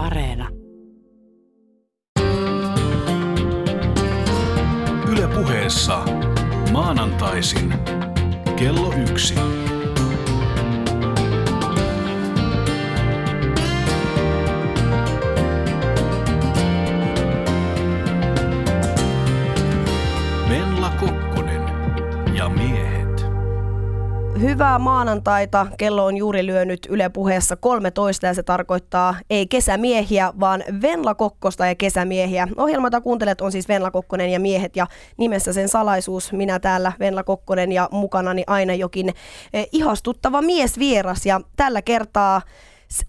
Areena. 0.00 0.48
Yle 5.08 5.28
puheessa 5.34 6.04
maanantaisin 6.72 7.74
kello 8.56 8.94
yksi. 9.10 9.34
Hyvää 24.60 24.78
maanantaita. 24.78 25.66
Kello 25.78 26.04
on 26.04 26.16
juuri 26.16 26.46
lyönyt 26.46 26.86
Yle 26.90 27.08
puheessa 27.08 27.56
13 27.56 28.26
ja 28.26 28.34
se 28.34 28.42
tarkoittaa 28.42 29.14
ei 29.30 29.46
kesämiehiä, 29.46 30.32
vaan 30.40 30.64
Venla 30.82 31.14
Kokkosta 31.14 31.66
ja 31.66 31.74
kesämiehiä. 31.74 32.48
Ohjelmata 32.56 33.00
kuuntelet 33.00 33.40
on 33.40 33.52
siis 33.52 33.68
Venla 33.68 33.90
Kokkonen 33.90 34.30
ja 34.30 34.40
miehet 34.40 34.76
ja 34.76 34.86
nimessä 35.16 35.52
sen 35.52 35.68
salaisuus. 35.68 36.32
Minä 36.32 36.58
täällä 36.58 36.92
Venla 36.98 37.22
Kokkonen 37.22 37.72
ja 37.72 37.88
mukanani 37.92 38.44
aina 38.46 38.74
jokin 38.74 39.08
eh, 39.52 39.68
ihastuttava 39.72 40.42
miesvieras 40.42 41.26
ja 41.26 41.40
tällä 41.56 41.82
kertaa 41.82 42.42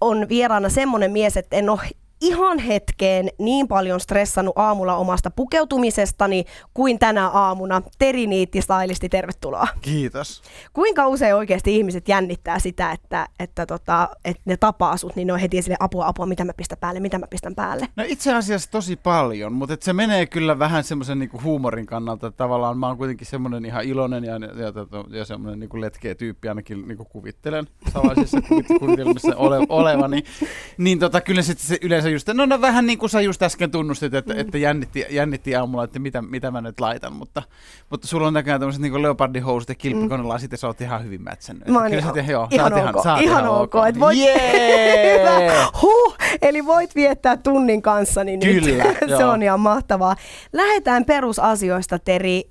on 0.02 0.30
vieraana 0.30 0.70
semmoinen 0.70 1.12
mies, 1.12 1.38
että 1.38 1.56
en 1.56 1.70
ole 1.70 1.82
ihan 2.22 2.60
hetkeen 2.60 3.30
niin 3.38 3.68
paljon 3.68 4.00
stressannut 4.00 4.58
aamulla 4.58 4.96
omasta 4.96 5.32
pukeutumisestani 5.32 6.46
kuin 6.74 7.00
tänä 7.00 7.28
aamuna. 7.28 7.82
Teri 8.00 8.28
Niitti, 8.28 8.62
stylisti, 8.62 9.10
tervetuloa. 9.10 9.68
Kiitos. 9.82 10.42
Kuinka 10.74 11.08
usein 11.08 11.36
oikeasti 11.36 11.76
ihmiset 11.76 12.08
jännittää 12.08 12.60
sitä, 12.60 12.92
että, 12.92 13.28
että, 13.40 13.66
tota, 13.66 14.10
että 14.26 14.42
ne 14.46 14.58
tapaa 14.58 14.98
sut, 14.98 15.16
niin 15.16 15.28
ne 15.28 15.34
on 15.34 15.40
heti 15.40 15.62
sille 15.62 15.78
apua, 15.80 16.08
apua, 16.08 16.26
mitä 16.26 16.46
mä 16.46 16.54
pistän 16.54 16.78
päälle, 16.78 17.00
mitä 17.00 17.18
mä 17.20 17.28
pistän 17.28 17.56
päälle. 17.56 17.88
No 17.96 18.04
itse 18.08 18.34
asiassa 18.34 18.72
tosi 18.72 18.96
paljon, 18.96 19.54
mutta 19.54 19.74
et 19.74 19.82
se 19.82 19.94
menee 19.94 20.26
kyllä 20.26 20.60
vähän 20.60 20.84
semmoisen 20.84 21.20
niinku 21.20 21.42
huumorin 21.44 21.86
kannalta, 21.86 22.28
että 22.28 22.38
tavallaan 22.38 22.78
mä 22.78 22.88
oon 22.88 22.98
kuitenkin 22.98 23.28
semmoinen 23.28 23.66
ihan 23.66 23.84
iloinen 23.84 24.24
ja, 24.24 24.34
ja, 24.34 24.40
ja, 24.66 25.18
ja 25.18 25.26
semmoinen 25.26 25.60
niinku 25.60 25.82
letkeä 25.82 26.16
tyyppi 26.16 26.50
ainakin 26.50 26.88
niinku 26.88 27.06
kuvittelen 27.06 27.68
salaisissa 27.94 28.38
kuvit- 28.38 28.80
kuvitelmissa 28.80 29.36
ole, 29.36 29.66
olevani. 29.70 30.24
Niin 30.78 31.00
tota, 31.00 31.22
kyllä 31.22 31.42
sitten 31.42 31.68
se 31.68 31.78
yleensä 31.82 32.11
just, 32.12 32.28
no, 32.34 32.46
no 32.46 32.62
vähän 32.62 32.86
niin 32.86 32.98
kuin 32.98 33.10
sä 33.10 33.22
just 33.22 33.42
äsken 33.44 33.72
tunnustit, 33.72 34.14
että, 34.14 34.34
että 34.38 34.58
jännitti, 34.58 35.06
jännitti 35.10 35.56
aamulla, 35.56 35.84
että 35.84 36.00
mitä, 36.00 36.22
mitä 36.22 36.52
mä 36.52 36.62
nyt 36.62 36.80
laitan, 36.80 37.14
mutta, 37.14 37.44
mutta 37.90 38.08
sulla 38.08 38.28
on 38.28 38.34
näköjään 38.34 38.62
tämmöiset 38.62 38.82
niinku 38.82 39.02
leopardihousut 39.02 39.70
ja 39.70 39.76
kilppikonelasit 39.76 40.52
ja 40.52 40.58
sä 40.58 40.68
oot 40.68 40.82
ihan 40.82 41.04
hyvin 41.04 41.22
mätsännyt. 41.22 41.68
Mä 41.68 41.80
oon 41.80 41.94
ihan- 41.94 42.28
joo, 42.28 42.48
ihan 42.52 42.74
oot 42.74 42.96
ok, 42.96 43.06
oot 43.06 43.22
ihan 43.22 43.48
ok, 43.48 43.74
et 43.90 44.00
voit- 44.00 44.18
Jee! 44.18 45.52
Huh, 45.82 46.16
eli 46.42 46.66
voit 46.66 46.96
viettää 46.96 47.38
tunnin 47.38 47.82
kanssani 47.82 48.38
nyt. 48.38 48.64
Kyllä, 48.64 48.84
se 49.18 49.22
joo. 49.24 49.32
on 49.32 49.44
ihan 49.44 49.60
mahtavaa. 49.60 50.16
Lähdetään 50.54 51.06
perusasioista, 51.06 52.00
Teri. 52.00 52.44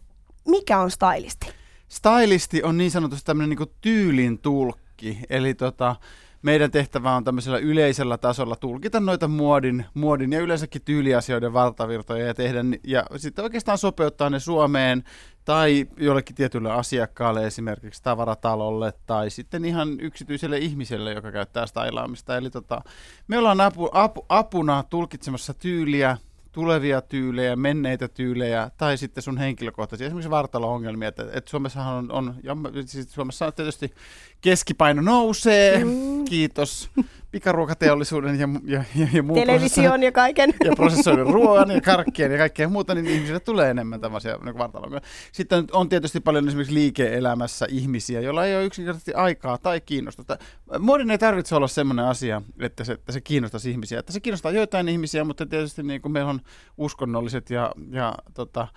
Mikä 0.48 0.78
on 0.78 0.91
stylisti? 0.91 1.47
Stylisti 1.89 2.62
on 2.62 2.77
niin 2.78 2.91
sanotusti 2.91 3.24
tämmöinen 3.24 3.56
niin 3.58 3.69
tyylin 3.80 4.39
tulkki, 4.39 5.19
eli 5.30 5.55
tota, 5.55 5.97
meidän 6.42 6.70
tehtävä 6.70 7.16
on 7.16 7.24
tämmöisellä 7.24 7.58
yleisellä 7.58 8.19
tasolla 8.19 8.56
tulkita 8.56 9.00
noita 9.00 9.28
muodin, 9.28 9.84
muodin 9.94 10.33
ja 10.33 10.41
yleensäkin 10.41 10.83
tyyliasioiden 10.83 11.52
valtavirtoja 11.52 12.27
ja 12.27 12.34
tehdä, 12.34 12.60
ja 12.84 13.06
sitten 13.16 13.42
oikeastaan 13.42 13.78
sopeuttaa 13.78 14.30
ne 14.30 14.41
Suomeen 14.41 15.05
tai 15.44 15.86
jollekin 15.96 16.36
tietylle 16.36 16.72
asiakkaalle 16.72 17.46
esimerkiksi 17.46 18.02
tavaratalolle 18.02 18.92
tai 19.06 19.30
sitten 19.30 19.64
ihan 19.64 20.00
yksityiselle 20.00 20.58
ihmiselle, 20.58 21.12
joka 21.12 21.33
käyttää 21.33 21.66
stylaamista. 21.66 22.36
Eli 22.36 22.50
tota, 22.50 22.83
me 23.28 23.38
ollaan 23.38 23.61
apu, 23.61 23.88
apu, 23.92 24.27
apuna 24.28 24.83
tulkitsemassa 24.83 25.55
tyyliä, 25.55 26.16
tulevia 26.52 27.00
tyylejä, 27.00 27.56
menneitä 27.56 28.08
tyylejä 28.08 28.70
tai 28.76 28.98
sitten 28.98 29.22
sun 29.22 29.38
henkilökohtaisia, 29.38 30.06
esimerkiksi 30.06 30.30
vartalo-ongelmia. 30.30 31.08
Että, 31.08 31.27
että 31.33 31.50
Suomessahan 31.50 31.96
on, 31.96 32.12
on 32.12 32.34
ja 32.42 32.56
siis 32.86 33.12
Suomessa 33.12 33.46
on 33.46 33.52
tietysti 33.52 33.94
keskipaino 34.40 35.02
nousee, 35.02 35.84
mm. 35.84 36.24
kiitos 36.24 36.90
pikaruokateollisuuden 37.30 38.39
ja, 38.39 38.48
ja, 38.64 38.85
ja, 38.96 39.08
ja 39.13 39.23
muun 39.23 39.39
Television 39.41 40.02
ja 40.02 40.13
kaiken. 40.13 40.55
ja 40.64 40.73
prosessoidun 40.77 41.35
ruoan 41.35 41.70
ja 41.70 41.80
karkkien 41.80 42.33
ja 42.33 42.39
kaikkea 42.39 42.68
muuta, 42.68 42.95
niin 42.95 43.07
ihmisille 43.07 43.41
tulee 43.41 43.70
enemmän 43.70 44.01
tämmöisiä 44.01 44.39
niin 44.45 44.58
vartaloja. 44.58 45.01
Sitten 45.33 45.64
on 45.73 45.89
tietysti 45.89 46.20
paljon 46.20 46.48
esimerkiksi 46.48 46.74
liike-elämässä 46.74 47.67
ihmisiä, 47.69 48.20
joilla 48.20 48.46
ei 48.46 48.57
ole 48.57 48.64
yksinkertaisesti 48.64 49.14
aikaa 49.14 49.58
tai 49.58 49.80
kiinnostusta. 49.80 50.39
Muodin 50.79 51.11
ei 51.11 51.19
tarvitse 51.19 51.55
olla 51.55 51.69
semmoinen 51.69 52.05
asia, 52.05 52.42
että 52.61 52.85
se, 52.85 52.92
että 52.92 53.13
se 53.13 53.20
kiinnostaisi 53.20 53.70
ihmisiä. 53.70 53.98
Että 53.98 54.13
se 54.13 54.20
kiinnostaa 54.20 54.52
joitain 54.52 54.89
ihmisiä, 54.89 55.24
mutta 55.24 55.46
tietysti 55.46 55.83
niin 55.83 56.02
kuin 56.02 56.13
meillä 56.13 56.30
on 56.30 56.40
uskonnolliset 56.79 57.51
ja, 57.51 57.73
ja 57.90 58.14
tota, 58.35 58.69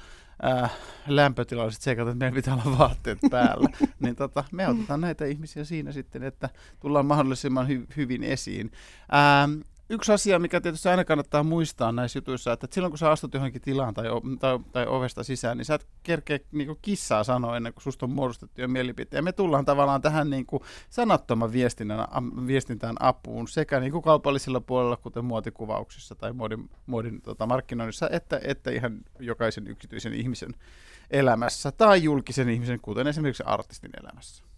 äh, 0.45 0.71
lämpötilalliset 1.07 1.81
seikat, 1.81 2.07
että 2.07 2.25
meillä 2.25 2.35
pitää 2.35 2.53
olla 2.53 2.77
vaatteet 2.77 3.17
päällä, 3.31 3.69
niin 3.99 4.15
tota, 4.15 4.43
me 4.51 4.65
autetaan 4.65 5.01
näitä 5.01 5.25
ihmisiä 5.25 5.63
siinä 5.63 5.91
sitten, 5.91 6.23
että 6.23 6.49
tullaan 6.79 7.05
mahdollisimman 7.05 7.67
hy- 7.67 7.93
hyvin 7.97 8.23
esiin. 8.23 8.71
Ähm, 9.13 9.61
yksi 9.93 10.11
asia, 10.11 10.39
mikä 10.39 10.61
tietysti 10.61 10.89
aina 10.89 11.05
kannattaa 11.05 11.43
muistaa 11.43 11.91
näissä 11.91 12.17
jutuissa, 12.17 12.53
että 12.53 12.67
silloin 12.71 12.91
kun 12.91 12.97
sä 12.97 13.11
astut 13.11 13.33
johonkin 13.33 13.61
tilaan 13.61 13.93
tai, 13.93 14.05
tai, 14.39 14.59
tai 14.71 14.87
ovesta 14.87 15.23
sisään, 15.23 15.57
niin 15.57 15.65
sä 15.65 15.75
et 15.75 15.87
kerkeä 16.03 16.39
niin 16.51 16.77
kissaa 16.81 17.23
sanoa 17.23 17.57
ennen 17.57 17.73
kuin 17.73 17.83
susta 17.83 18.05
on 18.05 18.09
muodostettu 18.09 18.61
jo 18.61 18.67
mielipiteitä. 18.67 19.17
Ja 19.17 19.21
me 19.21 19.31
tullaan 19.31 19.65
tavallaan 19.65 20.01
tähän 20.01 20.29
niin 20.29 20.45
kuin 20.45 20.63
sanattoman 20.89 21.51
viestinnän, 21.53 22.07
viestintään 22.47 22.95
apuun 22.99 23.47
sekä 23.47 23.79
niin 23.79 23.91
kuin 23.91 24.03
kaupallisella 24.03 24.61
puolella, 24.61 24.97
kuten 24.97 25.25
muotikuvauksissa 25.25 26.15
tai 26.15 26.33
muodin, 26.33 26.69
muodin 26.85 27.21
tota, 27.21 27.45
markkinoinnissa, 27.45 28.09
että, 28.09 28.41
että 28.43 28.71
ihan 28.71 28.99
jokaisen 29.19 29.67
yksityisen 29.67 30.13
ihmisen 30.13 30.53
elämässä 31.11 31.71
tai 31.71 32.03
julkisen 32.03 32.49
ihmisen, 32.49 32.79
kuten 32.81 33.07
esimerkiksi 33.07 33.43
artistin 33.45 33.91
elämässä. 34.03 34.52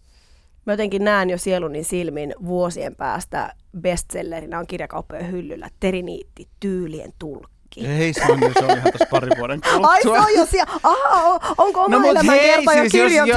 Mä 0.66 0.72
jotenkin 0.72 1.04
näen 1.04 1.30
jo 1.30 1.38
sieluni 1.38 1.84
silmin 1.84 2.34
vuosien 2.46 2.96
päästä 2.96 3.54
bestsellerinä 3.80 4.58
on 4.58 4.66
kirjakauppojen 4.66 5.30
hyllyllä 5.30 5.70
Teri 5.80 6.02
Niitti, 6.02 6.48
tyylien 6.60 7.12
tulkki. 7.18 7.55
Ei, 7.76 8.12
se 8.12 8.22
on, 8.32 8.38
se 8.38 8.64
on 8.64 8.78
ihan 8.78 8.82
tuossa 8.82 9.06
parin 9.10 9.32
vuoden 9.38 9.60
kuluttua. 9.60 9.90
Ai 9.90 10.02
se 10.02 10.10
on 10.10 10.34
jo 10.36 10.46
siellä. 10.46 10.72
Aha, 10.82 11.40
onko 11.58 11.84
oma 11.84 11.98
no, 11.98 12.08
elämän 12.08 12.38
kerta 12.38 12.72
jo 12.72 12.82
jos, 12.82 13.12
jo, 13.26 13.36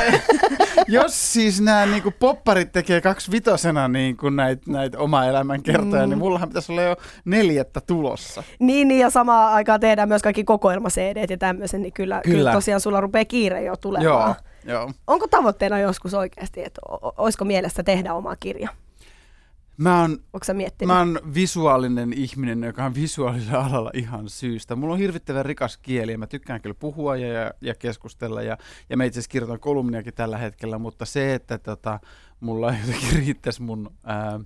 jos 0.87 1.33
siis 1.33 1.61
nämä 1.61 1.85
niinku 1.85 2.13
popparit 2.19 2.71
tekee 2.71 3.01
kaksi 3.01 3.31
vitosena 3.31 3.87
niinku 3.87 4.29
näitä 4.29 4.61
näit 4.67 4.95
oma 4.95 5.25
elämän 5.25 5.63
kertoja, 5.63 6.03
mm. 6.03 6.09
niin 6.09 6.17
mullahan 6.17 6.49
pitäisi 6.49 6.71
olla 6.71 6.81
jo 6.81 6.95
neljättä 7.25 7.81
tulossa. 7.81 8.43
Niin, 8.59 8.87
niin, 8.87 8.99
ja 8.99 9.09
samaan 9.09 9.53
aikaan 9.53 9.79
tehdään 9.79 10.07
myös 10.09 10.21
kaikki 10.21 10.43
kokoelma 10.43 10.89
cd 10.89 11.25
ja 11.29 11.37
tämmöisen, 11.37 11.81
niin 11.81 11.93
kyllä, 11.93 12.21
kyllä. 12.23 12.37
Kyllä. 12.37 12.51
tosiaan 12.51 12.81
sulla 12.81 13.01
rupeaa 13.01 13.25
kiire 13.25 13.63
jo 13.63 13.75
tulemaan. 13.77 14.35
Joo, 14.65 14.75
joo. 14.75 14.91
Onko 15.07 15.27
tavoitteena 15.27 15.79
joskus 15.79 16.13
oikeasti, 16.13 16.63
että 16.63 16.81
olisiko 17.17 17.45
mielessä 17.45 17.83
tehdä 17.83 18.13
oma 18.13 18.35
kirja? 18.35 18.69
Mä 19.79 20.01
oon, 20.01 20.19
mä 20.85 20.99
oon 20.99 21.19
visuaalinen 21.33 22.13
ihminen, 22.13 22.63
joka 22.63 22.85
on 22.85 22.95
visuaalisella 22.95 23.65
alalla 23.65 23.91
ihan 23.93 24.29
syystä. 24.29 24.75
Mulla 24.75 24.93
on 24.93 24.99
hirvittävän 24.99 25.45
rikas 25.45 25.77
kieli 25.77 26.11
ja 26.11 26.17
mä 26.17 26.27
tykkään 26.27 26.61
kyllä 26.61 26.75
puhua 26.79 27.17
ja, 27.17 27.27
ja, 27.27 27.51
ja 27.61 27.75
keskustella 27.75 28.41
ja, 28.41 28.57
ja 28.89 28.97
mä 28.97 29.03
itse 29.03 29.19
asiassa 29.19 29.31
kirjoitan 29.31 29.59
kolumniakin 29.59 30.13
tällä 30.13 30.37
hetkellä, 30.37 30.77
mutta 30.77 31.05
se, 31.05 31.33
että 31.33 31.57
tota, 31.57 31.99
mulla 32.39 32.73
jotenkin 32.85 33.19
riittäisi 33.19 33.61
mun 33.61 33.91
ää, 34.03 34.39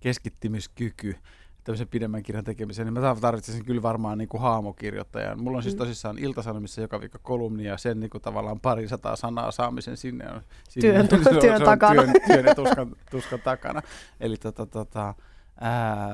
keskittymiskyky 0.00 1.16
tämmöisen 1.64 1.88
pidemmän 1.88 2.22
kirjan 2.22 2.44
tekemiseen, 2.44 2.86
niin 2.86 3.02
mä 3.04 3.16
tarvitsisin 3.20 3.64
kyllä 3.64 3.82
varmaan 3.82 4.18
niin 4.18 4.28
kuin 4.28 4.40
haamokirjoittajan. 4.40 5.42
Mulla 5.42 5.56
on 5.56 5.62
siis 5.62 5.74
Mm. 5.74 5.78
tosissaan 5.78 6.18
Iltasanomissa 6.18 6.80
joka 6.80 7.00
viikko 7.00 7.18
kolumni 7.22 7.64
ja 7.64 7.78
sen 7.78 8.00
niin 8.00 8.10
kuin 8.10 8.22
tavallaan 8.22 8.60
pari 8.60 8.88
sataa 8.88 9.16
sanaa 9.16 9.50
saamisen 9.50 9.96
sinne 9.96 10.30
on, 10.32 10.40
sinne 10.68 10.88
Työn- 10.88 11.08
se 11.24 11.30
on- 11.30 11.40
työn 11.40 11.42
se 11.42 11.54
on 11.54 11.62
takana. 11.62 12.02
Työn, 12.02 12.14
työn 12.26 12.44
ja 12.44 12.54
tuskan, 12.54 12.96
tuskan 13.10 13.40
takana. 13.40 13.82
Eli 14.20 14.36
tota, 14.36 14.66
tota, 14.66 15.14
ää, 15.60 16.08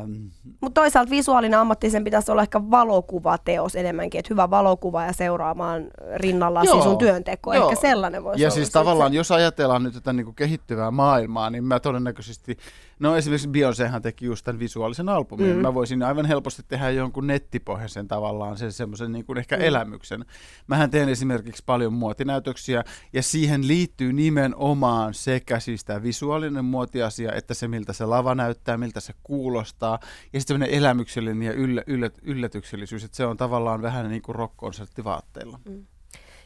Mutta 0.61 0.81
toisaalta 0.81 1.11
visuaalinen 1.11 1.59
ammatti 1.59 1.91
sen 1.91 2.05
pitäisi 2.05 2.31
olla 2.33 2.43
ehkä 2.43 2.61
valokuvateos 2.71 3.75
enemmänkin, 3.77 4.19
että 4.19 4.35
hyvä 4.35 4.51
valokuva 4.51 5.05
ja 5.05 5.13
seuraamaan 5.13 5.85
rinnalla 6.17 6.61
siis 6.65 6.85
sun 6.85 6.99
työntekoa. 6.99 7.55
joo. 7.55 7.71
Ehkä 7.71 7.81
sellainen 7.81 8.25
voisi 8.25 8.43
Ja 8.43 8.47
olla. 8.47 8.55
siis 8.55 8.67
sit 8.67 8.73
se- 8.73 8.79
tavallaan, 8.79 9.15
jos 9.15 9.31
ajatellaan 9.33 9.83
nyt 9.83 9.95
tätä 9.95 10.13
niin 10.13 10.25
kuin 10.25 10.35
kehittyvää 10.35 10.91
maailmaa, 10.91 11.51
niin 11.51 11.65
mä 11.65 11.81
todennäköisesti, 11.81 12.57
no 12.99 13.17
esimerkiksi 13.17 13.49
Beyoncéhan 13.49 14.01
teki 14.03 14.27
just 14.27 14.45
tämän 14.45 14.59
visuaalisen 14.59 15.09
albumin. 15.09 15.57
Mm. 15.57 15.63
Mä 15.63 15.75
voisin 15.75 16.03
aivan 16.03 16.27
helposti 16.27 16.63
tehdä 16.69 16.91
jonkun 16.91 17.27
nettipohjaisen 17.27 18.09
tavallaan 18.09 18.57
sen 18.57 18.73
semmoisen 18.73 19.13
niin 19.13 19.25
kuin 19.27 19.39
ehkä 19.39 19.57
Mm. 19.57 19.63
elämyksen. 19.63 20.25
Mähän 20.67 20.91
teen 20.91 21.09
esimerkiksi 21.09 21.63
paljon 21.67 21.93
muotinäytöksiä 21.93 22.85
ja 23.13 23.23
siihen 23.23 23.69
liittyy 23.69 24.13
nimenomaan 24.13 25.15
sekä 25.15 25.61
siis 25.61 25.85
tämä 25.85 26.03
visuaalinen 26.03 26.65
muotiasia, 26.65 27.33
että 27.33 27.55
se 27.55 27.69
miltä 27.69 27.93
se 27.93 28.07
lava 28.07 28.35
näyttää, 28.35 28.77
miltä 28.77 29.01
se 29.01 29.13
kuulostaa 29.37 29.99
ja 30.33 30.41
sitten 30.41 30.55
semmoinen 30.55 30.79
elämyksellinen 30.79 31.43
ja 31.43 31.53
yllä, 31.53 31.83
yllä, 31.87 32.11
yllätyksellisyys, 32.23 33.05
että 33.05 33.17
se 33.17 33.27
on 33.27 33.37
tavallaan 33.37 33.83
vähän 33.83 34.09
niin 34.09 34.23
kuin 34.23 34.35
rock-konsertti 34.35 35.05
vaatteilla. 35.05 35.59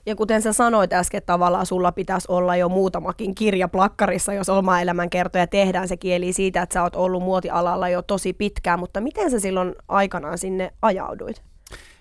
Ja 0.06 0.16
kuten 0.16 0.42
sä 0.42 0.52
sanoit 0.52 0.92
äsken, 0.92 1.22
tavallaan 1.26 1.66
sulla 1.66 1.92
pitäisi 1.92 2.26
olla 2.30 2.56
jo 2.56 2.68
muutamakin 2.68 3.34
kirja 3.34 3.68
plakkarissa, 3.68 4.32
jos 4.32 4.48
oma 4.48 4.80
elämänkertoja 4.80 5.46
tehdään. 5.46 5.88
Se 5.88 5.96
kieli 5.96 6.32
siitä, 6.32 6.62
että 6.62 6.72
sä 6.72 6.82
oot 6.82 6.96
ollut 6.96 7.22
muotialalla 7.22 7.88
jo 7.88 8.02
tosi 8.02 8.32
pitkään, 8.32 8.78
mutta 8.78 9.00
miten 9.00 9.30
sä 9.30 9.40
silloin 9.40 9.74
aikanaan 9.88 10.38
sinne 10.38 10.72
ajauduit? 10.82 11.49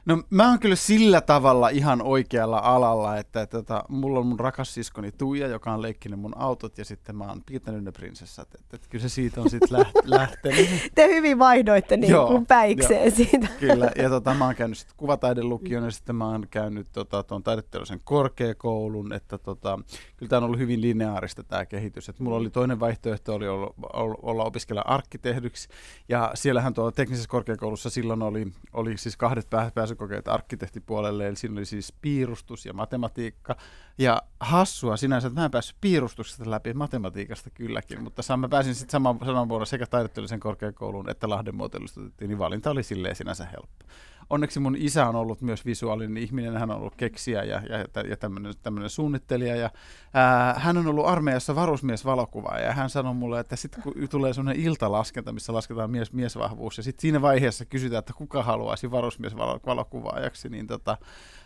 No 0.09 0.23
mä 0.29 0.49
oon 0.49 0.59
kyllä 0.59 0.75
sillä 0.75 1.21
tavalla 1.21 1.69
ihan 1.69 2.01
oikealla 2.01 2.57
alalla, 2.57 3.17
että 3.17 3.47
tota, 3.47 3.83
mulla 3.89 4.19
on 4.19 4.27
mun 4.27 4.39
rakas 4.39 4.73
siskoni 4.73 5.11
Tuija, 5.11 5.47
joka 5.47 5.71
on 5.71 5.81
leikkinyt 5.81 6.19
mun 6.19 6.37
autot 6.37 6.77
ja 6.77 6.85
sitten 6.85 7.15
mä 7.15 7.23
oon 7.23 7.41
piirtänyt 7.45 7.83
ne 7.83 7.91
prinsessat. 7.91 8.47
Että, 8.55 8.75
että 8.75 8.87
kyllä 8.89 9.01
se 9.01 9.09
siitä 9.09 9.41
on 9.41 9.49
sitten 9.49 9.79
läht, 9.79 9.95
lähtenyt. 10.05 10.69
Te 10.95 11.07
hyvin 11.07 11.39
vaihdoitte 11.39 11.97
niin 11.97 12.11
Joo, 12.11 12.27
kuin 12.27 12.45
päikseen 12.45 13.05
jo, 13.05 13.11
siitä. 13.11 13.47
Kyllä, 13.59 13.91
ja 13.95 14.09
tota, 14.09 14.33
mä 14.33 14.45
oon 14.45 14.55
käynyt 14.55 14.77
sitten 14.77 14.97
kuvataidelukion 14.97 15.83
ja 15.83 15.91
sitten 15.91 16.15
mä 16.15 16.27
oon 16.27 16.47
käynyt 16.51 16.87
tota, 16.93 17.23
tuon 17.23 17.43
taideteollisen 17.43 18.01
korkeakoulun, 18.03 19.13
että 19.13 19.37
tota, 19.37 19.79
kyllä 20.17 20.29
tämä 20.29 20.37
on 20.37 20.43
ollut 20.43 20.59
hyvin 20.59 20.81
lineaarista 20.81 21.43
tämä 21.43 21.65
kehitys. 21.65 22.09
Että 22.09 22.23
mulla 22.23 22.37
oli 22.37 22.49
toinen 22.49 22.79
vaihtoehto 22.79 23.33
oli 23.33 23.47
olla, 23.47 23.73
olla, 23.93 24.15
olla 24.21 24.43
opiskella 24.43 24.81
arkkitehdyksi 24.85 25.69
ja 26.09 26.31
siellähän 26.33 26.73
tuolla 26.73 26.91
teknisessä 26.91 27.29
korkeakoulussa 27.29 27.89
silloin 27.89 28.21
oli, 28.21 28.47
oli 28.73 28.97
siis 28.97 29.17
kahdet 29.17 29.47
pääsy 29.73 29.98
pääsykokeet 29.99 30.27
arkkitehtipuolelle, 30.27 31.27
eli 31.27 31.35
siinä 31.35 31.53
oli 31.53 31.65
siis 31.65 31.93
piirustus 32.01 32.65
ja 32.65 32.73
matematiikka. 32.73 33.55
Ja 33.97 34.21
hassua 34.39 34.97
sinänsä, 34.97 35.27
että 35.27 35.39
mä 35.39 35.45
en 35.45 35.51
päässyt 35.51 35.77
piirustuksesta 35.81 36.49
läpi, 36.49 36.73
matematiikasta 36.73 37.49
kylläkin, 37.49 38.03
mutta 38.03 38.37
mä 38.37 38.49
pääsin 38.49 38.75
sitten 38.75 38.91
saman, 38.91 39.19
saman 39.25 39.49
vuonna 39.49 39.65
sekä 39.65 39.85
taidetteellisen 39.85 40.39
korkeakouluun 40.39 41.09
että 41.09 41.29
Lahden 41.29 41.55
muotoilusta, 41.55 42.01
niin 42.21 42.39
valinta 42.39 42.71
oli 42.71 42.83
silleen 42.83 43.15
sinänsä 43.15 43.45
helppo 43.45 43.85
onneksi 44.29 44.59
mun 44.59 44.75
isä 44.75 45.07
on 45.07 45.15
ollut 45.15 45.41
myös 45.41 45.65
visuaalinen 45.65 46.17
ihminen, 46.17 46.57
hän 46.57 46.71
on 46.71 46.77
ollut 46.77 46.95
keksiä 46.95 47.43
ja, 47.43 47.61
ja, 47.69 48.03
ja 48.09 48.17
tämmöinen 48.63 48.89
suunnittelija. 48.89 49.55
Ja, 49.55 49.69
ää, 50.13 50.53
hän 50.53 50.77
on 50.77 50.87
ollut 50.87 51.05
armeijassa 51.05 51.55
varusmiesvalokuvaaja 51.55 52.65
ja 52.65 52.73
hän 52.73 52.89
sanoi 52.89 53.13
mulle, 53.13 53.39
että 53.39 53.55
sitten 53.55 53.83
kun 53.83 53.93
tulee 54.09 54.33
semmoinen 54.33 54.63
iltalaskenta, 54.63 55.33
missä 55.33 55.53
lasketaan 55.53 55.91
mies, 55.91 56.13
miesvahvuus 56.13 56.77
ja 56.77 56.83
sitten 56.83 57.01
siinä 57.01 57.21
vaiheessa 57.21 57.65
kysytään, 57.65 57.99
että 57.99 58.13
kuka 58.13 58.43
haluaisi 58.43 58.91
varusmiesvalokuvaajaksi, 58.91 60.49
niin 60.49 60.67
tota, 60.67 60.97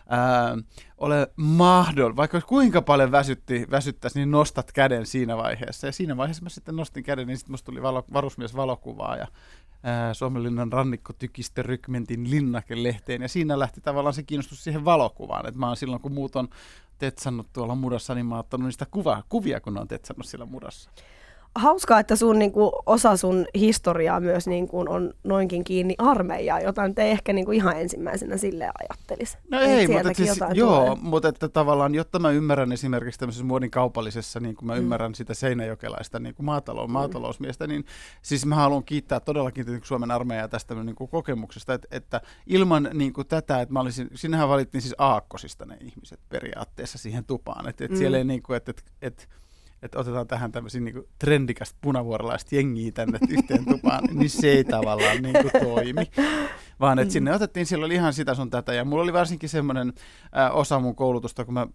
ää, 0.10 0.58
ole 0.98 1.28
mahdollista, 1.36 2.18
vaikka 2.18 2.42
kuinka 2.42 2.82
paljon 2.82 3.12
väsytti, 3.12 3.68
väsyttäisi, 3.72 4.20
niin 4.20 4.32
nostat 4.32 4.72
käden 4.72 5.06
siinä 5.06 5.38
vaiheessa. 5.38 5.88
Ja 5.88 5.94
siinä 5.94 6.18
vaiheessa 6.18 6.44
mä 6.44 6.50
sitten 6.50 6.76
nostin 6.76 7.04
käden, 7.04 7.28
niin 7.28 7.38
sitten 7.38 7.54
musta 7.54 7.66
tuli 7.66 7.82
valo, 7.82 8.06
varusmiesvalokuvaaja 8.14 9.28
Suomenlinnan 10.14 10.74
rannikkotykistörykmentin 10.74 12.30
linnakelehteen, 12.30 13.22
ja 13.22 13.28
siinä 13.28 13.60
lähti 13.60 13.82
tavallaan 13.82 14.14
se 14.14 14.24
kiinnostus 14.24 14.64
siihen 14.64 14.86
valokuvaan, 14.86 15.48
että 15.48 15.60
mä 15.60 15.68
oon 15.68 15.78
silloin, 15.78 16.02
kun 16.02 16.14
muut 16.14 16.36
on 16.36 16.48
tetsannut 17.00 17.48
tuolla 17.54 17.76
mudassa, 17.76 18.16
niin 18.16 18.26
mä 18.26 18.36
oon 18.36 18.40
ottanut 18.40 18.66
niistä 18.66 18.86
kuva, 18.92 19.24
kuvia, 19.30 19.60
kun 19.60 19.74
ne 19.74 19.80
on 19.80 19.88
tetsannut 19.88 20.26
siellä 20.26 20.46
mudassa 20.46 20.90
hauskaa, 21.56 22.00
että 22.00 22.16
sun 22.16 22.40
niin 22.40 22.52
kuin, 22.52 22.72
osa 22.86 23.18
sun 23.18 23.46
historiaa 23.56 24.20
myös 24.20 24.48
niin 24.48 24.68
kuin, 24.68 24.90
on 24.90 25.14
noinkin 25.24 25.64
kiinni 25.64 25.96
armeijaa, 25.98 26.60
jota 26.60 26.88
nyt 26.88 27.00
ei 27.00 27.12
ehkä 27.12 27.34
niin 27.34 27.46
kuin, 27.46 27.56
ihan 27.56 27.80
ensimmäisenä 27.80 28.38
sille 28.38 28.66
ajattelisi. 28.66 29.38
No 29.52 29.60
ei, 29.60 29.88
mutta, 29.88 30.14
siis, 30.14 30.40
joo, 30.54 30.98
mutta 31.02 31.28
että 31.28 31.50
tavallaan, 31.50 31.96
jotta 31.96 32.20
mä 32.20 32.32
ymmärrän 32.32 32.72
esimerkiksi 32.72 33.20
tämmöisessä 33.20 33.46
muodin 33.46 33.72
kaupallisessa, 33.72 34.40
niin 34.40 34.56
kuin 34.56 34.68
mä 34.68 34.74
mm. 34.74 34.80
ymmärrän 34.80 35.16
sitä 35.16 35.34
seinäjokelaista 35.34 36.20
niin 36.20 36.36
kuin 36.36 36.46
maatalous, 36.46 36.88
mm. 36.88 36.94
maatalousmiestä, 36.94 37.68
niin 37.68 37.86
siis 38.22 38.46
mä 38.46 38.56
haluan 38.56 38.84
kiittää 38.84 39.20
todellakin 39.20 39.66
Suomen 39.84 40.12
armeijaa 40.12 40.48
tästä 40.48 40.76
niin 40.76 40.96
kuin 40.96 41.10
kokemuksesta, 41.10 41.74
että, 41.74 41.88
että 41.92 42.22
ilman 42.48 42.90
niin 42.94 43.14
kuin 43.14 43.28
tätä, 43.28 43.62
että 43.62 43.74
mä 43.74 43.80
olisin, 43.80 44.10
sinähän 44.16 44.50
valittiin 44.50 44.82
siis 44.82 44.96
aakkosista 44.98 45.66
ne 45.66 45.78
ihmiset 45.82 46.20
periaatteessa 46.30 46.98
siihen 46.98 47.26
tupaan, 47.26 47.70
että, 47.70 47.86
että 47.86 47.96
mm. 47.96 48.00
siellä 48.00 48.18
ei 48.18 48.24
niin 48.24 48.44
kuin, 48.44 48.58
että, 48.58 48.72
että, 48.72 48.84
että 49.02 49.43
että 49.84 50.00
otetaan 50.00 50.28
tähän 50.28 50.52
tämmöisiä 50.52 50.82
niin 50.82 51.04
trendikästä 51.20 51.78
punavuorolaista 51.82 52.56
jengiä 52.56 52.92
tänne 52.92 53.20
yhteen 53.30 53.66
tupaan, 53.66 54.04
niin 54.14 54.30
se 54.30 54.52
ei 54.52 54.64
tavallaan 54.64 55.22
niin 55.22 55.36
kuin 55.42 55.64
toimi. 55.64 56.12
Vaan 56.80 57.00
että 57.00 57.10
mm. 57.10 57.14
sinne 57.14 57.36
otettiin, 57.36 57.66
siellä 57.66 57.86
oli 57.86 57.94
ihan 57.94 58.14
sitä 58.14 58.34
sun 58.34 58.50
tätä. 58.50 58.74
Ja 58.74 58.86
mulla 58.86 59.04
oli 59.04 59.14
varsinkin 59.14 59.50
semmoinen 59.50 59.94
äh, 60.38 60.56
osa 60.56 60.80
mun 60.80 60.96
koulutusta, 60.96 61.46
kun 61.46 61.54
mä 61.54 61.68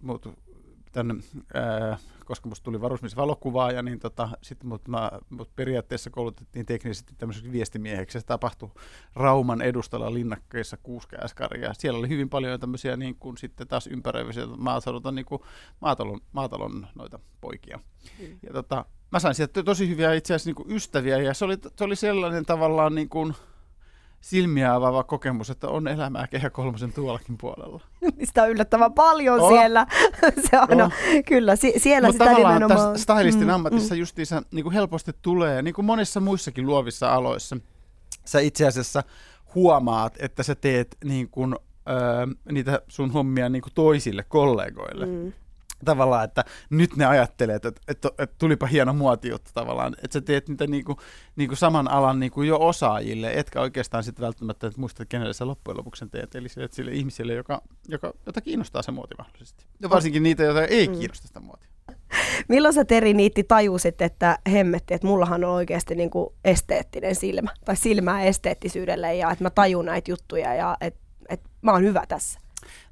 tänne 0.91 1.15
äh, 1.55 1.99
koska 2.29 2.49
musta 2.49 2.63
tuli 2.63 2.81
varusmiesvalokuvaaja, 2.81 3.81
niin 3.81 3.99
tota, 3.99 4.29
sitten 4.41 4.69
mut, 4.69 4.87
mä, 4.87 5.11
mut 5.29 5.55
periaatteessa 5.55 6.09
koulutettiin 6.09 6.65
teknisesti 6.65 7.13
tämmöiseksi 7.17 7.51
viestimieheksi. 7.51 8.19
Se 8.19 8.25
tapahtui 8.25 8.69
Rauman 9.15 9.61
edustalla 9.61 10.13
linnakkeissa 10.13 10.77
kuuskääskari, 10.83 11.61
ja 11.61 11.73
siellä 11.73 11.99
oli 11.99 12.09
hyvin 12.09 12.29
paljon 12.29 12.59
tämmöisiä 12.59 12.97
niin 12.97 13.15
kuin 13.15 13.37
sitten 13.37 13.67
taas 13.67 13.87
ympäröivisiä 13.87 14.45
maatalon, 14.57 15.15
niin 15.15 15.25
kuin 15.25 15.41
maatalon, 15.79 16.19
maatalon 16.31 16.87
noita 16.95 17.19
poikia. 17.41 17.79
Mm. 18.19 18.39
Ja 18.43 18.53
tota, 18.53 18.85
mä 19.11 19.19
sain 19.19 19.35
sieltä 19.35 19.63
tosi 19.63 19.89
hyviä 19.89 20.13
itse 20.13 20.33
asiassa 20.33 20.47
niin 20.47 20.55
kuin 20.55 20.71
ystäviä, 20.71 21.17
ja 21.17 21.33
se 21.33 21.45
oli, 21.45 21.57
se 21.75 21.83
oli 21.83 21.95
sellainen 21.95 22.45
tavallaan 22.45 22.95
niin 22.95 23.09
kuin, 23.09 23.33
silmiä 24.21 24.73
avaava 24.73 25.03
kokemus, 25.03 25.49
että 25.49 25.67
on 25.67 25.87
elämää 25.87 26.27
Kehä 26.27 26.49
kolmosen 26.49 26.93
tuollakin 26.93 27.37
puolella. 27.37 27.81
Sitä 28.23 28.43
on 28.43 28.49
yllättävän 28.49 28.93
paljon 28.93 29.39
oh. 29.39 29.49
siellä. 29.49 29.87
Se 30.49 30.59
on, 30.59 30.81
oh. 30.81 30.91
kyllä, 31.25 31.55
si- 31.55 31.73
siellä 31.77 32.07
Mutta 32.07 32.23
sitä 32.23 32.25
tavallaan 32.25 32.61
nimenomaan... 32.61 32.91
tässä 32.93 33.03
stylistin 33.03 33.47
mm, 33.47 33.53
ammatissa 33.53 33.95
mm. 33.95 33.99
justiinsa 33.99 34.43
niin 34.51 34.63
kuin 34.63 34.73
helposti 34.73 35.11
tulee, 35.21 35.61
niin 35.61 35.73
kuin 35.73 35.85
monissa 35.85 36.19
muissakin 36.19 36.65
luovissa 36.65 37.13
aloissa, 37.13 37.57
sä 38.25 38.39
itse 38.39 38.67
asiassa 38.67 39.03
huomaat, 39.55 40.17
että 40.19 40.43
sä 40.43 40.55
teet 40.55 40.97
niin 41.03 41.29
kuin, 41.29 41.55
öö, 41.89 42.27
niitä 42.51 42.81
sun 42.87 43.11
hommia 43.11 43.49
niin 43.49 43.61
kuin 43.61 43.73
toisille 43.73 44.23
kollegoille. 44.23 45.05
Mm 45.05 45.33
tavallaan, 45.85 46.23
että 46.23 46.45
nyt 46.69 46.95
ne 46.95 47.05
ajattelee, 47.05 47.55
että, 47.55 47.67
että, 47.67 47.81
että, 47.87 48.09
että 48.17 48.35
tulipa 48.39 48.65
hieno 48.65 48.93
muotijuttu 48.93 49.51
tavallaan, 49.53 49.95
että 50.03 50.13
sä 50.13 50.21
teet 50.21 50.49
niitä 50.49 50.67
niinku, 50.67 50.99
niinku 51.35 51.55
saman 51.55 51.91
alan 51.91 52.19
niinku 52.19 52.41
jo 52.41 52.57
osaajille, 52.59 53.31
etkä 53.33 53.61
oikeastaan 53.61 54.03
sitten 54.03 54.25
välttämättä 54.25 54.67
että 54.67 54.79
muista, 54.79 55.03
että 55.03 55.11
kenelle 55.11 55.33
sä 55.33 55.47
loppujen 55.47 55.77
lopuksi 55.77 56.05
teet, 56.11 56.35
eli 56.35 56.49
sille, 56.49 56.67
sille 56.71 56.91
ihmisille, 56.91 57.33
joka, 57.33 57.61
joka, 57.87 58.13
jota 58.25 58.41
kiinnostaa 58.41 58.81
se 58.81 58.91
muoti 58.91 59.15
mahdollisesti. 59.17 59.65
Ja 59.79 59.89
varsinkin 59.89 60.23
niitä, 60.23 60.43
joita 60.43 60.63
ei 60.63 60.87
mm. 60.87 60.93
kiinnosta 60.93 61.27
sitä 61.27 61.39
muotia. 61.39 61.69
Milloin 62.47 62.73
sä 62.73 62.85
Teri 62.85 63.13
Niitti 63.13 63.43
tajusit, 63.43 64.01
että 64.01 64.39
hemmetti, 64.51 64.93
että 64.93 65.07
mullahan 65.07 65.43
on 65.43 65.51
oikeasti 65.51 65.95
niin 65.95 66.09
kuin 66.09 66.33
esteettinen 66.45 67.15
silmä, 67.15 67.49
tai 67.65 67.75
silmää 67.75 68.23
esteettisyydelle, 68.23 69.15
ja 69.15 69.31
että 69.31 69.43
mä 69.43 69.49
tajun 69.49 69.85
näitä 69.85 70.11
juttuja, 70.11 70.55
ja 70.55 70.77
että, 70.81 70.99
että 71.29 71.49
mä 71.61 71.71
oon 71.71 71.83
hyvä 71.83 72.03
tässä? 72.07 72.39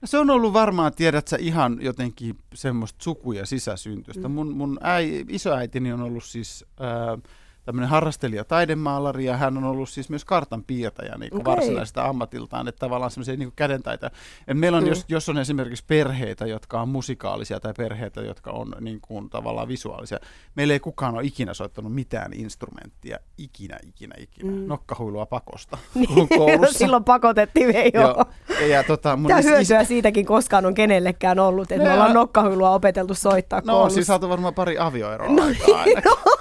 No 0.02 0.08
se 0.08 0.18
on 0.18 0.30
ollut 0.30 0.54
varmaan, 0.54 0.94
tiedät 0.94 1.28
sä, 1.28 1.38
ihan 1.40 1.78
jotenkin 1.82 2.38
semmoista 2.54 3.04
sukuja 3.04 3.46
sisäsyntystä. 3.46 4.28
Mm. 4.28 4.34
Mun, 4.34 4.58
mun 4.58 4.78
äi, 4.82 5.26
isoäitini 5.30 5.94
on 5.94 6.02
ollut 6.02 6.24
siis... 6.24 6.66
Ää, 6.80 7.18
tämmöinen 7.68 7.90
harrastelija 7.90 8.44
taidemaalari 8.44 9.26
ja 9.26 9.38
hän 9.38 9.58
on 9.58 9.64
ollut 9.64 9.90
siis 9.90 10.10
myös 10.10 10.26
kartan 10.26 10.64
piirtäjä 10.64 11.16
niin 11.18 11.34
okay. 11.34 11.56
varsinaisesta 11.56 12.06
ammatiltaan, 12.06 12.68
että 12.68 12.80
tavallaan 12.80 13.12
semmoisia 13.12 13.36
niin 13.38 13.52
kädentaita. 13.56 14.12
Et 14.48 14.58
meillä 14.58 14.78
on, 14.78 14.84
mm. 14.84 14.90
jos, 14.90 15.06
jos 15.10 15.30
on 15.30 15.38
esimerkiksi 15.38 15.84
perheitä, 15.88 16.46
jotka 16.46 16.82
on 16.82 16.90
musikaalisia 16.90 17.60
tai 17.60 17.74
perheitä, 17.78 18.22
jotka 18.22 18.52
on 18.52 18.76
niin 18.80 19.02
kuin, 19.02 19.30
tavallaan 19.30 19.68
visuaalisia, 19.68 20.20
meillä 20.56 20.74
ei 20.74 20.80
kukaan 20.80 21.16
ole 21.16 21.24
ikinä 21.24 21.54
soittanut 21.54 21.94
mitään 21.94 22.34
instrumenttia, 22.34 23.18
ikinä, 23.38 23.78
ikinä, 23.88 24.16
ikinä, 24.20 24.52
mm. 24.52 24.68
nokkahuilua 24.68 25.26
pakosta 25.26 25.78
niin, 25.96 26.30
koulussa. 26.30 26.80
Silloin 26.80 27.04
pakotettiin 27.04 27.76
jo. 27.94 28.02
Joo. 28.02 28.26
Ja, 28.70 28.84
tota, 28.84 29.16
mun 29.16 29.32
Mitä 29.32 29.42
hyötyä 29.42 29.82
is... 29.82 29.88
siitäkin 29.88 30.26
koskaan 30.26 30.66
on 30.66 30.74
kenellekään 30.74 31.40
ollut, 31.40 31.72
että 31.72 31.84
me, 31.84 31.90
me 31.90 31.94
ollaan 31.94 32.14
nokkahuilua 32.14 32.72
opeteltu 32.72 33.14
soittaa 33.14 33.62
no, 33.66 33.74
koulussa. 33.74 33.94
siis 33.94 34.08
saatu 34.08 34.30
varmaan 34.30 34.54
pari 34.54 34.80
avioeroa 34.80 35.30
no, 35.30 35.44
aikaa 35.44 35.86
no. 36.06 36.38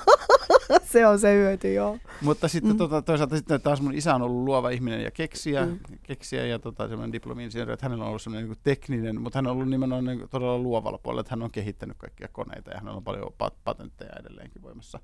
se 0.92 1.06
on 1.06 1.18
se 1.18 1.34
hyöty, 1.34 1.72
joo. 1.72 1.98
Mutta 2.20 2.48
sitten 2.48 2.72
mm. 2.72 2.78
tota, 2.78 3.02
toisaalta 3.02 3.36
sitten 3.36 3.60
taas 3.60 3.80
mun 3.80 3.94
isä 3.94 4.14
on 4.14 4.22
ollut 4.22 4.44
luova 4.44 4.70
ihminen 4.70 5.02
ja 5.02 5.10
keksiä, 5.10 5.66
mm. 5.66 5.78
keksiä 6.02 6.46
ja 6.46 6.58
tota, 6.58 6.88
semmoinen 6.88 7.12
diplomi 7.12 7.44
että 7.44 7.76
hänellä 7.82 8.04
on 8.04 8.08
ollut 8.08 8.22
semmoinen 8.22 8.48
niin 8.48 8.58
tekninen, 8.62 9.20
mutta 9.20 9.38
hän 9.38 9.46
on 9.46 9.52
ollut 9.52 9.68
nimenomaan 9.68 10.04
niin 10.04 10.28
todella 10.30 10.58
luovalla 10.58 10.98
puolella, 10.98 11.20
että 11.20 11.32
hän 11.32 11.42
on 11.42 11.50
kehittänyt 11.50 11.96
kaikkia 11.98 12.28
koneita 12.32 12.70
ja 12.70 12.78
hänellä 12.78 12.96
on 12.96 13.04
paljon 13.04 13.32
pat- 13.38 13.58
patentteja 13.64 14.12
edelleenkin 14.20 14.62
voimassa. 14.62 15.00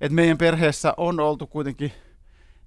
Et 0.00 0.12
meidän 0.12 0.38
perheessä 0.38 0.94
on 0.96 1.20
oltu 1.20 1.46
kuitenkin 1.46 1.92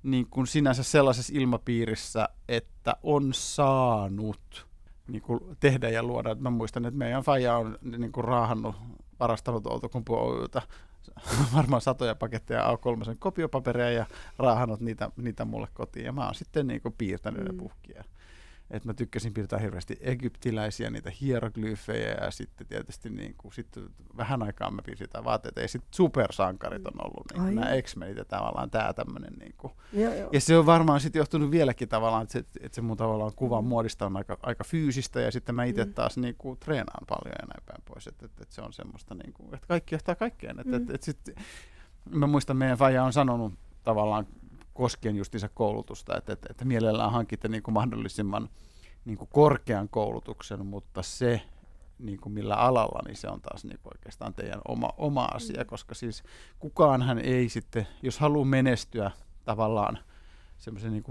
niin 0.04 0.28
kuin 0.30 0.48
sinänsä 0.48 0.84
sellaisessa 0.84 1.34
ilmapiirissä, 1.36 2.30
että 2.48 2.96
on 3.04 3.34
saanut 3.34 4.68
niin 5.08 5.22
kuin 5.22 5.40
tehdä 5.60 5.90
ja 5.90 6.04
luoda. 6.04 6.36
Mä 6.36 6.50
muistan, 6.50 6.86
että 6.86 6.98
meidän 6.98 7.24
faija 7.24 7.58
on 7.58 7.78
niin 7.82 8.12
kuin 8.12 8.24
raahannut, 8.24 8.76
varastanut 9.20 9.68
Outokumpu 9.68 10.16
Oylta 10.16 10.62
varmaan 11.56 11.82
satoja 11.82 12.16
paketteja 12.16 12.76
A3 12.76 13.16
kopiopaperia 13.20 13.92
ja 13.92 14.06
raahannut 14.38 14.80
niitä, 14.80 15.12
niitä 15.18 15.46
mulle 15.46 15.68
kotiin. 15.74 16.06
Ja 16.06 16.12
mä 16.12 16.26
oon 16.26 16.36
sitten 16.36 16.68
niin 16.68 16.82
kuin 16.82 16.96
piirtänyt 16.98 17.42
mm. 17.42 17.48
ne 17.48 17.54
puhkia. 17.54 18.04
Että 18.72 18.90
mä 18.90 18.94
tykkäsin 18.94 19.34
piirtää 19.34 19.60
hirveästi 19.60 19.98
egyptiläisiä, 20.02 20.90
niitä 20.90 21.12
hieroglyfejä 21.22 22.12
ja 22.24 22.32
sitten 22.32 22.68
tietysti 22.68 23.10
niin 23.10 23.36
kuin, 23.38 23.54
sitten 23.54 23.90
vähän 24.18 24.44
aikaa 24.44 24.72
mä 24.72 24.82
piirsin 24.82 25.08
sitä 25.08 25.24
vaatteita 25.24 25.62
ja 25.62 25.68
sitten 25.68 25.90
supersankarit 25.96 26.88
on 26.88 26.94
ollut 27.06 27.26
niin 27.34 27.44
kuin, 27.44 27.56
nämä 27.56 27.82
X-Menit 27.82 28.18
ja 28.18 28.26
tavallaan 28.26 28.70
tämä 28.72 28.94
tämmöinen. 28.94 29.34
Niin 29.40 29.54
kuin. 29.58 29.74
Joo, 29.94 30.14
joo. 30.14 30.30
Ja 30.34 30.42
se 30.42 30.58
on 30.58 30.66
varmaan 30.66 31.00
sitten 31.00 31.20
johtunut 31.20 31.52
vieläkin 31.52 31.90
tavallaan, 31.90 32.24
että 32.24 32.34
se, 32.34 32.40
että 32.40 32.76
se 32.76 32.82
mun 32.82 32.98
tavallaan 32.98 33.32
kuvan 33.36 33.64
muodista 33.64 34.06
on 34.06 34.18
aika, 34.18 34.38
aika 34.44 34.64
fyysistä 34.64 35.22
ja 35.22 35.32
sitten 35.32 35.56
mä 35.56 35.64
itse 35.64 35.86
Mm. 35.86 35.94
taas 35.94 36.18
niin 36.18 36.36
kuin, 36.38 36.60
treenaan 36.60 37.06
paljon 37.10 37.34
ja 37.42 37.48
näin 37.48 37.64
päin 37.66 37.82
pois, 37.86 38.08
että, 38.08 38.26
että, 38.26 38.44
että 38.44 38.56
se 38.56 38.62
on 38.62 38.74
semmoista, 38.74 39.16
niin 39.16 39.34
kuin, 39.34 39.54
että 39.56 39.68
kaikki 39.68 39.96
johtaa 39.96 40.16
kaikkeen. 40.16 40.60
Että, 40.60 40.78
Mm. 40.78 40.82
että, 40.82 40.94
että 40.94 41.06
sitten, 41.06 41.36
mä 42.10 42.28
muistan 42.28 42.58
meidän 42.58 42.78
faija 42.78 43.04
on 43.04 43.14
sanonut 43.14 43.54
tavallaan 43.84 44.28
koskien 44.80 45.16
justiinsa 45.16 45.50
koulutusta, 45.50 46.18
että, 46.18 46.34
että, 46.34 46.48
että 46.52 46.66
mielellään 46.66 47.12
hankitte 47.12 47.48
niin 47.48 47.64
kuin 47.64 47.74
mahdollisimman 47.74 48.50
niin 49.06 49.18
kuin 49.18 49.30
korkean 49.34 49.90
koulutuksen, 49.90 50.66
mutta 50.66 51.04
se, 51.04 51.42
niin 52.00 52.20
kuin 52.20 52.34
millä 52.34 52.56
alalla, 52.56 53.00
niin 53.06 53.16
se 53.16 53.28
on 53.28 53.42
taas 53.42 53.64
niin 53.64 53.80
kuin 53.84 53.94
oikeastaan 53.98 54.34
teidän 54.34 54.62
oma, 54.68 54.90
oma 54.98 55.26
asia, 55.26 55.66
koska 55.66 55.96
siis 55.96 56.24
kukaanhan 56.60 57.20
ei 57.20 57.50
sitten, 57.50 57.88
jos 58.02 58.20
haluaa 58.20 58.46
menestyä 58.46 59.12
tavallaan 59.46 60.00
semmoisen 60.58 60.92
niin 60.92 61.04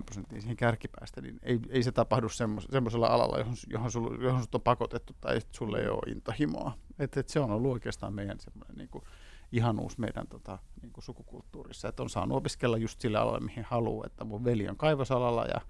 5-10 0.00 0.02
prosenttia 0.06 0.40
siihen 0.40 0.56
kärkipäästä, 0.56 1.20
niin 1.20 1.38
ei, 1.42 1.60
ei 1.68 1.82
se 1.82 1.92
tapahdu 1.92 2.28
semmoisella 2.70 3.06
alalla, 3.06 3.38
johon, 3.38 3.54
johon, 3.66 3.90
sul, 3.90 4.22
johon 4.22 4.42
sut 4.42 4.54
on 4.54 4.60
pakotettu 4.60 5.16
tai 5.20 5.40
sulle 5.52 5.78
ei 5.78 5.88
ole 5.88 6.12
intohimoa. 6.12 6.78
Et, 6.98 7.16
et 7.16 7.28
se 7.28 7.40
on 7.40 7.50
ollut 7.50 7.72
oikeastaan 7.72 8.14
meidän 8.14 8.40
semmoinen 8.40 8.76
niin 8.76 8.88
kuin 8.88 9.04
ihanuus 9.52 9.98
meidän 9.98 10.26
tota, 10.26 10.58
niin 10.82 10.92
kuin 10.92 11.04
sukukulttuurissa, 11.04 11.88
että 11.88 12.02
on 12.02 12.10
saanut 12.10 12.36
opiskella 12.38 12.76
just 12.76 13.00
sillä 13.00 13.20
alalla, 13.20 13.40
mihin 13.40 13.64
haluaa, 13.68 14.06
että 14.06 14.24
mun 14.24 14.44
veli 14.44 14.68
on 14.68 14.76
kaivosalalla 14.76 15.44
ja, 15.44 15.60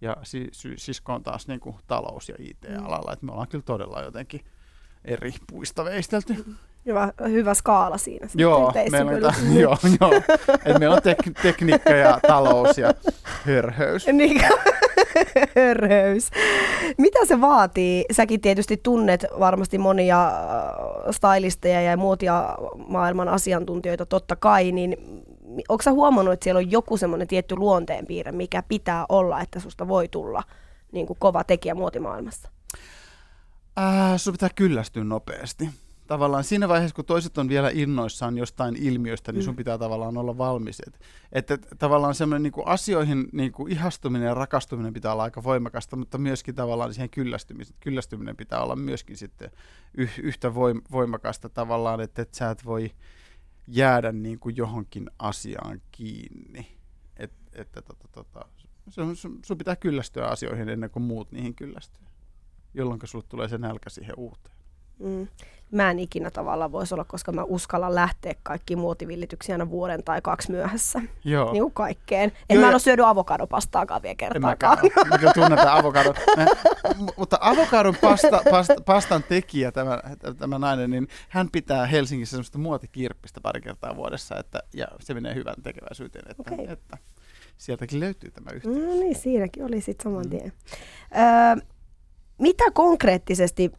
ja 0.00 0.16
si, 0.22 0.48
sy, 0.52 0.74
sisko 0.76 1.12
on 1.14 1.22
taas 1.22 1.48
niin 1.48 1.60
kuin 1.60 1.76
talous- 1.86 2.28
ja 2.28 2.34
IT-alalla, 2.38 3.12
että 3.12 3.26
me 3.26 3.32
ollaan 3.32 3.48
kyllä 3.48 3.64
todella 3.66 4.02
jotenkin 4.02 4.40
eri 5.04 5.32
puista 5.50 5.84
veistelty. 5.84 6.44
Hyvä, 6.86 7.12
hyvä 7.28 7.54
skaala 7.54 7.98
siinä. 7.98 8.28
Joo, 8.34 8.72
meillä 8.90 9.10
on, 9.16 9.20
ta- 9.22 9.40
joo, 9.60 9.78
joo. 10.00 10.12
Et 10.64 10.78
meillä 10.78 10.96
on 10.96 11.02
tek- 11.02 11.42
tekniikka 11.42 11.90
ja 11.90 12.20
talous 12.26 12.78
ja 12.78 12.94
hörhöys. 13.44 14.06
Niin, 14.06 14.40
hörhöys. 15.56 16.30
Mitä 16.98 17.26
se 17.26 17.40
vaatii? 17.40 18.04
Säkin 18.12 18.40
tietysti 18.40 18.80
tunnet 18.82 19.26
varmasti 19.40 19.78
monia 19.78 20.26
äh, 20.26 20.34
stylisteja 21.10 21.80
ja 21.80 21.96
muotia 21.96 22.56
maailman 22.88 23.28
asiantuntijoita 23.28 24.06
totta 24.06 24.36
kai, 24.36 24.72
niin 24.72 24.96
onko 25.68 25.82
sä 25.82 25.92
huomannut, 25.92 26.34
että 26.34 26.44
siellä 26.44 26.58
on 26.58 26.70
joku 26.70 26.96
semmoinen 26.96 27.28
tietty 27.28 27.56
luonteenpiirre, 27.56 28.32
mikä 28.32 28.62
pitää 28.62 29.06
olla, 29.08 29.40
että 29.40 29.60
susta 29.60 29.88
voi 29.88 30.08
tulla 30.08 30.42
niin 30.92 31.06
kuin 31.06 31.18
kova 31.18 31.44
tekijä 31.44 31.74
muotimaailmassa? 31.74 32.48
Äh, 33.78 34.16
sun 34.16 34.32
pitää 34.32 34.50
kyllästyä 34.54 35.04
nopeasti. 35.04 35.70
Tavallaan 36.06 36.44
siinä 36.44 36.68
vaiheessa, 36.68 36.94
kun 36.94 37.04
toiset 37.04 37.38
on 37.38 37.48
vielä 37.48 37.70
innoissaan 37.74 38.38
jostain 38.38 38.76
ilmiöstä, 38.76 39.32
niin 39.32 39.42
sun 39.42 39.54
Mm. 39.54 39.56
pitää 39.56 39.78
tavallaan 39.78 40.16
olla 40.18 40.38
valmis. 40.38 40.82
Et, 40.86 41.00
että 41.32 41.58
tavallaan 41.78 42.14
semmoinen 42.14 42.42
niin 42.42 42.66
asioihin 42.66 43.28
niin 43.32 43.52
kuin 43.52 43.72
ihastuminen 43.72 44.26
ja 44.26 44.34
rakastuminen 44.34 44.92
pitää 44.92 45.12
olla 45.12 45.22
aika 45.22 45.42
voimakasta, 45.44 45.96
mutta 45.96 46.18
myöskin 46.18 46.54
tavallaan 46.54 46.94
siihen 46.94 47.10
kyllästyminen, 47.10 47.74
kyllästyminen 47.80 48.36
pitää 48.36 48.62
olla 48.62 48.76
myöskin 48.76 49.16
sitten 49.16 49.50
yh, 49.94 50.10
yhtä 50.22 50.54
voim, 50.54 50.82
voimakasta 50.90 51.48
tavallaan, 51.48 52.00
että, 52.00 52.22
että 52.22 52.36
sä 52.38 52.50
et 52.50 52.64
voi 52.64 52.90
jäädä 53.68 54.12
niin 54.12 54.38
kuin 54.38 54.56
johonkin 54.56 55.10
asiaan 55.18 55.82
kiinni. 55.92 56.76
Et, 57.16 57.32
että 57.52 57.82
tota, 57.82 58.08
tota, 58.12 58.44
sun, 58.88 59.16
sun, 59.16 59.38
sun 59.46 59.58
pitää 59.58 59.76
kyllästyä 59.76 60.26
asioihin 60.26 60.68
ennen 60.68 60.90
kuin 60.90 61.02
muut 61.02 61.32
niihin 61.32 61.54
kyllästyy 61.54 62.06
jolloin 62.76 63.00
sulle 63.04 63.24
tulee 63.28 63.48
se 63.48 63.58
nälkä 63.58 63.90
siihen 63.90 64.14
uuteen. 64.18 64.56
Mm. 64.98 65.28
Mä 65.70 65.90
en 65.90 65.98
ikinä 65.98 66.30
tavallaan 66.30 66.72
voisi 66.72 66.94
olla, 66.94 67.04
koska 67.04 67.32
mä 67.32 67.42
uskallan 67.42 67.94
lähteä 67.94 68.34
kaikki 68.42 68.76
muotivillityksiä 68.76 69.54
aina 69.54 69.70
vuoden 69.70 70.02
tai 70.04 70.20
kaksi 70.22 70.50
myöhässä. 70.50 71.02
Joo. 71.24 71.52
Niin 71.52 71.62
kuin 71.62 71.72
kaikkeen. 71.72 72.32
Et 72.50 72.54
Joo, 72.54 72.60
mä 72.60 72.68
en 72.68 72.74
ole 72.74 72.78
syönyt 72.80 73.06
avokadopastaakaan 73.06 74.02
vielä 74.02 74.10
En 74.12 74.16
kertaakaan. 74.16 74.78
mäkään. 74.82 75.08
Mikä 75.12 75.32
tunnetaan 75.34 75.78
avokadon. 75.78 76.14
Mutta 77.18 77.38
avokadon 77.40 77.96
pasta, 78.00 78.40
pasta, 78.50 78.74
pastan 78.86 79.22
tekijä, 79.28 79.72
tämä, 79.72 80.00
tämä 80.38 80.58
nainen, 80.58 80.90
niin 80.90 81.08
hän 81.28 81.48
pitää 81.52 81.86
Helsingissä 81.86 82.30
semmoista 82.30 82.58
muotikirppistä 82.58 83.40
pari 83.40 83.60
kertaa 83.60 83.96
vuodessa, 83.96 84.36
että, 84.38 84.62
ja 84.74 84.86
se 85.00 85.14
menee 85.14 85.34
hyvän 85.34 85.54
tekeväisyyteen, 85.62 86.24
että, 86.30 86.52
Okei. 86.52 86.72
että 86.72 86.98
sieltäkin 87.58 88.00
löytyy 88.00 88.30
tämä 88.30 88.50
yhteys. 88.54 88.76
No 88.76 88.82
niin, 88.94 89.16
siinäkin 89.16 89.64
oli 89.64 89.80
sitten 89.80 90.04
saman 90.04 90.24
Mm. 90.24 90.30
tien. 90.30 90.52
Öö, 91.16 91.64
mitä 92.38 92.64
konkreettisesti 92.72 93.72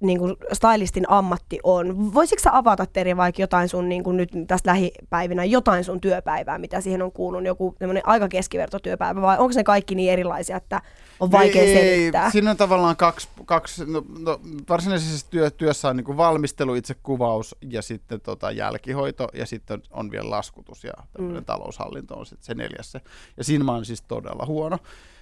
niin 0.00 0.18
kuin 0.18 0.36
stylistin 0.52 1.10
ammatti 1.10 1.58
on? 1.62 2.14
Voisitko 2.14 2.42
sä 2.42 2.56
avata 2.56 2.86
Teri 2.86 3.16
vaikka 3.16 3.42
jotain 3.42 3.68
sun 3.68 3.88
niin 3.88 4.04
kuin 4.04 4.16
nyt 4.16 4.30
tästä 4.46 4.70
lähipäivinä, 4.70 5.44
jotain 5.44 5.84
sun 5.84 6.00
työpäivää, 6.00 6.58
mitä 6.58 6.80
siihen 6.80 7.02
on 7.02 7.12
kuulunut, 7.12 7.46
joku 7.46 7.76
tämmöinen 7.78 8.02
aika 8.06 8.28
keskivertotyöpäivä, 8.28 9.22
vai 9.22 9.38
onko 9.38 9.52
ne 9.56 9.64
kaikki 9.64 9.94
niin 9.94 10.12
erilaisia, 10.12 10.56
että 10.56 10.82
on 11.20 11.32
vaikea 11.32 11.62
ei, 11.62 11.74
selittää? 11.74 12.30
Siinä 12.30 12.50
on 12.50 12.56
tavallaan 12.56 12.96
kaksi, 12.96 13.28
kaksi 13.44 13.84
no, 13.86 14.04
no, 14.18 14.40
varsinaisessa 14.68 15.30
työ, 15.30 15.50
työssä 15.50 15.88
on 15.88 15.96
niin 15.96 16.04
kuin 16.04 16.16
valmistelu, 16.16 16.74
itse 16.74 16.94
kuvaus 17.02 17.56
ja 17.70 17.82
sitten 17.82 18.20
tota 18.20 18.50
jälkihoito 18.50 19.28
ja 19.34 19.46
sitten 19.46 19.82
on 19.90 20.10
vielä 20.10 20.30
laskutus 20.30 20.84
ja 20.84 20.92
Mm. 21.18 21.44
taloushallinto 21.44 22.14
on 22.14 22.26
sitten 22.26 22.44
se 22.46 22.54
neljäs. 22.54 22.92
se. 22.92 23.00
Ja 23.36 23.44
siinä 23.44 23.64
mä 23.64 23.72
oon 23.72 23.84
siis 23.84 24.02
todella 24.02 24.46
huono, 24.46 24.78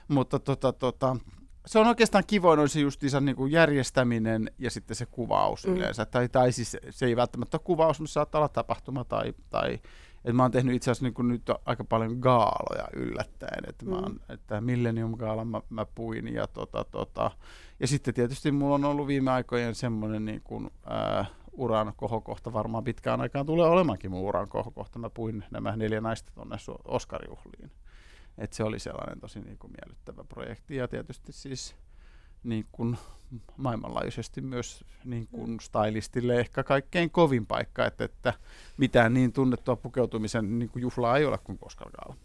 mutta 0.08 0.38
tota, 0.38 0.72
tota, 0.72 1.16
se 1.66 1.78
on 1.78 1.86
oikeastaan 1.86 2.24
kivoin 2.26 2.60
on 2.60 2.68
se 2.68 2.80
justiinsa 2.80 3.20
niin 3.20 3.36
kuin 3.36 3.52
järjestäminen 3.52 4.50
ja 4.58 4.70
sitten 4.70 4.96
se 4.96 5.06
kuvaus 5.06 5.66
Mm. 5.66 5.76
yleensä. 5.76 6.06
Tai, 6.06 6.28
tai 6.28 6.52
siis 6.52 6.76
se 6.90 7.06
ei 7.06 7.16
välttämättä 7.16 7.56
ole 7.56 7.62
kuvaus, 7.64 8.00
mutta 8.00 8.12
saattaa 8.12 8.38
olla 8.38 8.48
tapahtuma 8.48 9.04
tai, 9.04 9.34
tai 9.50 9.78
et 10.24 10.36
mä 10.36 10.42
oon 10.42 10.50
tehnyt 10.50 10.74
itse 10.76 10.90
asiassa 10.90 11.04
niin 11.04 11.14
kuin 11.14 11.28
nyt 11.28 11.42
aika 11.64 11.84
paljon 11.84 12.16
gaaloja 12.20 12.88
yllättäen, 12.92 13.64
että, 13.68 13.84
mä 13.84 13.96
Mm. 13.96 14.02
oon, 14.02 14.20
että 14.28 14.60
Millennium 14.60 15.16
Gaalan 15.16 15.46
mä, 15.48 15.60
mä 15.70 15.86
puin 15.94 16.34
ja, 16.34 16.46
tota, 16.46 16.84
tota, 16.84 17.30
ja 17.80 17.86
sitten 17.86 18.14
tietysti 18.14 18.52
mulla 18.52 18.74
on 18.74 18.84
ollut 18.84 19.06
viime 19.06 19.30
aikojen 19.30 19.74
semmoinen 19.74 20.24
niin 20.24 20.40
kuin, 20.44 20.70
ää, 20.86 21.24
uran 21.52 21.92
kohokohta, 21.96 22.52
varmaan 22.52 22.84
pitkään 22.84 23.20
aikaan 23.20 23.46
tulee 23.46 23.66
olemaankin 23.66 24.10
mun 24.10 24.20
uran 24.20 24.48
kohokohta. 24.48 24.98
Mä 24.98 25.10
puin 25.10 25.44
nämä 25.50 25.76
neljä 25.76 26.00
naista 26.00 26.32
tuonne 26.34 26.56
Oscarjuhliin. 26.84 27.70
Et 28.38 28.52
se 28.52 28.64
oli 28.64 28.78
sellainen 28.78 29.20
tosi 29.20 29.40
niin 29.40 29.58
kuin 29.58 29.72
miellyttävä 29.80 30.24
projekti 30.24 30.76
ja 30.76 30.88
tietysti 30.88 31.32
siis 31.32 31.76
niin 32.44 32.66
kuin 32.72 32.98
maailmanlaajuisesti 33.56 34.40
myös 34.40 34.84
niin 35.04 35.26
kuin 35.26 35.60
stylistille 35.60 36.40
ehkä 36.40 36.64
kaikkein 36.64 37.10
kovin 37.10 37.46
paikka, 37.46 37.86
että, 37.86 38.04
että 38.04 38.34
mitään 38.76 39.14
niin 39.14 39.32
tunnettua 39.32 39.76
pukeutumisen 39.76 40.58
niin 40.58 40.68
kuin 40.68 40.82
juhlaa 40.82 41.16
ei 41.16 41.24
ole 41.24 41.38
kuin 41.38 41.58
Gala. 41.76 42.16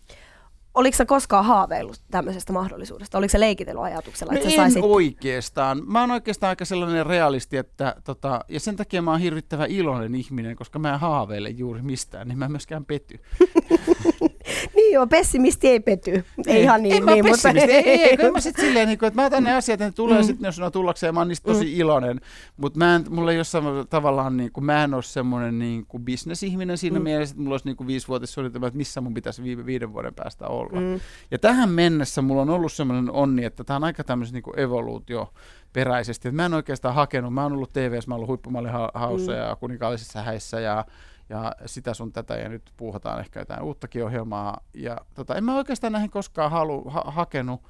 Oliko 0.78 0.98
sä 0.98 1.06
koskaan 1.06 1.46
haaveillut 1.46 2.02
tämmöisestä 2.12 2.54
mahdollisuudesta? 2.54 3.18
Oliko 3.18 3.32
se 3.32 3.40
leikitellyt 3.40 3.84
ajatuksella, 3.84 4.34
No 4.34 4.38
että 4.38 4.50
sä 4.50 4.56
en 4.56 4.72
saisit... 4.72 4.92
oikeastaan. 4.92 5.82
Mä 5.86 6.02
oon 6.02 6.12
oikeastaan 6.12 6.50
aika 6.50 6.66
sellainen 6.66 7.06
realisti, 7.06 7.58
että 7.58 7.96
tota, 8.04 8.46
ja 8.48 8.60
sen 8.60 8.76
takia 8.76 9.02
mä 9.02 9.12
oon 9.12 9.20
hirvittävä 9.20 9.66
iloinen 9.66 10.16
ihminen, 10.16 10.56
koska 10.56 10.80
mä 10.80 10.94
en 10.94 11.00
haaveile 11.00 11.50
juuri 11.50 11.82
mistään, 11.82 12.28
niin 12.28 12.38
mä 12.38 12.46
en 12.46 12.52
myöskään 12.52 12.86
pety. 12.86 13.20
Niin 14.76 14.94
joo, 14.94 15.08
pessimisti 15.08 15.68
ei 15.68 15.80
pety. 15.80 16.24
Ei 16.48 16.62
ihan 16.62 16.84
niin, 16.84 16.96
en 16.96 17.04
mä 17.06 17.12
niin 17.12 17.26
ole 17.26 17.32
mutta... 17.32 17.50
pessimisti. 17.50 17.90
Ei, 17.90 18.02
ei, 18.04 18.18
kyllä 18.18 18.32
mä 18.32 18.40
sit 18.40 18.56
silleen, 18.66 18.88
niin 18.88 19.00
kuin, 19.00 19.08
että 19.08 19.22
mä 19.22 19.26
otan 19.26 19.44
ne 19.44 19.54
asiat, 19.56 19.74
että 19.82 19.86
ne 19.86 19.92
tulee 19.92 20.18
Mm. 20.18 20.22
mm. 20.24 20.28
sitten, 20.28 20.46
jos 20.48 20.60
ne 20.60 20.66
on 20.66 20.72
tullakseen, 20.72 21.14
mä 21.14 21.20
oon 21.20 21.28
niistä 21.28 21.52
tosi 21.54 21.78
iloinen. 21.78 22.22
Mutta 22.58 22.78
mä 22.80 22.96
en, 22.96 23.06
mulla 23.10 23.32
ei 23.32 23.38
ole 23.38 23.44
sama, 23.44 23.70
tavallaan, 23.90 24.38
niin 24.38 24.52
kuin, 24.52 24.64
mä 24.66 24.84
en 24.84 24.94
ole 24.94 25.04
semmoinen 25.04 25.60
niin 25.60 25.86
kuin 25.86 26.04
bisnesihminen 26.06 26.78
siinä 26.78 27.00
Mm. 27.00 27.02
mm. 27.02 27.04
mielessä, 27.04 27.34
että 27.34 27.42
mulla 27.44 27.54
olisi 27.54 27.66
niin 27.66 27.78
kuin 27.78 27.88
viisivuotissuunnitelma, 27.88 28.68
että 28.68 28.78
missä 28.78 29.02
mun 29.02 29.14
pitäisi 29.14 29.44
viime, 29.44 29.66
viiden 29.66 29.94
vuoden 29.94 30.14
päästä 30.14 30.48
olla. 30.48 30.80
Mm. 30.82 31.00
Ja 31.32 31.40
tähän 31.40 31.70
mennessä 31.70 32.22
mulla 32.22 32.42
on 32.42 32.50
ollut 32.50 32.72
semmoinen 32.74 33.12
onni, 33.12 33.46
että 33.46 33.64
tämä 33.64 33.76
on 33.76 33.84
aika 33.84 34.04
tämmöisen 34.04 34.34
niin 34.34 34.60
evoluutio 34.60 35.34
peräisesti. 35.74 36.28
Että 36.28 36.36
mä 36.36 36.46
en 36.46 36.54
oikeastaan 36.54 36.96
hakenut, 36.96 37.34
mä 37.34 37.44
oon 37.44 37.54
ollut 37.54 37.74
TVS, 37.74 38.08
mä 38.08 38.14
oon 38.14 38.18
ollut 38.18 38.28
huippumallihaussa 38.28 39.32
Mm. 39.32 39.38
mm. 39.38 39.44
ja 39.44 39.56
kuninkaallisissa 39.56 40.22
häissä 40.22 40.60
ja, 40.60 40.86
ja 41.29 41.55
sitä 41.65 41.93
sun 41.93 42.12
tätä 42.12 42.36
ja 42.36 42.50
nyt 42.50 42.72
puuhataan 42.77 43.19
ehkä 43.19 43.39
jotain 43.39 43.63
uuttakin 43.63 44.05
ohjelmaa. 44.05 44.60
Ja 44.74 44.98
tota, 45.13 45.36
en 45.36 45.43
mä 45.43 45.55
oikeastaan 45.55 45.93
näihin 45.93 46.10
koskaan 46.10 46.51
halu, 46.51 46.89
ha, 46.89 47.03
hakenut. 47.07 47.62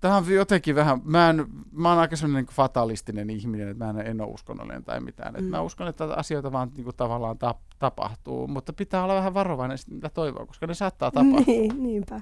Tämä 0.00 0.16
on 0.16 0.30
jotenkin 0.30 0.74
vähän, 0.74 1.00
mä, 1.04 1.30
en, 1.30 1.46
mä 1.72 1.88
oon 1.88 1.98
aika 1.98 2.16
semmoinen 2.16 2.44
niin 2.44 2.56
fatalistinen 2.56 3.30
ihminen, 3.30 3.68
että 3.68 3.84
mä 3.84 3.90
en, 3.90 4.06
en 4.06 4.20
ole 4.20 4.30
uskonnollinen 4.30 4.84
tai 4.84 5.00
mitään. 5.00 5.36
Et 5.36 5.44
Mm. 5.44 5.50
Mä 5.50 5.60
uskon, 5.60 5.88
että 5.88 6.04
asioita 6.04 6.52
vaan 6.52 6.70
niin 6.76 6.84
kuin, 6.84 6.96
tavallaan 6.96 7.38
tap, 7.38 7.58
tapahtuu, 7.78 8.48
mutta 8.48 8.72
pitää 8.72 9.04
olla 9.04 9.14
vähän 9.14 9.34
varovainen 9.34 9.78
mitä 9.90 10.08
toivoa, 10.08 10.46
koska 10.46 10.66
ne 10.66 10.74
saattaa 10.74 11.10
tapahtua. 11.10 11.44
Niin, 11.46 11.82
niinpä. 11.82 12.20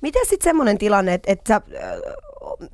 Miten 0.00 0.26
sitten 0.26 0.44
semmoinen 0.44 0.78
tilanne, 0.78 1.14
että, 1.14 1.32
että 1.32 1.48
sä, 1.54 1.60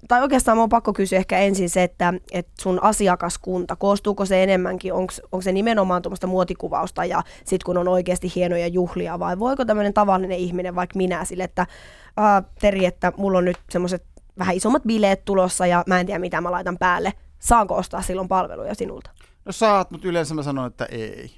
tai 0.08 0.22
oikeastaan 0.22 0.58
on 0.58 0.68
pakko 0.68 0.92
kysyä 0.92 1.18
ehkä 1.18 1.38
ensin 1.38 1.70
se, 1.70 1.82
että, 1.82 2.14
että 2.32 2.52
sun 2.60 2.82
asiakaskunta, 2.82 3.76
koostuuko 3.76 4.26
se 4.26 4.42
enemmänkin, 4.42 4.92
onko 4.92 5.40
se 5.40 5.52
nimenomaan 5.52 6.02
tuommoista 6.02 6.26
muotikuvausta 6.26 7.04
ja 7.04 7.22
sitten 7.36 7.64
kun 7.66 7.78
on 7.78 7.88
oikeasti 7.88 8.32
hienoja 8.34 8.66
juhlia, 8.66 9.18
vai 9.18 9.38
voiko 9.38 9.64
tämmöinen 9.64 9.94
tavallinen 9.94 10.38
ihminen, 10.38 10.74
vaikka 10.74 10.96
minä, 10.96 11.24
sille, 11.24 11.44
että 11.44 11.62
äh, 11.62 12.44
Teri, 12.60 12.84
että 12.84 13.12
mulla 13.16 13.38
on 13.38 13.44
nyt 13.44 13.58
semmoiset 13.70 14.04
vähän 14.38 14.56
isommat 14.56 14.82
bileet 14.82 15.24
tulossa 15.24 15.66
ja 15.66 15.84
mä 15.86 16.00
en 16.00 16.06
tiedä 16.06 16.18
mitä 16.18 16.40
mä 16.40 16.50
laitan 16.50 16.78
päälle. 16.78 17.12
Saanko 17.38 17.76
ostaa 17.76 18.02
silloin 18.02 18.28
palveluja 18.28 18.74
sinulta? 18.74 19.10
No 19.44 19.52
saat, 19.52 19.90
mutta 19.90 20.08
yleensä 20.08 20.34
mä 20.34 20.42
sanon, 20.42 20.66
että 20.66 20.84
ei. 20.84 21.30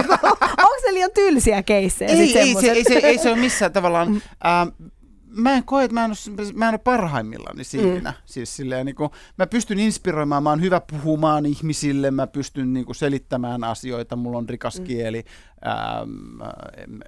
Onko 0.66 0.76
se 0.86 0.94
liian 0.94 1.10
tylsiä 1.14 1.62
keissejä? 1.62 2.10
Ei, 2.10 2.38
ei, 2.38 2.54
se, 2.54 2.70
ei, 2.70 2.84
se, 2.84 2.94
ei 2.94 3.18
se 3.18 3.28
ole 3.28 3.38
missään 3.38 3.72
tavallaan. 3.72 4.22
Äh, 4.46 4.88
mä 5.36 5.52
en 5.52 5.64
koe, 5.64 5.84
että 5.84 5.94
mä 5.94 6.04
en 6.04 6.10
ole, 6.10 6.52
mä 6.54 6.68
en 6.68 6.74
ole 6.74 6.78
parhaimmillani 6.78 7.64
siinä. 7.64 8.10
Mm. 8.10 8.16
Siis 8.26 8.56
silleen, 8.56 8.86
niin 8.86 8.96
kuin, 8.96 9.10
mä 9.38 9.46
pystyn 9.46 9.78
inspiroimaan, 9.78 10.42
mä 10.42 10.50
oon 10.50 10.60
hyvä 10.60 10.80
puhumaan 10.80 11.46
ihmisille, 11.46 12.10
mä 12.10 12.26
pystyn 12.26 12.72
niin 12.72 12.86
kuin, 12.86 12.96
selittämään 12.96 13.64
asioita, 13.64 14.16
mulla 14.16 14.38
on 14.38 14.48
rikas 14.48 14.78
mm. 14.80 14.84
kieli, 14.84 15.24
ähm, 15.66 16.40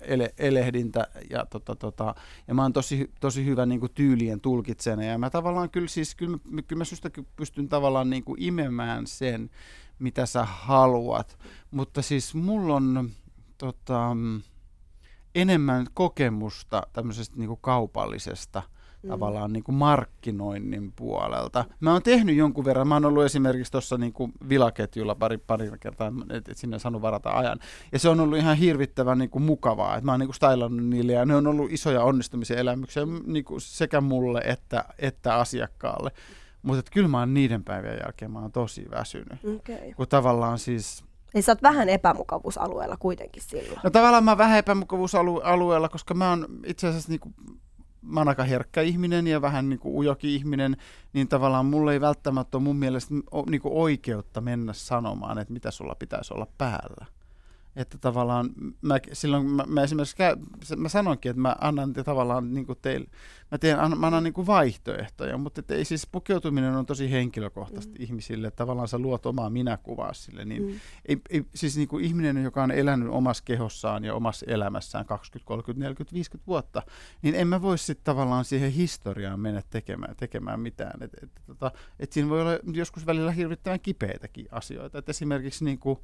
ele, 0.01 0.35
elehdintä 0.39 1.07
ja, 1.31 1.47
tota, 1.47 1.77
tota, 1.77 2.15
ja 2.49 2.55
mä 2.55 2.63
oon 2.63 2.73
tosi, 2.73 3.11
tosi 3.21 3.45
hyvä 3.45 3.67
niin 3.67 3.81
kuin, 3.81 3.93
tyylien 3.95 4.41
tulkitsena 4.41 5.05
ja 5.05 5.19
mä 5.19 5.31
tavallaan 5.31 5.71
kyllä 5.71 5.89
siis, 5.89 6.15
kyllä, 6.15 6.39
kyllä 6.67 6.81
mä 6.81 6.85
susta 6.85 7.11
pystyn 7.37 7.69
tavallaan 7.69 8.11
niin 8.11 8.25
kuin, 8.25 8.43
imemään 8.43 9.07
sen, 9.07 9.51
mitä 9.99 10.27
sä 10.27 10.45
haluat, 10.45 11.39
mutta 11.71 12.03
siis 12.03 12.35
mulla 12.35 12.75
on 12.75 13.11
tota, 13.59 14.17
enemmän 15.41 15.87
kokemusta 15.95 16.83
tämmöisestä 16.93 17.37
niin 17.37 17.49
kuin 17.49 17.61
kaupallisesta 17.63 18.63
mm. 19.03 19.09
tavallaan 19.09 19.53
niin 19.53 19.65
kuin 19.65 19.77
markkinoinnin 19.77 20.93
puolelta. 20.93 21.65
Mä 21.81 21.93
oon 21.93 22.03
tehnyt 22.03 22.37
jonkun 22.37 22.65
verran, 22.65 22.89
mä 22.89 22.95
oon 22.95 23.05
ollut 23.05 23.25
esimerkiksi 23.25 23.73
tuossa 23.73 23.99
niin 23.99 24.13
kuin 24.13 24.33
vilaketjulla 24.49 25.15
pari, 25.15 25.39
pari 25.39 25.71
kertaa, 25.81 26.13
että 26.31 26.53
et 26.53 26.59
sinne 26.59 26.77
on 26.77 26.81
saanut 26.81 27.03
varata 27.03 27.31
ajan. 27.31 27.59
Ja 27.93 27.99
se 27.99 28.09
on 28.09 28.21
ollut 28.21 28.39
ihan 28.39 28.57
hirvittävän 28.57 29.19
niin 29.19 29.31
kuin 29.31 29.43
mukavaa, 29.43 29.97
että 29.97 30.05
mä 30.05 30.13
oon 30.13 30.21
niin 30.21 30.29
kuin 30.29 30.35
stylannut 30.35 30.87
niille 30.87 31.13
ja 31.13 31.25
ne 31.25 31.37
on 31.37 31.47
ollut 31.47 31.73
isoja 31.73 32.03
onnistumisen 32.03 32.59
elämyksiä 32.59 33.03
niin 33.27 33.45
kuin 33.45 33.61
sekä 33.61 34.01
mulle 34.01 34.43
että, 34.45 34.85
että 34.99 35.35
asiakkaalle. 35.35 36.11
Mutta 36.63 36.91
kyllä 36.93 37.09
mä 37.09 37.19
oon 37.19 37.35
niiden 37.35 37.65
päivien 37.65 37.99
jälkeen 38.03 38.31
mä 38.31 38.39
oon 38.41 38.53
tosi 38.53 38.87
väsynyt. 38.91 39.39
Okay. 39.57 39.95
Kun 39.97 40.09
tavallaan 40.09 40.59
siis 40.59 41.05
Eli 41.35 41.43
sä 41.43 41.53
oot 41.53 41.63
vähän 41.63 41.89
epämukavuusalueella 41.89 42.97
kuitenkin 42.97 43.43
silloin. 43.43 43.81
No 43.85 43.91
tavallaan 43.91 44.25
mä 44.25 44.39
vähän 44.39 44.59
epämukavuusalueella, 44.59 45.89
koska 45.89 46.15
mä 46.15 46.31
oon 46.31 46.47
itse 46.67 46.89
asiassa 46.89 47.11
niinku, 47.11 47.33
mä 48.03 48.21
oon 48.21 48.29
aika 48.29 48.45
herkkä 48.45 48.83
ihminen 48.83 49.27
ja 49.27 49.43
vähän 49.43 49.69
niinku 49.69 49.99
ujoki 49.99 50.35
ihminen, 50.35 50.77
niin 51.13 51.29
tavallaan 51.29 51.67
mulla 51.67 51.93
ei 51.93 52.01
välttämättä 52.01 52.57
ole 52.59 52.65
mun 52.65 52.77
mielestä 52.77 53.15
niinku 53.51 53.83
oikeutta 53.83 54.41
mennä 54.41 54.73
sanomaan, 54.73 55.39
että 55.39 55.53
mitä 55.53 55.71
sulla 55.71 55.95
pitäisi 55.95 56.35
olla 56.35 56.47
päällä. 56.59 57.07
Että 57.79 57.99
tavallaan 57.99 58.51
mä, 58.83 58.99
silloin 59.13 59.47
mä, 59.47 59.65
mä 59.67 59.83
esimerkiksi 59.83 60.17
käy, 60.17 60.37
mä 60.77 60.89
sanoinkin, 60.89 61.31
että 61.31 61.41
mä 61.43 61.57
annan 61.61 61.93
te 61.93 62.05
tavallaan 62.05 62.55
niin 62.55 62.67
kuin 62.67 62.79
teille, 62.83 63.07
mä, 63.51 63.59
teen, 63.59 63.81
an, 63.81 63.99
mä 63.99 64.07
annan 64.07 64.25
niin 64.25 64.35
kuin 64.35 64.47
vaihtoehtoja, 64.47 65.39
mutta 65.39 65.63
ei 65.69 65.85
siis 65.85 66.07
pukeutuminen 66.07 66.77
on 66.77 66.87
tosi 66.87 67.11
henkilökohtaisesti 67.11 67.99
mm. 67.99 68.05
ihmisille, 68.05 68.51
tavallaan 68.51 68.89
sä 68.89 68.99
luot 68.99 69.27
omaa 69.27 69.51
minäkuvaa 69.51 70.13
sille, 70.13 70.45
niin 70.45 70.63
mm. 70.63 70.81
ei, 71.09 71.21
ei, 71.31 71.45
siis 71.55 71.77
niin 71.77 71.89
kuin 71.89 72.05
ihminen, 72.05 72.45
joka 72.45 72.63
on 72.63 72.71
elänyt 72.71 73.09
omassa 73.09 73.45
kehossaan 73.45 74.05
ja 74.05 74.15
omassa 74.15 74.47
elämässään 74.49 75.07
20, 75.07 75.49
30, 75.49 75.85
40, 75.85 76.15
50 76.15 76.47
vuotta, 76.47 76.83
niin 77.23 77.35
en 77.35 77.49
mä 77.49 77.63
voi 77.63 77.79
sitten 77.79 78.05
tavallaan 78.05 78.45
siihen 78.45 78.73
historiaan 78.73 79.41
mennä 79.41 79.63
tekemään, 79.71 80.17
tekemään 80.17 80.61
mitään. 80.61 81.03
Et, 81.03 81.11
et, 81.23 81.31
tota, 81.47 81.71
et 82.01 82.13
siinä 82.13 82.29
voi 82.29 82.41
olla 82.41 82.59
joskus 82.73 83.07
välillä 83.07 83.33
hirvittävän 83.33 83.81
kipeitäkin 83.81 84.47
asioita, 84.51 84.99
että 84.99 85.11
esimerkiksi 85.11 85.65
niin 85.65 85.79
kuin, 85.79 85.99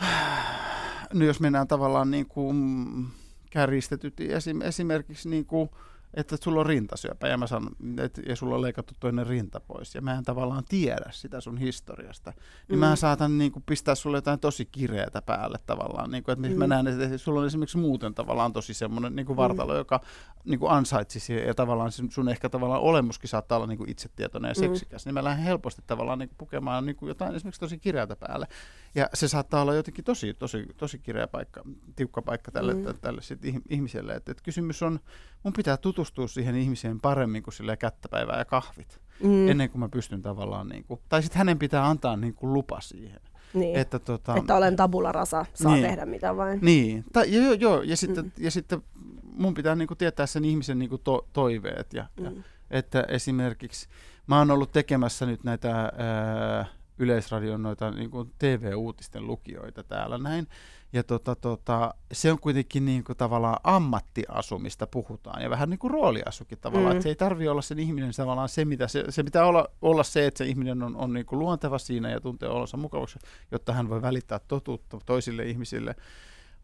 no 1.14 1.24
jos 1.24 1.40
mennään 1.40 1.68
tavallaan 1.68 2.10
niin 2.10 2.26
kuin 2.26 3.06
kärjistetyt 3.50 4.20
esim, 4.20 4.62
esimerkiksi 4.62 5.28
niin 5.28 5.44
kuin 5.44 5.70
että 6.14 6.36
sulla 6.42 6.60
on 6.60 6.66
rintasyöpä 6.66 7.28
ja, 7.28 7.36
mä 7.36 7.46
sanon, 7.46 7.76
et, 7.98 8.20
ja 8.28 8.36
sulla 8.36 8.54
on 8.54 8.62
leikattu 8.62 8.94
toinen 9.00 9.26
rinta 9.26 9.60
pois 9.60 9.94
ja 9.94 10.00
mä 10.00 10.14
en 10.14 10.24
tavallaan 10.24 10.64
tiedä 10.68 11.06
sitä 11.10 11.40
sun 11.40 11.58
historiasta, 11.58 12.32
niin 12.68 12.78
mm. 12.78 12.80
mä 12.80 12.96
saatan 12.96 13.38
niin 13.38 13.52
kuin, 13.52 13.62
pistää 13.66 13.94
sulle 13.94 14.16
jotain 14.16 14.40
tosi 14.40 14.64
kireätä 14.64 15.22
päälle 15.22 15.58
tavallaan. 15.66 16.10
Niin 16.10 16.24
kuin, 16.24 16.32
että 16.32 16.48
mm. 16.48 16.58
mä 16.58 16.66
näen, 16.66 16.86
että 16.86 17.18
sulla 17.18 17.40
on 17.40 17.46
esimerkiksi 17.46 17.78
muuten 17.78 18.14
tavallaan 18.14 18.52
tosi 18.52 18.74
semmoinen 18.74 19.16
niin 19.16 19.26
kuin 19.26 19.36
vartalo, 19.36 19.72
mm. 19.72 19.78
joka 19.78 20.00
niin 20.44 20.60
kuin 20.60 20.72
ansaitsisi 20.72 21.34
ja 21.34 21.54
tavallaan 21.54 21.92
sun 22.10 22.28
ehkä 22.28 22.48
tavallaan 22.48 22.80
olemuskin 22.80 23.28
saattaa 23.28 23.56
olla 23.56 23.66
niin 23.66 23.78
kuin 23.78 23.90
itsetietoinen 23.90 24.48
ja 24.48 24.54
mm. 24.54 24.68
seksikäs, 24.68 25.04
mm. 25.04 25.08
niin 25.08 25.14
mä 25.14 25.24
lähden 25.24 25.44
helposti 25.44 25.82
tavallaan 25.86 26.18
niin 26.18 26.28
kuin, 26.28 26.36
pukemaan 26.38 26.86
niin 26.86 26.96
kuin 26.96 27.08
jotain 27.08 27.34
esimerkiksi 27.34 27.60
tosi 27.60 27.78
kireätä 27.78 28.16
päälle. 28.16 28.46
Ja 28.94 29.08
se 29.14 29.28
saattaa 29.28 29.62
olla 29.62 29.74
jotenkin 29.74 30.04
tosi, 30.04 30.34
tosi, 30.34 30.66
tosi 30.76 30.98
kireä 30.98 31.26
paikka, 31.26 31.62
tiukka 31.96 32.22
paikka 32.22 32.50
tälle, 32.50 32.74
mm. 32.74 32.84
tälle 33.00 33.22
sit 33.22 33.38
ihmiselle. 33.68 34.12
Et, 34.12 34.28
et 34.28 34.40
kysymys 34.40 34.82
on, 34.82 35.00
mun 35.42 35.52
pitää 35.52 35.76
tutustua 35.76 35.99
siihen 36.26 36.56
ihmiseen 36.56 37.00
paremmin 37.00 37.42
kuin 37.42 37.54
sille 37.54 37.76
kättäpäivää 37.76 38.38
ja 38.38 38.44
kahvit, 38.44 39.00
mm. 39.22 39.48
ennen 39.48 39.70
kuin 39.70 39.80
mä 39.80 39.88
pystyn 39.88 40.22
tavallaan, 40.22 40.68
niin 40.68 40.84
kuin, 40.84 41.00
tai 41.08 41.22
sitten 41.22 41.38
hänen 41.38 41.58
pitää 41.58 41.86
antaa 41.86 42.16
niin 42.16 42.34
kuin 42.34 42.52
lupa 42.52 42.80
siihen. 42.80 43.20
Niin. 43.54 43.76
Että, 43.76 43.98
tota, 43.98 44.36
että 44.36 44.56
olen 44.56 44.76
tabula 44.76 45.12
rasa, 45.12 45.46
saa 45.54 45.72
niin. 45.72 45.86
tehdä 45.86 46.06
mitä 46.06 46.36
vain. 46.36 46.58
Niin, 46.62 47.04
Ta, 47.12 47.24
joo, 47.24 47.52
joo, 47.52 47.82
ja 47.82 47.96
sitten, 47.96 48.24
mm. 48.24 48.32
ja 48.38 48.50
sitten 48.50 48.82
mun 49.22 49.54
pitää 49.54 49.74
niin 49.74 49.88
kuin 49.88 49.98
tietää 49.98 50.26
sen 50.26 50.44
ihmisen 50.44 50.78
niin 50.78 50.88
kuin 50.88 51.02
to, 51.04 51.26
toiveet. 51.32 51.92
Ja, 51.92 52.06
mm. 52.16 52.24
ja, 52.24 52.32
että 52.70 53.04
esimerkiksi 53.08 53.88
mä 54.26 54.38
oon 54.38 54.50
ollut 54.50 54.72
tekemässä 54.72 55.26
nyt 55.26 55.44
näitä 55.44 55.78
ää, 55.78 56.66
Yleisradion 57.00 57.62
noita 57.62 57.90
niin 57.90 58.10
kuin 58.10 58.32
TV-uutisten 58.38 59.26
lukijoita 59.26 59.84
täällä 59.84 60.18
näin. 60.18 60.46
Ja 60.92 61.04
tota, 61.04 61.36
tota, 61.36 61.94
se 62.12 62.32
on 62.32 62.38
kuitenkin 62.40 62.84
niin 62.84 63.04
kuin 63.04 63.16
tavallaan 63.16 63.60
ammattiasumista 63.64 64.86
puhutaan 64.86 65.42
ja 65.42 65.50
vähän 65.50 65.70
niin 65.70 65.78
kuin 65.78 65.90
rooliasukin 65.90 66.58
tavallaan. 66.60 66.92
Mm. 66.92 66.96
Että 66.96 67.02
se 67.02 67.08
ei 67.08 67.14
tarvi 67.14 67.48
olla 67.48 67.62
sen 67.62 67.78
ihminen 67.78 68.12
tavallaan 68.16 68.48
se, 68.48 68.64
mitä 68.64 68.88
se, 68.88 69.04
se 69.08 69.24
pitää 69.24 69.46
olla, 69.46 69.68
olla 69.82 70.02
se, 70.02 70.26
että 70.26 70.38
se 70.38 70.46
ihminen 70.46 70.82
on, 70.82 70.96
on 70.96 71.12
niin 71.12 71.26
kuin 71.26 71.38
luonteva 71.38 71.78
siinä 71.78 72.10
ja 72.10 72.20
tuntee 72.20 72.48
olonsa 72.48 72.76
mukavaksi, 72.76 73.18
jotta 73.50 73.72
hän 73.72 73.88
voi 73.88 74.02
välittää 74.02 74.40
totuutta 74.48 74.98
toisille 75.06 75.44
ihmisille. 75.44 75.94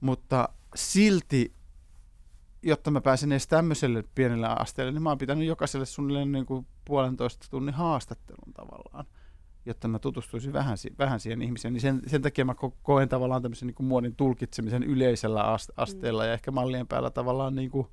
Mutta 0.01 0.49
silti 0.75 1.55
jotta 2.63 2.91
mä 2.91 3.01
pääsen 3.01 3.33
edes 3.33 3.49
tämmöiselle 3.49 4.05
pienelle 4.15 4.47
asteelle, 4.47 4.93
niin 4.93 5.03
mä 5.03 5.09
oon 5.09 5.19
pitänyt 5.19 5.49
jokaiselle 5.49 5.87
suunnilleen 5.87 6.33
niin 6.33 6.47
kuin 6.47 6.67
puolentoista 6.85 7.47
tunnin 7.51 7.75
haastattelun 7.75 8.53
tavallaan 8.55 9.07
jotta 9.67 9.89
mä 9.89 9.99
tutustuisin 9.99 10.53
vähän, 10.53 10.77
vähän 10.99 11.21
siihen 11.21 11.43
ihmiseen. 11.43 11.75
Niin 11.75 11.81
sen, 11.81 12.03
sen 12.07 12.23
takia 12.23 12.45
mä 12.45 12.53
ko- 12.53 12.77
koen 12.83 13.09
tavallaan 13.09 13.43
tämmöisen 13.43 13.67
niin 13.67 13.75
kuin 13.75 13.87
muodin 13.87 14.17
tulkitsemisen 14.17 14.83
yleisellä 14.83 15.59
asteella 15.77 16.23
mm. 16.23 16.27
ja 16.27 16.33
ehkä 16.33 16.51
mallien 16.51 16.87
päällä 16.87 17.11
tavallaan 17.11 17.55
niin 17.55 17.71
kuin, 17.71 17.87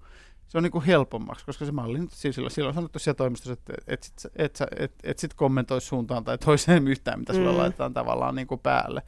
se 0.47 0.57
on 0.57 0.63
niin 0.63 0.71
kuin 0.71 0.86
helpommaksi, 0.86 1.45
koska 1.45 1.65
se 1.65 1.71
malli 1.71 1.99
nyt 1.99 2.12
siis 2.12 2.36
silloin, 2.36 2.51
silloin 2.51 2.75
sanottu 2.75 2.99
siellä 2.99 3.17
toimistossa, 3.17 3.53
että 3.53 3.73
et, 3.88 4.03
sit, 4.03 4.31
et, 4.36 4.59
et, 4.79 4.93
et, 5.03 5.19
sit 5.19 5.33
kommentoi 5.33 5.81
suuntaan 5.81 6.23
tai 6.23 6.38
toiseen 6.38 6.88
yhtään, 6.88 7.19
mitä 7.19 7.33
sulle 7.33 7.51
mm. 7.51 7.57
laitetaan 7.57 7.93
tavallaan 7.93 8.36
niin 8.36 8.47
kuin 8.47 8.59
päälle. 8.59 9.01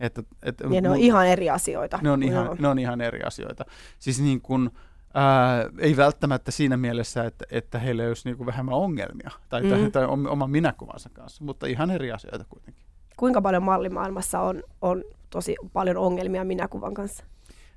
Että, 0.00 0.22
et, 0.42 0.60
ja 0.70 0.80
ne 0.80 0.90
on 0.90 0.96
ihan 0.96 1.26
eri 1.26 1.50
asioita. 1.50 1.98
Ne 2.02 2.10
on 2.10 2.22
ihan, 2.22 2.56
ne 2.58 2.68
on 2.68 2.78
ihan 2.78 3.00
eri 3.00 3.22
asioita. 3.22 3.64
Siis 3.98 4.20
niin 4.20 4.40
kuin, 4.40 4.70
Ää, 5.14 5.70
ei 5.78 5.96
välttämättä 5.96 6.50
siinä 6.50 6.76
mielessä, 6.76 7.24
että, 7.24 7.44
että 7.50 7.78
heillä 7.78 8.04
olisi 8.04 8.28
niin 8.28 8.36
kuin 8.36 8.46
vähemmän 8.46 8.74
ongelmia 8.74 9.30
tai, 9.48 9.62
mm. 9.62 9.68
tai, 9.68 9.90
tai 9.90 10.04
oman 10.06 10.50
minäkuvansa 10.50 11.10
kanssa, 11.12 11.44
mutta 11.44 11.66
ihan 11.66 11.90
eri 11.90 12.12
asioita 12.12 12.44
kuitenkin. 12.48 12.84
Kuinka 13.16 13.42
paljon 13.42 13.62
mallimaailmassa 13.62 14.40
on, 14.40 14.62
on 14.82 15.04
tosi 15.30 15.56
paljon 15.72 15.96
ongelmia 15.96 16.44
minäkuvan 16.44 16.94
kanssa? 16.94 17.24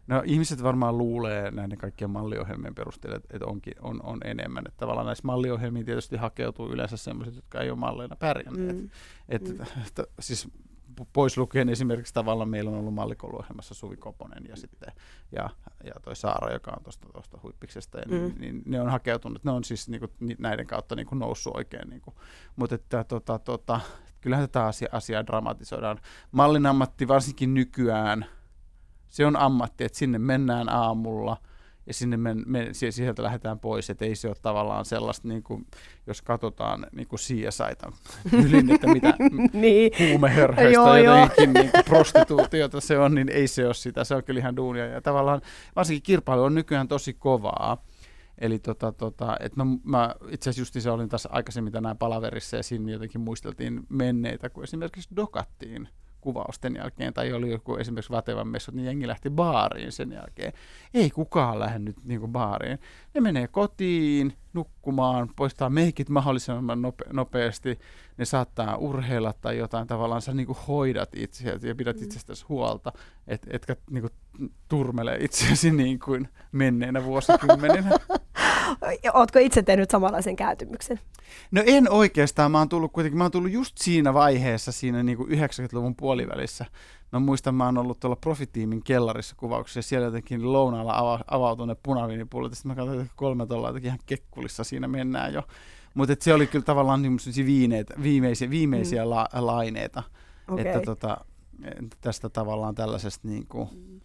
No 0.08 0.24
ihmiset 0.26 0.64
varmaan 0.64 0.98
luulee 0.98 1.52
näiden 1.52 1.78
kaikkien 1.78 2.10
malliohjelmien 2.10 2.76
perusteella, 2.76 3.18
että, 3.18 3.30
että 3.34 3.46
onkin, 3.46 3.74
on, 3.82 4.00
on 4.04 4.20
enemmän. 4.24 4.64
Että 4.68 4.78
tavallaan 4.78 5.06
näissä 5.06 5.28
malliohjelmiin 5.28 5.86
tietysti 5.86 6.18
hakeutuu 6.18 6.70
yleensä 6.72 6.98
sellaiset, 6.98 7.36
jotka 7.36 7.62
ei 7.62 7.70
ole 7.70 7.80
malleina 7.80 8.16
pärjänneet. 8.16 8.78
Mm. 8.78 8.90
Et, 9.30 9.48
mm. 9.48 9.66
Että, 9.88 10.04
siis 10.20 10.50
pois 11.14 11.38
lukien 11.38 11.70
esimerkiksi 11.70 12.14
tavallaan 12.14 12.50
meillä 12.50 12.72
on 12.72 12.78
ollut 12.78 12.94
mallikouluohjelmassa 12.94 13.74
Suvi 13.74 13.98
Koponen 13.98 14.46
ja 14.50 14.56
sitten 14.56 14.94
ja, 15.32 15.50
ja 15.84 15.94
toi 16.02 16.16
Saara, 16.16 16.54
joka 16.54 16.72
on 16.78 16.84
tuosta 16.84 17.08
tuosta 17.14 17.40
huippiksesta, 17.44 18.00
ja 18.00 18.06
mm. 18.08 18.12
niin, 18.12 18.36
niin, 18.40 18.62
ne 18.66 18.82
on 18.82 18.90
hakeutunut, 18.90 19.44
ne 19.44 19.52
on 19.52 19.64
siis 19.64 19.90
niinku, 19.90 20.08
näiden 20.40 20.68
kautta 20.68 20.96
niinku 20.96 21.16
noussut 21.16 21.56
oikein. 21.56 21.90
Niinku. 21.90 22.14
Mutta 22.56 22.76
että 22.76 23.04
tota, 23.04 23.40
tota, 23.40 23.80
kyllähän 24.22 24.50
tätä 24.50 24.66
asia, 24.66 24.90
asiaa 24.92 25.28
dramatisoidaan. 25.28 26.00
Mallin 26.32 26.66
ammatti 26.66 27.08
varsinkin 27.08 27.54
nykyään, 27.54 28.26
se 29.08 29.26
on 29.26 29.36
ammatti, 29.36 29.84
että 29.84 29.98
sinne 29.98 30.20
mennään 30.20 30.70
aamulla– 30.70 31.38
ja 31.92 31.96
sinne 31.96 32.18
me, 32.18 32.36
me, 32.46 32.70
sieltä 32.72 33.24
lähdetään 33.24 33.60
pois, 33.60 33.90
että 33.90 34.06
ei 34.06 34.16
se 34.16 34.28
ole 34.28 34.36
tavallaan 34.42 34.86
sellaista, 34.86 35.28
niin 35.28 35.44
kuin, 35.44 35.68
jos 36.08 36.22
katsotaan 36.22 36.86
niin 36.92 37.08
kuin 37.08 37.20
CSIta 37.20 37.92
ylin, 38.46 38.72
että 38.72 38.88
mitä 38.88 39.14
niin. 39.54 39.92
huumehörhöistä 40.00 41.00
jotenkin 41.00 41.54
niin 41.54 41.72
kuin 41.72 41.84
prostituutiota 41.86 42.82
se 42.82 43.00
on, 43.00 43.16
niin 43.16 43.30
ei 43.30 43.48
se 43.48 43.66
ole 43.66 43.74
sitä, 43.74 44.04
se 44.04 44.16
on 44.16 44.24
kyllä 44.24 44.40
ihan 44.40 44.56
duunia. 44.56 44.86
Ja 44.86 45.02
tavallaan 45.02 45.42
varsinkin 45.76 46.04
kilpailu 46.04 46.44
on 46.44 46.56
nykyään 46.56 46.88
tosi 46.88 47.14
kovaa, 47.14 47.84
Eli 48.38 48.60
tota, 48.60 48.92
tota, 48.92 49.38
et 49.40 49.56
mä, 49.56 49.66
mä 49.84 50.16
itse 50.30 50.50
asiassa 50.50 50.62
just 50.62 50.84
se 50.84 50.92
olin 50.92 51.10
tässä 51.10 51.30
aikaisemmin 51.32 51.74
tänään 51.74 51.98
palaverissa 51.98 52.58
ja 52.58 52.64
siinä 52.64 52.92
jotenkin 52.92 53.22
muisteltiin 53.22 53.84
menneitä, 53.90 54.50
kun 54.50 54.64
esimerkiksi 54.64 55.16
dokattiin 55.16 55.90
kuvausten 56.22 56.76
jälkeen, 56.76 57.14
tai 57.14 57.34
oli 57.34 57.52
joku 57.52 57.76
esimerkiksi 57.76 58.12
Vatevan 58.12 58.48
messut, 58.48 58.76
niin 58.76 58.86
jengi 58.86 59.08
lähti 59.08 59.30
baariin 59.30 59.92
sen 59.92 60.12
jälkeen. 60.12 60.54
Ei 60.94 61.10
kukaan 61.10 61.60
lähde 61.60 61.80
nyt 61.80 62.04
niin 62.04 62.20
kuin 62.20 62.32
baariin. 62.32 62.80
Ne 63.14 63.22
menee 63.22 63.48
kotiin, 63.48 64.34
nukkumaan, 64.54 65.30
poistaa 65.36 65.70
meikit 65.70 66.10
mahdollisimman 66.10 66.82
nope- 66.82 67.14
nopeasti, 67.14 67.80
ne 68.18 68.26
saattaa 68.26 68.76
urheilla 68.78 69.34
tai 69.42 69.58
jotain 69.58 69.88
tavallaan, 69.88 70.22
sä 70.22 70.34
niin 70.34 70.48
kuin 70.48 70.58
hoidat 70.68 71.10
itseäsi 71.16 71.68
ja 71.68 71.76
pidät 71.76 71.98
mm. 71.98 72.04
itsestäsi 72.04 72.46
huolta, 72.50 72.92
et, 73.28 73.48
etkä 73.50 73.76
niin 73.90 74.02
kuin 74.02 74.14
turmele 74.68 75.18
itseäsi 75.20 75.72
niin 75.72 76.00
kuin 76.00 76.28
menneinä 76.52 77.04
vuosikymmeninä. 77.04 77.90
Oletko 79.14 79.40
itse 79.40 79.64
tehnyt 79.64 79.90
samanlaisen 79.90 80.36
kääntymyksen? 80.36 81.00
No 81.52 81.64
en 81.66 81.92
oikeastaan. 81.92 82.52
Mä 82.52 82.58
oon 82.58 82.70
tullut 82.70 82.92
kuitenkin, 82.92 83.18
mä 83.18 83.24
oon 83.24 83.32
tullut 83.32 83.52
just 83.52 83.78
siinä 83.78 84.14
vaiheessa, 84.14 84.72
siinä 84.72 85.04
niin 85.04 85.18
kuin 85.18 85.30
90-luvun 85.30 85.96
puolivälissä. 85.96 86.66
Mä 87.12 87.20
muistan, 87.20 87.56
mä 87.56 87.66
oon 87.66 87.78
ollut 87.78 88.00
tuolla 88.00 88.16
Profitiimin 88.16 88.84
kellarissa 88.84 89.36
kuvauksessa 89.36 89.78
ja 89.78 89.84
siellä 89.84 90.06
jotenkin 90.06 90.54
lounaalla 90.54 90.98
ava, 90.98 91.20
avautui 91.28 91.68
ne 91.68 91.76
punaviinipullot. 91.84 92.54
Sitten 92.54 92.72
mä 92.72 92.76
katsoin, 92.76 93.02
että 93.02 93.14
kolme 93.16 93.46
tolla 93.46 93.68
jotenkin 93.68 93.88
ihan 93.88 94.00
kekkulissa 94.06 94.64
siinä 94.64 94.88
mennään 94.88 95.34
jo. 95.34 95.44
Mutta 95.94 96.16
se 96.20 96.34
oli 96.34 96.48
kyllä 96.48 96.66
tavallaan 96.66 97.02
niin 97.02 97.18
viineitä, 97.46 97.94
viimeisiä, 98.04 98.50
viimeisiä 98.50 99.04
mm. 99.04 99.10
la, 99.10 99.28
laineita. 99.34 100.04
Okay. 100.48 100.66
Että 100.66 100.82
tota, 100.82 101.18
tästä 102.02 102.30
tavallaan 102.30 102.76
tällaisesta 102.76 103.28
niin 103.28 103.48
kuin, 103.48 103.70
mm 103.74 104.01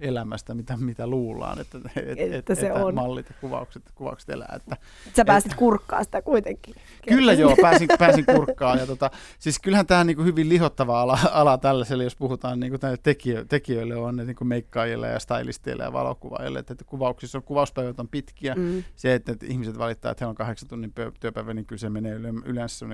elämästä, 0.00 0.54
mitä, 0.54 0.76
mitä 0.76 1.06
luullaan, 1.06 1.60
että, 1.60 1.78
et, 1.96 2.32
että, 2.32 2.54
se 2.54 2.66
että 2.66 2.84
on. 2.84 2.94
mallit 2.94 3.28
ja 3.28 3.34
kuvaukset, 3.40 3.82
kuvaukset 3.94 4.30
elää. 4.30 4.52
Että, 4.56 4.76
Sä 5.16 5.24
pääsit 5.24 5.52
et, 5.52 5.58
kurkkaa 5.58 6.04
sitä 6.04 6.22
kuitenkin. 6.22 6.74
Kyllä 7.08 7.32
joo, 7.32 7.56
pääsin, 7.62 7.88
pääsin 7.98 8.26
kurkkaan. 8.26 8.78
Ja 8.78 8.86
tota, 8.86 9.10
siis 9.38 9.58
kyllähän 9.58 9.86
tämä 9.86 10.04
niin 10.04 10.24
hyvin 10.24 10.48
lihottava 10.48 11.00
ala, 11.00 11.18
ala 11.32 11.58
tällaiselle, 11.58 12.04
jos 12.04 12.16
puhutaan 12.16 12.60
niin 12.60 12.70
kuin 12.70 12.80
tekijö, 13.02 13.44
tekijöille, 13.44 13.96
on 13.96 14.16
ne 14.16 14.24
niin 14.24 14.36
kuin 14.36 14.48
meikkaajille 14.48 15.08
ja 15.08 15.18
stylisteille 15.18 15.82
ja 15.82 15.92
valokuvaajille, 15.92 16.58
että, 16.58 16.72
että 16.72 16.84
kuvauksissa 16.84 17.38
on, 17.38 17.44
kuvauspäivät 17.44 18.00
on 18.00 18.08
pitkiä. 18.08 18.54
Mm. 18.54 18.84
Se, 18.96 19.14
että, 19.14 19.32
että 19.32 19.46
ihmiset 19.46 19.78
valittaa, 19.78 20.12
että 20.12 20.24
he 20.24 20.28
on 20.28 20.34
kahdeksan 20.34 20.68
tunnin 20.68 20.92
työpäivä, 21.20 21.54
niin 21.54 21.66
kyllä 21.66 21.80
se 21.80 21.90
menee 21.90 22.20
yleensä 22.44 22.86
10-12 22.86 22.90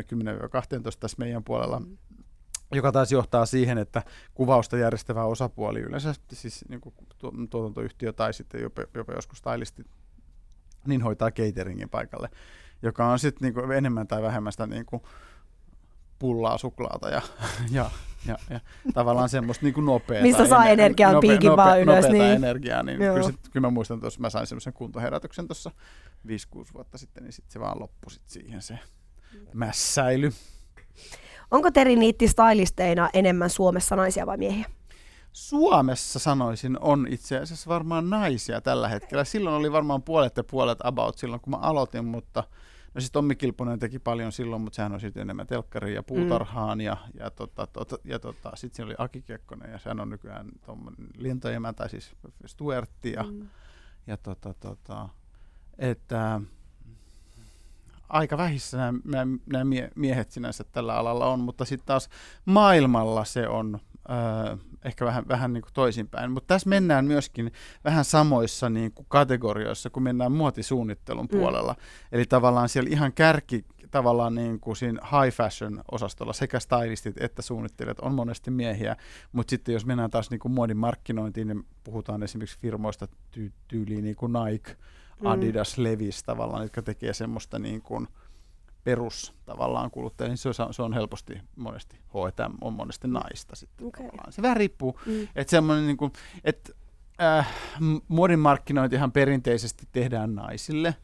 tässä 1.01 1.17
meidän 1.19 1.45
puolella. 1.45 1.81
Mm 1.81 1.97
joka 2.73 2.93
taas 2.93 3.13
johtaa 3.13 3.47
siihen, 3.47 3.79
että 3.79 4.03
kuvausta 4.35 4.77
järjestävä 4.77 5.25
osapuoli 5.25 5.81
yleensä 5.81 6.15
siis 6.33 6.65
niin 6.69 6.81
kuin 6.81 6.95
tuotantoyhtiö 7.51 8.13
tai 8.13 8.33
sitten 8.33 8.63
jopa, 8.63 8.83
jopa 8.95 9.13
joskus 9.13 9.39
stylisti, 9.39 9.85
niin 10.87 11.03
hoitaa 11.03 11.31
cateringin 11.31 11.89
paikalle, 11.89 12.29
joka 12.83 13.07
on 13.07 13.19
sitten 13.19 13.55
niin 13.55 13.73
enemmän 13.73 14.07
tai 14.07 14.23
vähemmän 14.23 14.53
sitä 14.53 14.67
niin 14.67 14.87
kuin 14.87 15.03
pullaa 16.19 16.59
suklaata 16.59 17.09
ja, 17.09 17.23
ja, 17.71 17.91
ja, 18.27 18.39
ja 18.51 18.61
tavallaan 18.95 19.29
semmoista 19.29 19.67
niin 19.67 19.75
kuin 19.75 19.85
nopeaa. 19.85 20.23
Mistä 20.23 20.47
saa 20.47 20.67
energian 20.67 21.13
nope, 21.13 21.27
piikin 21.27 21.49
nope, 21.49 21.63
vaan 21.63 21.81
ylös. 21.81 22.09
Niin. 22.09 22.23
energiaa, 22.23 22.83
niin 22.83 22.99
kyllä, 22.99 23.23
sit, 23.23 23.41
kyllä 23.53 23.67
mä 23.67 23.71
muistan 23.71 24.01
tuossa, 24.01 24.21
mä 24.21 24.31
sain 24.31 24.47
semmoisen 24.47 24.73
kuntoherätyksen 24.73 25.49
tuossa 25.49 25.71
5-6 26.29 26.31
vuotta 26.75 26.99
sitten, 26.99 27.25
niin 27.25 27.33
sitten 27.33 27.53
se 27.53 27.61
vaan 27.61 27.81
loppui 27.81 28.11
sit 28.11 28.23
siihen 28.27 28.63
se 28.63 28.79
mässäily. 29.53 30.33
Onko 31.51 31.71
Teri 31.71 31.97
Niitti 31.97 32.29
stylisteina 32.29 33.11
enemmän 33.13 33.51
Suomessa 33.51 33.97
naisia 33.97 34.27
vai 34.27 34.37
miehiä? 34.37 34.67
Suomessa 35.33 36.19
sanoisin 36.19 36.79
on 36.81 37.07
itse 37.11 37.39
asiassa 37.39 37.71
varmaan 37.71 38.11
naisia 38.11 38.61
tällä 38.61 38.89
hetkellä. 38.89 39.25
Silloin 39.25 39.57
oli 39.57 39.73
varmaan 39.73 40.03
puolet 40.03 40.37
ja 40.37 40.45
puolet 40.45 40.79
about 40.85 41.19
silloin, 41.19 41.41
kun 41.41 41.51
mä 41.51 41.57
aloitin, 41.57 42.05
mutta 42.05 42.45
no 42.95 43.01
siis 43.01 43.13
Tommi 43.13 43.37
Kilponen 43.37 43.79
teki 43.79 43.99
paljon 43.99 44.33
silloin, 44.33 44.63
mutta 44.63 44.77
sehän 44.77 44.93
on 44.93 45.01
sitten 45.01 45.21
enemmän 45.21 45.47
telkkari 45.47 45.95
ja 45.95 46.03
puutarhaan 46.03 46.79
mm. 46.79 46.85
ja, 46.85 46.97
ja, 47.19 47.31
tota, 47.31 47.67
tota, 47.67 47.99
ja 48.05 48.19
tota, 48.19 48.53
sitten 48.55 48.77
siinä 48.77 48.87
oli 48.87 48.95
Aki 48.99 49.23
Kekkonen 49.23 49.73
ja 49.73 49.79
sehän 49.79 50.01
on 50.01 50.11
nykyään 50.11 50.49
lintoemä 51.17 51.73
tai 51.73 51.91
siis 51.91 52.13
Stuartti 52.47 53.13
ja, 53.13 53.23
mm. 53.23 53.49
ja 54.07 54.17
tota, 54.17 54.55
tota, 54.55 55.09
että 55.79 56.41
aika 58.09 58.39
vähissä 58.39 58.77
nämä, 58.77 58.99
nämä, 59.05 59.37
nämä 59.53 59.89
miehet 59.95 60.31
sinänsä 60.31 60.65
tällä 60.65 60.95
alalla 60.95 61.27
on, 61.27 61.41
mutta 61.41 61.65
sitten 61.65 61.87
taas 61.87 62.09
maailmalla 62.45 63.25
se 63.25 63.49
on 63.49 63.81
äh, 64.11 64.59
ehkä 64.85 65.05
vähän, 65.05 65.29
vähän 65.29 65.53
niin 65.53 65.63
kuin 65.63 65.73
toisinpäin. 65.75 66.31
Mutta 66.31 66.55
tässä 66.55 66.69
mennään 66.69 67.05
myöskin 67.05 67.53
vähän 67.85 68.05
samoissa 68.05 68.71
niin 68.71 68.93
kuin 68.93 69.07
kategorioissa, 69.09 69.91
kun 69.91 70.03
mennään 70.03 70.33
muotisuunnittelun 70.33 71.29
mm. 71.33 71.39
puolella. 71.39 71.75
Eli 72.13 72.25
tavallaan 72.25 72.69
siellä 72.69 72.91
ihan 72.91 73.13
kärki 73.13 73.65
tavallaan 73.91 74.35
niin 74.35 74.61
kuin 74.61 74.77
siinä 74.77 75.01
high 75.03 75.37
fashion 75.37 75.83
osastolla 75.91 76.33
sekä 76.33 76.61
stylistit 76.61 77.21
että 77.21 77.43
suunnittelijat 77.43 78.01
on 78.01 78.15
monesti 78.15 78.51
miehiä, 78.51 78.97
mutta 79.33 79.51
sitten 79.51 79.73
jos 79.73 79.87
mennään 79.87 80.11
taas 80.11 80.31
niin 80.31 80.41
kuin 80.41 80.53
muodin 80.53 80.77
markkinointiin, 80.77 81.49
niin 81.49 81.67
puhutaan 81.85 82.23
esimerkiksi 82.23 82.59
firmoista 82.59 83.09
ty- 83.37 83.53
tyyliin 83.69 84.05
niin 84.05 84.17
kuin 84.17 84.33
Nike, 84.33 84.71
Mm. 84.73 85.06
Adidas, 85.25 85.79
mm. 85.79 85.85
Levis 85.85 86.23
tavallaan, 86.23 86.63
jotka 86.63 86.83
tekee 86.83 87.13
semmoista 87.13 87.59
niin 87.59 87.83
kuin 87.83 88.09
perus 88.85 89.35
tavallaan 89.45 89.91
kuluttaja, 89.91 90.29
niin 90.29 90.39
se 90.39 90.49
on, 90.49 90.75
se 90.75 90.83
on 90.83 90.93
helposti 90.93 91.41
monesti 91.57 91.97
H&M 91.97 92.55
on 92.61 92.73
monesti 92.73 93.09
naista 93.09 93.57
sitten 93.57 93.87
okay. 93.87 94.07
tavallaan. 94.07 94.33
Se 94.33 94.43
vähän 94.43 94.57
riippuu, 94.57 95.01
mm. 95.07 95.29
että 95.37 95.51
semmoinen 95.51 95.87
niin 95.87 95.97
kuin, 95.97 96.13
että 96.45 96.73
äh, 97.23 97.55
muodin 98.09 98.39
markkinointihan 98.39 99.13
perinteisesti 99.13 99.89
tehdään 99.93 100.35
naisille, 100.35 100.95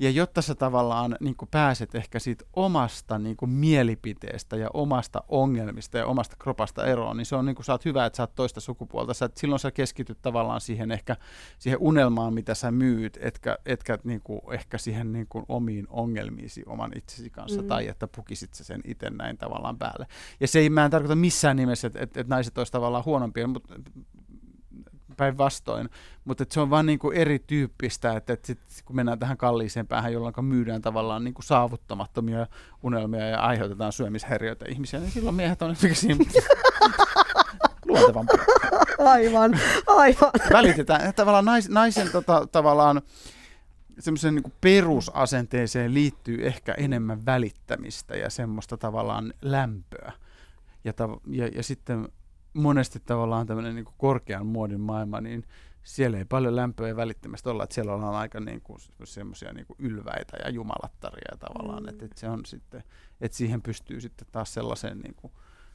ja 0.00 0.10
jotta 0.10 0.42
sä 0.42 0.54
tavallaan 0.54 1.16
niin 1.20 1.36
kuin 1.36 1.48
pääset 1.48 1.94
ehkä 1.94 2.18
siitä 2.18 2.44
omasta 2.52 3.18
niin 3.18 3.36
kuin 3.36 3.50
mielipiteestä 3.50 4.56
ja 4.56 4.70
omasta 4.74 5.22
ongelmista 5.28 5.98
ja 5.98 6.06
omasta 6.06 6.36
kropasta 6.38 6.86
eroon, 6.86 7.16
niin 7.16 7.26
se 7.26 7.36
on 7.36 7.46
niin 7.46 7.54
kuin, 7.54 7.64
sä 7.64 7.72
oot 7.72 7.84
hyvä, 7.84 8.06
että 8.06 8.16
sä 8.16 8.22
oot 8.22 8.34
toista 8.34 8.60
sukupuolta. 8.60 9.14
Sä, 9.14 9.30
silloin 9.34 9.58
sä 9.58 9.70
keskityt 9.70 10.18
tavallaan 10.22 10.60
siihen 10.60 10.90
ehkä 10.90 11.16
siihen 11.58 11.80
unelmaan, 11.80 12.34
mitä 12.34 12.54
sä 12.54 12.70
myyt, 12.70 13.18
etkä, 13.20 13.58
etkä 13.66 13.98
niin 14.04 14.20
kuin, 14.24 14.40
ehkä 14.52 14.78
siihen 14.78 15.12
niin 15.12 15.26
kuin 15.28 15.44
omiin 15.48 15.86
ongelmiisi 15.90 16.62
oman 16.66 16.90
itsesi 16.96 17.30
kanssa, 17.30 17.62
mm. 17.62 17.68
tai 17.68 17.88
että 17.88 18.08
pukisit 18.16 18.54
sä 18.54 18.64
sen 18.64 18.80
itse 18.84 19.10
näin 19.10 19.38
tavallaan 19.38 19.78
päälle. 19.78 20.06
Ja 20.40 20.48
se 20.48 20.58
ei, 20.58 20.70
mä 20.70 20.84
en 20.84 20.90
tarkoita 20.90 21.16
missään 21.16 21.56
nimessä, 21.56 21.86
että, 21.86 22.00
että, 22.00 22.20
että 22.20 22.34
naiset 22.34 22.58
olisivat 22.58 22.72
tavallaan 22.72 23.04
huonompia, 23.04 23.46
mutta 23.46 23.74
päinvastoin, 25.20 25.90
mutta 26.24 26.44
se 26.50 26.60
on 26.60 26.70
vaan 26.70 26.86
niin 26.86 26.98
kuin 26.98 27.16
erityyppistä, 27.16 28.16
että, 28.16 28.32
että 28.32 28.46
sit, 28.46 28.58
kun 28.84 28.96
mennään 28.96 29.18
tähän 29.18 29.36
kalliiseen 29.36 29.86
päähän, 29.86 30.12
jolloin 30.12 30.34
myydään 30.40 30.82
tavallaan 30.82 31.24
niin 31.24 31.34
kuin 31.34 31.44
saavuttamattomia 31.44 32.46
unelmia 32.82 33.28
ja 33.28 33.40
aiheutetaan 33.40 33.92
syömishäiriöitä 33.92 34.64
ihmisiä, 34.68 35.00
niin 35.00 35.10
silloin 35.10 35.36
miehet 35.36 35.62
on 35.62 35.76
siinä 35.76 36.24
luontevampia. 37.86 38.44
Aivan, 38.98 39.60
aivan. 39.86 40.30
Välitetään. 40.52 41.14
Tavallaan 41.14 41.44
nais, 41.44 41.68
naisen 41.68 42.10
tota, 42.12 42.46
tavallaan 42.52 43.02
semmoisen 43.98 44.34
niin 44.34 44.52
perusasenteeseen 44.60 45.94
liittyy 45.94 46.46
ehkä 46.46 46.74
enemmän 46.78 47.26
välittämistä 47.26 48.16
ja 48.16 48.30
semmoista 48.30 48.76
tavallaan 48.76 49.34
lämpöä. 49.42 50.12
Ja, 50.84 50.92
ta- 50.92 51.20
ja, 51.26 51.46
ja 51.46 51.62
sitten 51.62 52.08
monesti 52.54 53.00
tavallaan 53.00 53.46
tämmöinen 53.46 53.74
niin 53.74 53.86
korkean 53.98 54.46
muodin 54.46 54.80
maailma, 54.80 55.20
niin 55.20 55.44
siellä 55.82 56.18
ei 56.18 56.24
paljon 56.24 56.56
lämpöä 56.56 56.88
ja 56.88 56.96
välittämistä 56.96 57.50
olla, 57.50 57.64
että 57.64 57.74
siellä 57.74 57.94
ollaan 57.94 58.14
aika 58.14 58.40
niin 58.40 58.60
kuin, 58.60 58.78
semmoisia 59.04 59.52
niin 59.52 59.66
ylväitä 59.78 60.36
ja 60.44 60.50
jumalattaria 60.50 61.36
tavallaan, 61.38 61.82
mm. 61.82 61.88
että, 61.88 62.04
että 62.04 62.20
se 62.20 62.28
on 62.28 62.40
sitten, 62.46 62.84
että 63.20 63.36
siihen 63.36 63.62
pystyy 63.62 64.00
sitten 64.00 64.28
taas 64.32 64.54
sellaiseen 64.54 64.98
niin 64.98 65.14
kuin, 65.14 65.32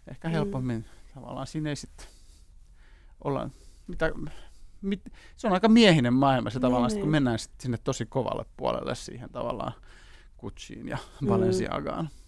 ehkä 0.08 0.28
mm. 0.28 0.32
helpommin 0.32 0.78
mm. 0.78 1.14
tavallaan 1.14 1.48
siinä 1.48 1.70
ei 1.70 1.76
sitten 1.76 2.08
olla, 3.24 3.50
mitä, 3.88 4.12
mit, 4.82 5.02
se 5.36 5.48
on 5.48 5.54
aika 5.54 5.68
miehinen 5.68 6.14
maailma 6.14 6.50
se 6.50 6.60
tavallaan, 6.60 6.92
niin. 6.92 7.02
kun 7.02 7.10
mennään 7.10 7.40
sitten 7.40 7.62
sinne 7.62 7.78
tosi 7.78 8.06
kovalle 8.06 8.46
puolelle 8.58 8.96
siihen 8.96 9.30
tavallaan 9.30 9.74
Gucciin 10.38 10.88
ja 10.88 10.98
Balenciagaan. 11.28 12.06
Mm. 12.06 12.25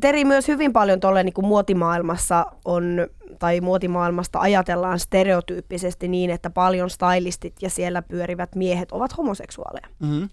Teri 0.00 0.24
myös 0.24 0.48
hyvin 0.48 0.72
paljon 0.72 1.00
tuolle 1.00 1.22
niin 1.22 1.34
muotimaailmassa 1.42 2.46
on, 2.64 3.06
tai 3.38 3.60
muotimaailmasta 3.60 4.40
ajatellaan 4.40 4.98
stereotyyppisesti 4.98 6.08
niin, 6.08 6.30
että 6.30 6.50
paljon 6.50 6.90
stylistit 6.90 7.54
ja 7.62 7.70
siellä 7.70 8.02
pyörivät 8.02 8.54
miehet 8.54 8.92
ovat 8.92 9.16
homoseksuaaleja. 9.16 9.86
Mm-hmm. 9.98 10.28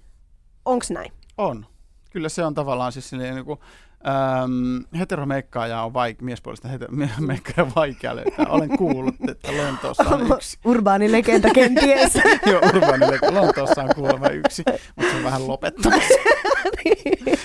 Onko 0.65 0.85
näin? 0.89 1.11
On. 1.37 1.65
Kyllä 2.11 2.29
se 2.29 2.45
on 2.45 2.53
tavallaan 2.53 2.91
siis 2.91 3.11
niin 3.11 3.45
kuin, 3.45 3.59
ähm, 4.07 4.97
heteromeikkaaja 4.99 5.81
on 5.81 5.91
vaik- 5.93 6.21
miespuolista 6.21 6.67
heteromeikkaaja 6.67 7.71
vaikea 7.75 8.15
löytää. 8.15 8.45
Olen 8.49 8.77
kuullut, 8.77 9.15
että 9.29 9.57
Lontoossa 9.57 10.03
on 10.03 10.31
yksi. 10.35 10.57
Urbaani 10.65 11.11
legenda 11.11 11.49
kenties. 11.53 12.13
Joo, 12.51 12.61
urbaani 12.75 13.11
legenda. 13.11 13.41
Lontoossa 13.41 13.83
on 13.83 13.95
kuulemma 13.95 14.27
yksi, 14.29 14.63
mutta 14.95 15.11
se 15.11 15.17
on 15.17 15.23
vähän 15.23 15.47
lopettamassa. 15.47 16.13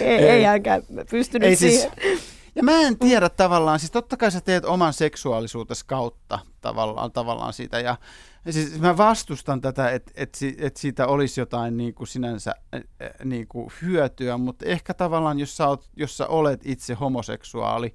ei, 0.00 0.18
ei 0.28 0.44
hänkään 0.44 0.82
pystynyt 1.10 1.48
ei 1.48 1.56
siis- 1.56 1.80
siihen. 1.82 1.98
Siis, 2.02 2.20
ja 2.54 2.62
mä 2.62 2.80
en 2.80 2.98
tiedä 2.98 3.28
tavallaan, 3.28 3.78
siis 3.78 3.90
totta 3.90 4.16
kai 4.16 4.30
sä 4.30 4.40
teet 4.40 4.64
oman 4.64 4.92
seksuaalisuutesi 4.92 5.84
kautta 5.86 6.38
tavallaan, 6.60 7.12
tavallaan 7.12 7.52
siitä, 7.52 7.80
ja 7.80 7.96
Siis 8.50 8.80
mä 8.80 8.96
vastustan 8.96 9.60
tätä, 9.60 9.90
että 9.90 10.12
et, 10.14 10.38
et 10.58 10.76
siitä 10.76 11.06
olisi 11.06 11.40
jotain 11.40 11.76
niin 11.76 11.94
kuin 11.94 12.06
sinänsä 12.06 12.54
niin 13.24 13.48
kuin 13.48 13.70
hyötyä, 13.82 14.38
mutta 14.38 14.66
ehkä 14.66 14.94
tavallaan, 14.94 15.38
jos 15.38 15.56
sä, 15.56 15.68
oot, 15.68 15.90
jos 15.96 16.16
sä 16.16 16.26
olet 16.26 16.60
itse 16.64 16.94
homoseksuaali, 16.94 17.94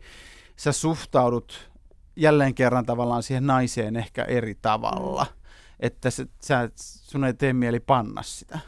sä 0.56 0.72
suhtaudut 0.72 1.70
jälleen 2.16 2.56
kerran 2.56 2.86
tavallaan 2.86 3.24
siihen 3.24 3.48
naiseen 3.48 3.96
ehkä 3.96 4.24
eri 4.24 4.56
tavalla, 4.56 5.24
mm. 5.24 5.46
että 5.80 6.10
sä, 6.10 6.26
sä, 6.42 6.70
sun 6.76 7.24
ei 7.24 7.34
tee 7.34 7.54
mieli 7.54 7.80
panna 7.80 8.24
sitä. 8.24 8.60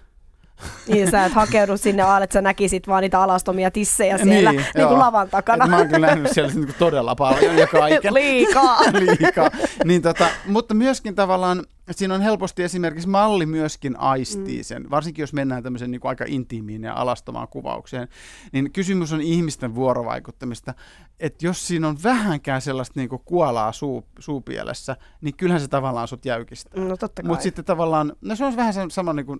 Niin, 0.87 1.11
sä 1.11 1.25
et 1.25 1.33
hakeudu 1.33 1.77
sinne 1.77 2.03
vaan, 2.03 2.23
että 2.23 2.33
sä 2.33 2.41
näkisit 2.41 2.87
vaan 2.87 3.01
niitä 3.01 3.21
alastomia 3.21 3.71
tissejä 3.71 4.17
siellä 4.17 4.51
niin, 4.51 4.65
niin 4.75 4.87
kuin 4.87 4.99
lavan 4.99 5.29
takana. 5.29 5.65
Et 5.65 5.71
mä 5.71 5.77
oon 5.77 5.87
kyllä 5.87 6.07
nähnyt 6.07 6.31
siellä 6.31 6.53
niin 6.53 6.75
todella 6.79 7.15
paljon 7.15 7.57
ja 7.57 7.67
kaiken. 7.67 8.13
Liikaa. 8.19 8.79
Liikaa. 9.19 9.49
Niin 9.85 10.01
tota, 10.01 10.27
mutta 10.45 10.73
myöskin 10.73 11.15
tavallaan 11.15 11.63
siinä 11.97 12.13
on 12.13 12.21
helposti 12.21 12.63
esimerkiksi 12.63 13.09
malli 13.09 13.45
myöskin 13.45 13.99
aistii 13.99 14.57
mm. 14.57 14.63
sen, 14.63 14.89
varsinkin 14.89 15.23
jos 15.23 15.33
mennään 15.33 15.63
tämmöisen 15.63 15.91
niin 15.91 16.01
kuin 16.01 16.09
aika 16.09 16.25
intiimiin 16.27 16.83
ja 16.83 16.93
alastomaan 16.93 17.47
kuvaukseen, 17.47 18.07
niin 18.51 18.71
kysymys 18.71 19.13
on 19.13 19.21
ihmisten 19.21 19.75
vuorovaikuttamista, 19.75 20.73
että 21.19 21.45
jos 21.45 21.67
siinä 21.67 21.87
on 21.87 21.97
vähänkään 22.03 22.61
sellaista 22.61 22.99
niin 22.99 23.09
kuin 23.09 23.21
kuolaa 23.25 23.71
suu, 23.71 24.05
suupielessä, 24.19 24.97
niin 25.21 25.35
kyllähän 25.37 25.61
se 25.61 25.67
tavallaan 25.67 26.07
sut 26.07 26.25
jäykistää. 26.25 26.83
No 26.83 26.97
totta 26.97 27.21
kai. 27.21 27.29
Mutta 27.29 27.43
sitten 27.43 27.65
tavallaan, 27.65 28.13
no 28.21 28.35
se 28.35 28.45
on 28.45 28.55
vähän 28.55 28.73
sama 28.91 29.13
niin 29.13 29.25
kuin 29.25 29.39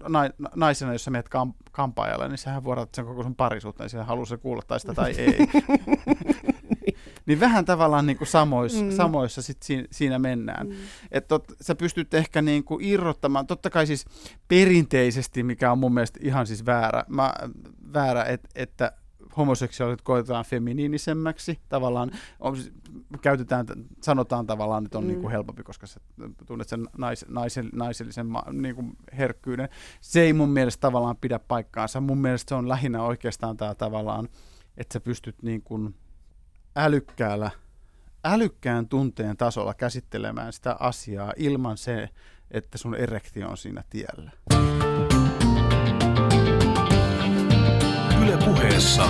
naisena, 0.55 0.93
jos 0.93 1.03
sä 1.03 1.11
menet 1.11 1.29
kamp- 1.29 1.69
kampaajalle, 1.71 2.27
niin 2.27 2.37
sähän 2.37 2.63
vuodat 2.63 2.95
sen 2.95 3.05
koko 3.05 3.23
sun 3.23 3.35
parisuutta, 3.35 3.83
niin 3.83 3.89
sä 3.89 4.03
haluaa 4.03 4.25
se 4.25 4.37
kuulla 4.37 4.61
tai 4.67 4.79
sitä 4.79 4.93
tai 4.93 5.11
ei. 5.11 5.37
niin 7.29 7.39
vähän 7.39 7.65
tavallaan 7.65 8.05
niin 8.05 8.17
kuin 8.17 8.27
samoissa, 8.27 8.83
mm. 8.83 8.91
samoissa 8.91 9.41
sit 9.41 9.63
siinä, 9.63 9.83
siinä 9.91 10.19
mennään. 10.19 10.67
Mm. 10.67 10.75
Että 11.11 11.39
sä 11.61 11.75
pystyt 11.75 12.13
ehkä 12.13 12.41
niin 12.41 12.63
kuin 12.63 12.85
irrottamaan, 12.85 13.47
totta 13.47 13.69
kai 13.69 13.87
siis 13.87 14.05
perinteisesti, 14.47 15.43
mikä 15.43 15.71
on 15.71 15.77
mun 15.77 15.93
mielestä 15.93 16.19
ihan 16.23 16.47
siis 16.47 16.65
väärä, 16.65 17.03
mä, 17.07 17.33
väärä 17.93 18.23
et, 18.23 18.41
että 18.55 18.91
homoseksuaalit 19.37 20.01
koetaan 20.01 20.45
feminiinisemmäksi. 20.45 21.59
Tavallaan 21.69 22.11
on, 22.39 22.57
käytetään, 23.21 23.65
sanotaan 24.01 24.47
tavallaan, 24.47 24.85
että 24.85 24.97
on 24.97 25.03
mm. 25.03 25.07
niin 25.07 25.21
kuin 25.21 25.31
helpompi, 25.31 25.63
koska 25.63 25.87
sä 25.87 25.99
tunnet 26.45 26.67
sen 26.67 26.87
nais, 26.97 27.25
naisen, 27.27 27.69
naisellisen 27.73 28.27
niin 28.51 28.75
kuin 28.75 28.97
herkkyyden. 29.17 29.69
Se 30.01 30.21
ei 30.21 30.33
mun 30.33 30.49
mielestä 30.49 30.81
tavallaan 30.81 31.17
pidä 31.17 31.39
paikkaansa. 31.39 32.01
Mun 32.01 32.17
mielestä 32.17 32.49
se 32.49 32.55
on 32.55 32.69
lähinnä 32.69 33.03
oikeastaan 33.03 33.57
tämä 33.57 33.75
tavallaan, 33.75 34.29
että 34.77 34.93
sä 34.93 34.99
pystyt 34.99 35.43
niin 35.43 35.61
kuin 35.61 35.95
älykkäällä, 36.79 37.51
älykkään 38.25 38.87
tunteen 38.87 39.37
tasolla 39.37 39.73
käsittelemään 39.73 40.53
sitä 40.53 40.75
asiaa 40.79 41.33
ilman 41.37 41.77
se, 41.77 42.09
että 42.51 42.77
sun 42.77 42.95
erektio 42.95 43.49
on 43.49 43.57
siinä 43.57 43.83
tiellä. 43.89 44.31
Yle 48.23 48.37
puheessa 48.45 49.07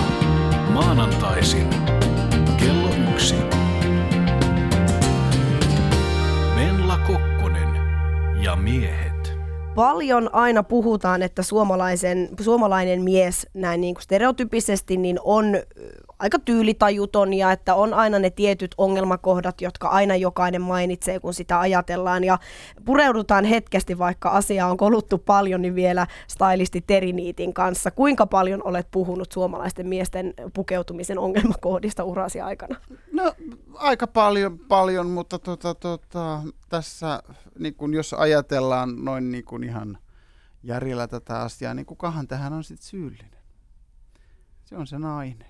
maanantaisin 0.72 1.68
kello 2.58 2.90
yksi. 3.12 3.34
Venla 6.56 6.98
Kokkonen 6.98 7.68
ja 8.42 8.56
miehet. 8.56 9.32
Paljon 9.74 10.30
aina 10.32 10.62
puhutaan, 10.62 11.22
että 11.22 11.42
suomalaisen, 11.42 12.28
suomalainen 12.40 13.02
mies 13.02 13.46
näin 13.54 13.80
niin 13.80 13.94
kuin 13.94 14.02
stereotypisesti 14.02 14.96
niin 14.96 15.18
on 15.24 15.44
aika 16.20 16.38
tyylitajuton 16.38 17.34
ja 17.34 17.52
että 17.52 17.74
on 17.74 17.94
aina 17.94 18.18
ne 18.18 18.30
tietyt 18.30 18.74
ongelmakohdat, 18.78 19.60
jotka 19.60 19.88
aina 19.88 20.16
jokainen 20.16 20.62
mainitsee, 20.62 21.20
kun 21.20 21.34
sitä 21.34 21.60
ajatellaan. 21.60 22.24
Ja 22.24 22.38
pureudutaan 22.84 23.44
hetkesti, 23.44 23.98
vaikka 23.98 24.30
asia 24.30 24.66
on 24.66 24.76
koluttu 24.76 25.18
paljon, 25.18 25.62
niin 25.62 25.74
vielä 25.74 26.06
stylisti 26.28 26.80
Teriniitin 26.80 27.54
kanssa. 27.54 27.90
Kuinka 27.90 28.26
paljon 28.26 28.62
olet 28.64 28.88
puhunut 28.90 29.32
suomalaisten 29.32 29.86
miesten 29.86 30.34
pukeutumisen 30.54 31.18
ongelmakohdista 31.18 32.04
urasi 32.04 32.40
aikana? 32.40 32.76
No 33.12 33.32
aika 33.74 34.06
paljon, 34.06 34.58
paljon 34.58 35.06
mutta 35.06 35.38
tota, 35.38 35.74
tota, 35.74 36.40
tässä 36.68 37.22
niin 37.58 37.74
kun 37.74 37.94
jos 37.94 38.12
ajatellaan 38.12 39.04
noin 39.04 39.30
niin 39.30 39.44
kun 39.44 39.64
ihan 39.64 39.98
järjellä 40.62 41.06
tätä 41.06 41.40
asiaa, 41.40 41.74
niin 41.74 41.86
kukahan 41.86 42.28
tähän 42.28 42.52
on 42.52 42.64
sitten 42.64 42.86
syyllinen? 42.86 43.40
Se 44.64 44.76
on 44.76 44.86
se 44.86 44.98
nainen. 44.98 45.49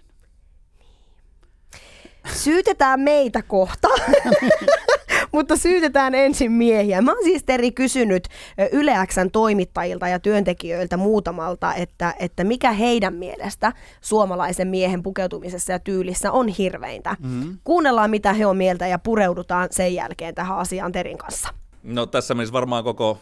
Syytetään 2.40 3.00
meitä 3.00 3.42
kohta. 3.42 3.88
Mutta 5.33 5.57
syytetään 5.57 6.14
ensin 6.14 6.53
miehiä. 6.53 7.03
Mä 7.03 7.12
oon 7.12 7.24
siis 7.24 7.44
Teri 7.44 7.72
kysynyt 7.72 8.29
Yleäksän 8.72 9.31
toimittajilta 9.31 10.09
ja 10.09 10.18
työntekijöiltä 10.18 10.96
muutamalta, 10.96 11.74
että, 11.74 12.14
että 12.18 12.44
mikä 12.44 12.72
heidän 12.72 13.14
mielestä 13.14 13.72
suomalaisen 14.00 14.68
miehen 14.68 15.03
pukeutumisessa 15.03 15.72
ja 15.72 15.79
tyylissä 15.79 16.33
on 16.33 16.48
hirveintä. 16.48 17.16
Mm. 17.18 17.59
Kuunnellaan 17.64 18.11
mitä 18.11 18.33
he 18.33 18.46
on 18.46 18.57
mieltä 18.57 18.87
ja 18.87 18.98
pureudutaan 18.98 19.68
sen 19.70 19.94
jälkeen 19.94 20.35
tähän 20.35 20.59
asiaan 20.59 20.92
Terin 20.92 21.18
kanssa. 21.18 21.48
No 21.83 22.07
tässä 22.07 22.35
menisi 22.35 22.53
varmaan 22.53 22.85
koko 22.85 23.18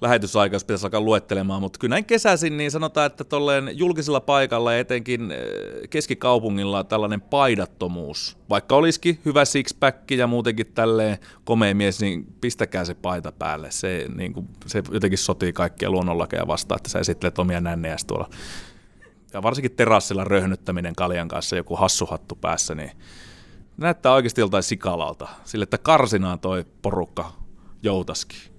lähetysaika, 0.00 0.54
jos 0.54 0.64
pitäisi 0.64 0.86
alkaa 0.86 1.00
luettelemaan, 1.00 1.60
mutta 1.60 1.78
kyllä 1.78 1.92
näin 1.92 2.04
kesäisin, 2.04 2.56
niin 2.56 2.70
sanotaan, 2.70 3.06
että 3.06 3.24
tolleen 3.24 3.70
julkisella 3.72 4.20
paikalla 4.20 4.72
ja 4.72 4.78
etenkin 4.78 5.32
eh, 5.32 5.38
keskikaupungilla 5.90 6.84
tällainen 6.84 7.20
paidattomuus, 7.20 8.38
vaikka 8.50 8.76
olisikin 8.76 9.20
hyvä 9.24 9.44
sixpack 9.44 10.10
ja 10.10 10.26
muutenkin 10.26 10.66
tälleen 10.66 11.18
komea 11.44 11.74
mies, 11.74 12.00
niin 12.00 12.26
pistäkää 12.40 12.84
se 12.84 12.94
paita 12.94 13.32
päälle. 13.32 13.70
Se, 13.70 14.06
niin 14.14 14.32
kuin, 14.32 14.48
se 14.66 14.82
jotenkin 14.92 15.18
sotii 15.18 15.52
kaikkia 15.52 15.90
luonnonlakeja 15.90 16.46
vastaan, 16.46 16.76
että 16.76 16.90
sä 16.90 16.98
esittelet 16.98 17.38
omia 17.38 17.60
nännejä 17.60 17.96
tuolla. 18.06 18.30
Ja 19.32 19.42
varsinkin 19.42 19.72
terassilla 19.76 20.24
röhnyttäminen 20.24 20.94
kaljan 20.94 21.28
kanssa, 21.28 21.56
joku 21.56 21.76
hassuhattu 21.76 22.34
päässä, 22.34 22.74
niin 22.74 22.90
näyttää 23.76 24.12
oikeasti 24.12 24.40
joltain 24.40 24.62
sikalalta. 24.62 25.28
Sille, 25.44 25.62
että 25.62 25.78
karsinaan 25.78 26.40
toi 26.40 26.64
porukka 26.82 27.32
joutaskin. 27.82 28.49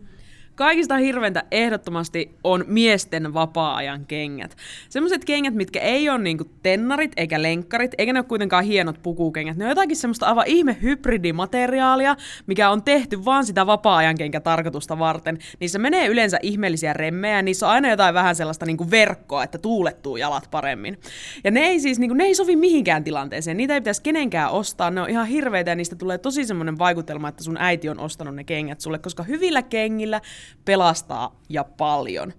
Kaikista 0.62 0.98
hirveintä 0.98 1.44
ehdottomasti 1.52 2.32
on 2.44 2.66
miesten 2.68 3.34
vapaa-ajan 3.34 4.06
kengät. 4.06 4.58
Semmoiset 4.90 5.26
kengät, 5.26 5.54
mitkä 5.54 5.80
ei 5.80 6.10
ole 6.10 6.18
niinku 6.18 6.46
tennarit 6.64 7.12
eikä 7.18 7.42
lenkkarit, 7.42 7.92
eikä 7.98 8.14
ne 8.14 8.20
ole 8.20 8.26
kuitenkaan 8.26 8.64
hienot 8.64 9.02
pukukengät. 9.04 9.58
Ne 9.58 9.66
on 9.66 9.70
jotakin 9.70 9.98
semmoista 9.98 10.26
aivan 10.26 10.44
ihme 10.48 10.78
hybridimateriaalia, 10.82 12.16
mikä 12.48 12.70
on 12.70 12.84
tehty 12.84 13.26
vaan 13.26 13.46
sitä 13.46 13.68
vapaa-ajan 13.68 14.18
tarkoitusta 14.44 15.00
varten. 15.00 15.38
Niissä 15.60 15.80
menee 15.80 16.08
yleensä 16.08 16.40
ihmeellisiä 16.42 16.94
remmejä, 16.94 17.42
niissä 17.42 17.68
on 17.68 17.74
aina 17.74 17.90
jotain 17.90 18.14
vähän 18.14 18.36
sellaista 18.36 18.66
niinku 18.66 18.92
verkkoa, 18.92 19.44
että 19.44 19.58
tuulettuu 19.58 20.18
jalat 20.18 20.48
paremmin. 20.52 21.00
Ja 21.44 21.52
ne 21.52 21.60
ei 21.60 21.80
siis 21.80 22.00
niinku, 22.00 22.16
ne 22.16 22.24
ei 22.24 22.36
sovi 22.36 22.56
mihinkään 22.56 23.04
tilanteeseen. 23.04 23.58
Niitä 23.58 23.74
ei 23.74 23.82
pitäisi 23.82 24.02
kenenkään 24.02 24.52
ostaa. 24.52 24.92
Ne 24.92 25.02
on 25.02 25.10
ihan 25.10 25.28
hirveitä 25.28 25.72
ja 25.72 25.76
niistä 25.76 25.96
tulee 25.96 26.18
tosi 26.18 26.46
semmoinen 26.46 26.78
vaikutelma, 26.78 27.28
että 27.28 27.44
sun 27.44 27.58
äiti 27.60 27.90
on 27.90 28.00
ostanut 28.00 28.36
ne 28.36 28.44
kengät 28.44 28.82
sulle, 28.82 29.00
koska 29.00 29.24
hyvillä 29.24 29.62
kengillä 29.62 30.22
pelastaa 30.66 31.40
ja 31.50 31.64
paljon. 31.64 32.34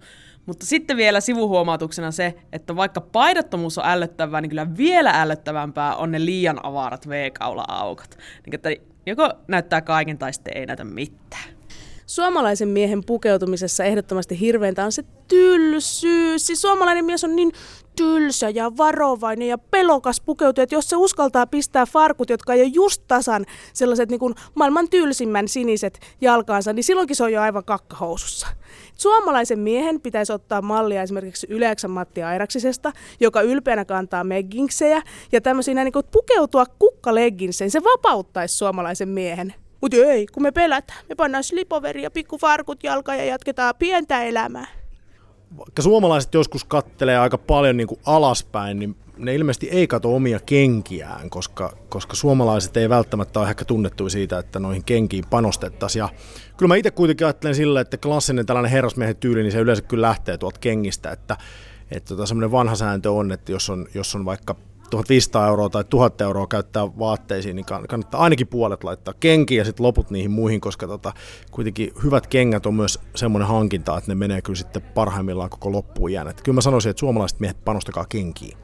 Mutta 0.47 0.67
sitten 0.67 0.97
vielä 0.97 1.21
sivuhuomautuksena 1.21 2.11
se, 2.11 2.35
että 2.53 2.77
vaikka 2.77 3.01
paidattomuus 3.01 3.79
on 3.79 3.87
ällöttävää, 3.87 4.41
niin 4.41 4.51
kyllä 4.51 4.77
vielä 4.77 5.23
ällöttävämpää 5.23 5.97
on 5.97 6.11
ne 6.11 6.25
liian 6.25 6.61
avarat 6.63 7.09
V-kaula-aukot. 7.09 8.19
Niin, 8.47 8.55
että 8.55 8.71
joko 9.07 9.31
näyttää 9.49 9.81
kaiken 9.81 10.19
tai 10.19 10.33
sitten 10.33 10.57
ei 10.57 10.67
näytä 10.67 10.85
mitään. 10.85 11.62
Suomalaisen 12.07 12.69
miehen 12.69 13.05
pukeutumisessa 13.05 13.85
ehdottomasti 13.85 14.41
hirveintä 14.41 14.85
on 14.85 14.93
se 14.93 15.05
tylsyys. 15.29 16.47
Siis 16.47 16.63
suomalainen 16.63 17.05
mies 17.05 17.25
on 17.25 17.37
niin 17.37 17.53
tylsä 17.97 18.51
ja 18.51 18.77
varovainen 18.77 19.49
ja 19.49 19.59
pelokas 19.59 20.21
pukeutua, 20.21 20.63
että 20.63 20.75
jos 20.75 20.89
se 20.89 20.97
uskaltaa 20.97 21.47
pistää 21.47 21.87
farkut, 21.87 22.31
jotka 22.31 22.55
ei 22.55 22.63
ole 22.63 22.71
just 22.75 23.03
tasan 23.09 23.47
sellaiset 23.73 24.11
niin 24.11 24.19
kuin 24.19 24.35
maailman 24.55 24.89
tylsimmän 24.89 25.49
siniset 25.49 26.01
jalkaansa, 26.21 26.73
niin 26.73 26.85
silloinkin 26.85 27.17
se 27.17 27.25
on 27.25 27.33
jo 27.33 27.41
aivan 27.41 27.65
kakkahousussa. 27.65 28.47
Suomalaisen 28.95 29.59
miehen 29.59 30.01
pitäisi 30.01 30.33
ottaa 30.33 30.63
mallia 30.63 31.03
esimerkiksi 31.03 31.47
Yleäksän 31.51 31.91
Matti 31.91 32.23
Airaksisesta, 32.23 32.93
joka 33.21 33.43
ylpeänä 33.43 33.85
kantaa 33.85 34.25
meggingsejä 34.25 35.03
ja 35.33 35.41
tämmöisiä 35.41 35.75
niin 35.75 35.93
kuin 35.93 36.07
pukeutua 36.11 36.67
kukkalegginseen. 36.79 37.71
Se 37.71 37.83
vapauttaisi 37.85 38.57
suomalaisen 38.57 39.09
miehen. 39.09 39.55
Mutta 39.83 39.97
ei, 39.97 40.27
kun 40.27 40.43
me 40.43 40.53
pelätään. 40.53 41.05
Me 41.09 41.15
pannaan 41.15 41.45
slipoveri 41.45 42.03
ja 42.03 42.11
pikkufarkut 42.11 42.85
jalkaan 42.85 43.19
ja 43.19 43.25
jatketaan 43.25 43.75
pientä 43.79 44.23
elämää 44.23 44.67
vaikka 45.59 45.83
suomalaiset 45.83 46.35
joskus 46.35 46.65
kattelee 46.65 47.19
aika 47.19 47.39
paljon 47.39 47.77
niin 47.77 47.87
kuin 47.87 48.01
alaspäin, 48.07 48.79
niin 48.79 48.97
ne 49.17 49.35
ilmeisesti 49.35 49.69
ei 49.69 49.87
kato 49.87 50.15
omia 50.15 50.41
kenkiään, 50.47 51.31
koska, 51.31 51.77
koska 51.89 52.15
suomalaiset 52.17 52.77
ei 52.77 52.89
välttämättä 52.89 53.41
ole 53.41 53.49
ehkä 53.49 53.65
tunnettu 53.65 54.09
siitä, 54.09 54.39
että 54.39 54.59
noihin 54.59 54.85
kenkiin 54.85 55.25
panostettaisiin. 55.31 56.01
Ja 56.01 56.09
kyllä 56.57 56.69
mä 56.69 56.77
itse 56.77 56.91
kuitenkin 56.91 57.27
ajattelen 57.27 57.55
sillä, 57.55 57.81
että 57.81 57.97
klassinen 57.97 58.47
tällainen 58.47 58.73
herrasmiehen 58.73 59.17
tyyli, 59.17 59.43
niin 59.43 59.53
se 59.53 59.59
yleensä 59.59 59.83
kyllä 59.83 60.07
lähtee 60.07 60.39
tuolta 60.39 60.61
kengistä, 60.61 61.11
että, 61.11 61.37
että 61.91 62.09
tota, 62.09 62.27
semmoinen 62.27 62.53
vanha 62.53 62.75
sääntö 62.75 63.13
on, 63.13 63.33
että 63.33 63.53
jos 63.53 63.71
on, 63.71 63.87
jos 63.95 64.15
on 64.15 64.25
vaikka 64.25 64.57
1500 64.93 65.49
euroa 65.49 65.69
tai 65.69 65.85
1000 65.85 66.21
euroa 66.21 66.47
käyttää 66.47 66.99
vaatteisiin, 66.99 67.57
niin 67.57 67.67
kannattaa 67.67 68.21
ainakin 68.21 68.47
puolet 68.47 68.85
laittaa 68.85 69.15
kenkiin 69.21 69.59
ja 69.59 69.65
sitten 69.65 69.87
loput 69.87 70.11
niihin 70.11 70.31
muihin, 70.31 70.61
koska 70.61 70.87
tota, 70.87 71.13
kuitenkin 71.51 71.93
hyvät 72.05 72.27
kengät 72.27 72.67
on 72.67 72.75
myös 72.75 72.99
semmoinen 73.17 73.49
hankinta, 73.49 73.99
että 73.99 74.11
ne 74.11 74.15
menee 74.15 74.43
kyllä 74.43 74.57
sitten 74.57 74.83
parhaimmillaan 74.83 75.51
koko 75.51 75.73
loppuun 75.73 76.13
jään. 76.13 76.29
Että 76.29 76.43
kyllä 76.43 76.57
mä 76.57 76.61
sanoisin, 76.61 76.91
että 76.91 77.01
suomalaiset 77.01 77.41
miehet 77.41 77.65
panostakaa 77.65 78.07
kenkiin. 78.09 78.57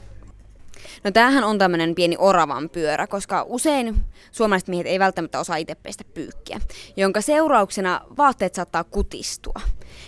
No 1.05 1.11
tämähän 1.11 1.45
on 1.45 1.59
tämmöinen 1.59 1.95
pieni 1.95 2.17
oravan 2.19 2.69
pyörä, 2.69 3.07
koska 3.07 3.45
usein 3.49 3.97
suomalaiset 4.33 4.69
miehet 4.69 4.87
ei 4.87 4.99
välttämättä 4.99 5.41
osaa 5.41 5.57
itse 5.57 5.75
pestä 5.75 6.05
pyykkiä, 6.15 6.61
jonka 6.97 7.21
seurauksena 7.21 8.01
vaatteet 8.19 8.55
saattaa 8.55 8.85
kutistua. 8.85 9.61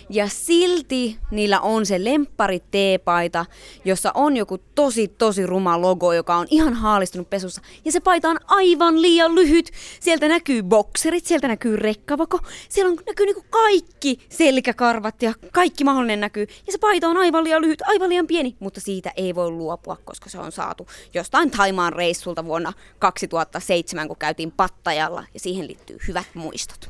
Ja 0.09 0.27
silti 0.29 1.17
niillä 1.31 1.59
on 1.59 1.85
se 1.85 2.03
lemppari 2.03 2.63
teepaita, 2.71 3.45
jossa 3.85 4.11
on 4.15 4.37
joku 4.37 4.57
tosi 4.57 5.07
tosi 5.07 5.45
ruma 5.45 5.81
logo, 5.81 6.13
joka 6.13 6.35
on 6.35 6.47
ihan 6.49 6.73
haalistunut 6.73 7.29
pesussa. 7.29 7.61
Ja 7.85 7.91
se 7.91 7.99
paita 7.99 8.29
on 8.29 8.37
aivan 8.47 9.01
liian 9.01 9.35
lyhyt. 9.35 9.71
Sieltä 9.99 10.27
näkyy 10.27 10.63
bokserit, 10.63 11.25
sieltä 11.25 11.47
näkyy 11.47 11.75
rekkavako. 11.75 12.39
Siellä 12.69 12.91
on, 12.91 12.97
näkyy 13.07 13.25
niinku 13.25 13.45
kaikki 13.49 14.19
selkäkarvat 14.29 15.21
ja 15.21 15.33
kaikki 15.51 15.83
mahdollinen 15.83 16.19
näkyy. 16.19 16.47
Ja 16.65 16.71
se 16.71 16.77
paita 16.77 17.07
on 17.07 17.17
aivan 17.17 17.43
liian 17.43 17.61
lyhyt, 17.61 17.81
aivan 17.81 18.09
liian 18.09 18.27
pieni, 18.27 18.55
mutta 18.59 18.81
siitä 18.81 19.11
ei 19.15 19.35
voi 19.35 19.51
luopua, 19.51 19.97
koska 20.05 20.29
se 20.29 20.39
on 20.39 20.51
saatu 20.51 20.80
jostain 21.13 21.51
Taimaan 21.51 21.93
reissulta 21.93 22.45
vuonna 22.45 22.73
2007, 22.99 24.07
kun 24.07 24.17
käytiin 24.17 24.51
Pattajalla 24.51 25.23
ja 25.33 25.39
siihen 25.39 25.67
liittyy 25.67 25.97
hyvät 26.07 26.27
muistot. 26.33 26.89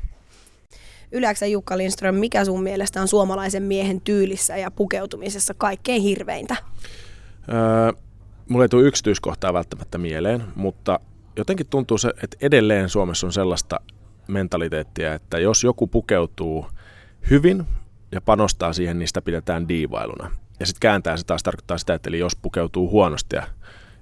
Yleensä 1.12 1.46
Jukka 1.46 1.78
Lindström, 1.78 2.16
mikä 2.16 2.46
sun 2.46 2.64
mielestä 2.64 3.02
on 3.02 3.08
suomalaisen 3.08 3.64
miehen 3.64 4.02
tyylissä 4.02 4.58
ja 4.58 4.72
pukeutumisessa 4.72 5.54
kaikkein 5.54 6.02
hirveintä? 6.02 6.56
Öö, 7.50 8.02
mulla 8.50 8.66
ei 8.66 8.70
tule 8.70 8.84
yksityiskohtaa 8.84 9.54
välttämättä 9.54 9.98
mieleen, 9.98 10.44
mutta 10.56 11.00
jotenkin 11.36 11.68
tuntuu 11.68 11.98
se, 11.98 12.10
että 12.24 12.38
edelleen 12.42 12.90
Suomessa 12.90 13.28
on 13.28 13.34
sellaista 13.34 13.80
mentaliteettia, 14.28 15.14
että 15.14 15.40
jos 15.40 15.64
joku 15.64 15.88
pukeutuu 15.88 16.66
hyvin 17.30 17.66
ja 18.12 18.22
panostaa 18.22 18.74
siihen, 18.74 19.00
niin 19.00 19.08
sitä 19.08 19.22
pidetään 19.22 19.68
diivailuna. 19.68 20.32
Ja 20.60 20.66
sitten 20.66 20.80
kääntää 20.80 21.18
se 21.18 21.26
taas 21.26 21.44
tarkoittaa 21.44 21.78
sitä, 21.78 21.94
että 21.94 22.10
eli 22.10 22.20
jos 22.20 22.36
pukeutuu 22.36 22.90
huonosti 22.90 23.36
ja 23.36 23.44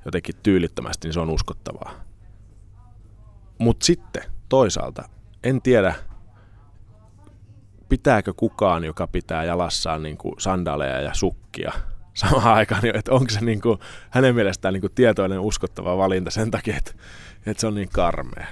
jotenkin 0.09 0.35
tyylittömästi, 0.43 1.07
niin 1.07 1.13
se 1.13 1.19
on 1.19 1.29
uskottavaa. 1.29 1.91
Mutta 3.57 3.85
sitten 3.85 4.23
toisaalta, 4.49 5.09
en 5.43 5.61
tiedä, 5.61 5.95
pitääkö 7.89 8.33
kukaan, 8.33 8.83
joka 8.83 9.07
pitää 9.07 9.43
jalassaan 9.43 10.03
niin 10.03 10.17
kuin 10.17 10.35
sandaaleja 10.37 11.01
ja 11.01 11.13
sukkia 11.13 11.71
samaan 12.13 12.53
aikaan, 12.53 12.81
niin 12.81 12.95
että 12.95 13.11
onko 13.11 13.29
se 13.29 13.41
niin 13.41 13.61
kuin, 13.61 13.79
hänen 14.09 14.35
mielestään 14.35 14.73
niin 14.73 14.81
kuin 14.81 14.93
tietoinen 14.95 15.39
uskottava 15.39 15.97
valinta 15.97 16.31
sen 16.31 16.51
takia, 16.51 16.77
että, 16.77 16.91
että 17.45 17.61
se 17.61 17.67
on 17.67 17.75
niin 17.75 17.89
karmea. 17.89 18.47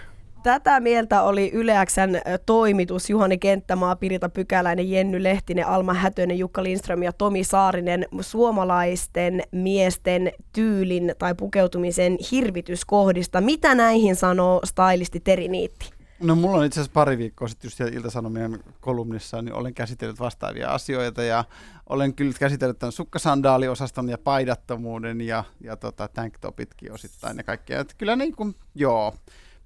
Tätä 0.48 0.80
mieltä 0.80 1.22
oli 1.22 1.52
Yleäksän 1.54 2.22
toimitus 2.46 3.10
Juhani 3.10 3.38
Kenttämaa, 3.38 3.96
Pirita 3.96 4.30
Pykäläinen, 4.30 4.92
Jenny 4.92 5.24
Lehtinen, 5.24 5.68
Alma 5.68 5.94
Hätönen, 5.94 6.40
Jukka 6.40 6.64
Lindström 6.64 7.04
ja 7.04 7.14
Tomi 7.14 7.44
Saarinen 7.44 8.06
suomalaisten 8.22 9.44
miesten 9.52 10.32
tyylin 10.54 11.16
tai 11.18 11.36
pukeutumisen 11.36 12.18
hirvityskohdista. 12.32 13.42
Mitä 13.42 13.76
näihin 13.76 14.16
sanoo 14.16 14.62
stylisti 14.66 15.20
Teri 15.20 15.48
Niitti? 15.48 15.90
No 16.20 16.36
mulla 16.36 16.58
on 16.58 16.66
itse 16.66 16.80
asiassa 16.80 16.94
pari 16.94 17.18
viikkoa 17.18 17.48
sitten 17.48 17.68
just 17.68 17.96
Ilta-Sanomien 17.96 18.60
kolumnissa, 18.82 19.42
niin 19.42 19.54
olen 19.54 19.74
käsitellyt 19.74 20.20
vastaavia 20.20 20.70
asioita 20.70 21.24
ja 21.24 21.44
olen 21.90 22.14
kyllä 22.14 22.34
käsitellyt 22.40 22.80
tämän 22.80 22.92
sukkasandaaliosaston 22.92 24.10
ja 24.10 24.18
paidattomuuden 24.18 25.22
ja, 25.22 25.44
ja 25.62 25.76
tota, 25.76 26.08
tanktopitkin 26.08 26.92
osittain 26.92 27.38
ja 27.38 27.44
kaikkea. 27.44 27.80
Että 27.80 27.94
kyllä 27.98 28.16
niin 28.16 28.36
kuin, 28.36 28.56
joo, 28.76 29.14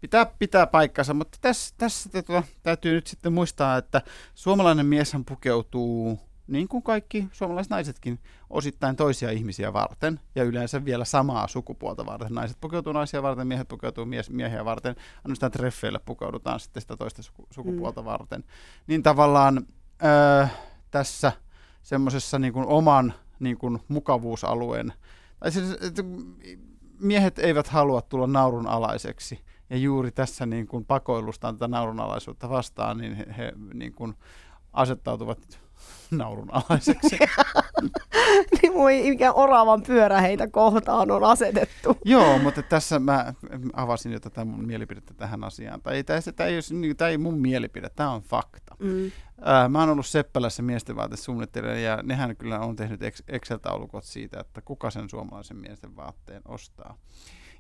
pitää 0.02 0.26
pitää 0.40 0.68
paikkansa, 0.68 1.14
mutta 1.14 1.38
tässä, 1.42 1.76
tässä 1.78 2.10
tota, 2.10 2.44
täytyy 2.64 2.96
nyt 2.96 3.08
sitten 3.08 3.34
muistaa, 3.34 3.78
että 3.78 4.02
suomalainen 4.36 4.86
mieshän 4.86 5.26
pukeutuu 5.26 6.20
niin 6.48 6.68
kuin 6.68 6.84
kaikki 6.84 7.28
suomalaiset 7.32 7.70
naisetkin, 7.70 8.20
osittain 8.50 8.96
toisia 8.96 9.32
ihmisiä 9.32 9.74
varten 9.74 10.20
ja 10.36 10.44
yleensä 10.44 10.86
vielä 10.86 11.06
samaa 11.06 11.48
sukupuolta 11.48 12.06
varten. 12.06 12.34
Naiset 12.34 12.58
pukeutuu 12.62 12.94
naisia 12.94 13.24
varten, 13.24 13.48
miehet 13.48 13.68
pukeutuu 13.68 14.06
mies, 14.06 14.30
miehiä 14.30 14.66
varten, 14.66 14.96
ainoastaan 15.26 15.52
treffeille 15.52 16.00
pukeudutaan 16.06 16.60
sitten 16.60 16.82
sitä 16.82 16.98
toista 16.98 17.24
suku, 17.24 17.48
sukupuolta 17.52 18.02
mm. 18.02 18.06
varten. 18.06 18.44
Niin 18.88 19.04
tavallaan 19.04 19.68
öö, 20.04 20.48
tässä 20.92 21.32
semmoisessa 21.84 22.40
niin 22.40 22.54
kuin 22.54 22.66
oman 22.66 23.14
niin 23.40 23.58
kuin 23.58 23.80
mukavuusalueen, 23.88 24.94
tai 25.40 25.52
siis, 25.52 25.72
että 25.72 26.04
miehet 27.00 27.40
eivät 27.40 27.68
halua 27.68 28.02
tulla 28.02 28.28
naurun 28.28 28.68
alaiseksi, 28.68 29.40
ja 29.72 29.78
juuri 29.78 30.12
tässä 30.12 30.46
niin 30.46 30.68
kuin 30.68 30.86
pakoilustaan 30.86 31.56
tätä 31.56 31.68
naurunalaisuutta 31.68 32.50
vastaan, 32.50 32.98
niin 32.98 33.16
he, 33.16 33.26
he 33.38 33.54
niin 33.74 33.94
kuin 33.94 34.14
asettautuvat 34.74 35.60
naurun 36.12 36.50
alaiseksi. 36.52 37.18
niin 38.62 38.74
voi 38.74 39.04
mikä 39.10 39.32
oravan 39.32 39.84
pyörä 39.84 40.22
heitä 40.22 40.48
kohtaan 40.48 41.12
on 41.12 41.24
asetettu. 41.24 41.98
Joo, 42.06 42.40
mutta 42.40 42.62
tässä 42.62 43.00
mä 43.00 43.34
avasin 43.74 44.12
jo 44.12 44.20
tätä 44.20 44.46
mun 44.46 44.66
mielipidettä 44.66 45.14
tähän 45.14 45.44
asiaan. 45.44 45.82
Tai 45.82 46.04
tämä, 46.04 46.20
tämä, 46.36 46.48
ei, 46.48 46.56
ole, 46.56 46.94
tämä 46.94 47.10
ei 47.10 47.18
mun 47.18 47.40
mielipide, 47.40 47.90
tämä 47.90 48.12
on 48.12 48.22
fakta. 48.22 48.76
Mm. 48.80 49.12
mä 49.70 49.80
oon 49.80 49.90
ollut 49.90 50.06
Seppälässä 50.06 50.64
miesten 50.64 50.96
vaatesuunnittelijana 50.96 51.80
ja 51.80 52.00
nehän 52.04 52.36
kyllä 52.36 52.60
on 52.60 52.76
tehnyt 52.76 53.02
Excel-taulukot 53.28 54.04
siitä, 54.04 54.40
että 54.40 54.62
kuka 54.62 54.90
sen 54.90 55.10
suomalaisen 55.10 55.58
miesten 55.58 55.96
vaatteen 55.96 56.42
ostaa. 56.46 56.98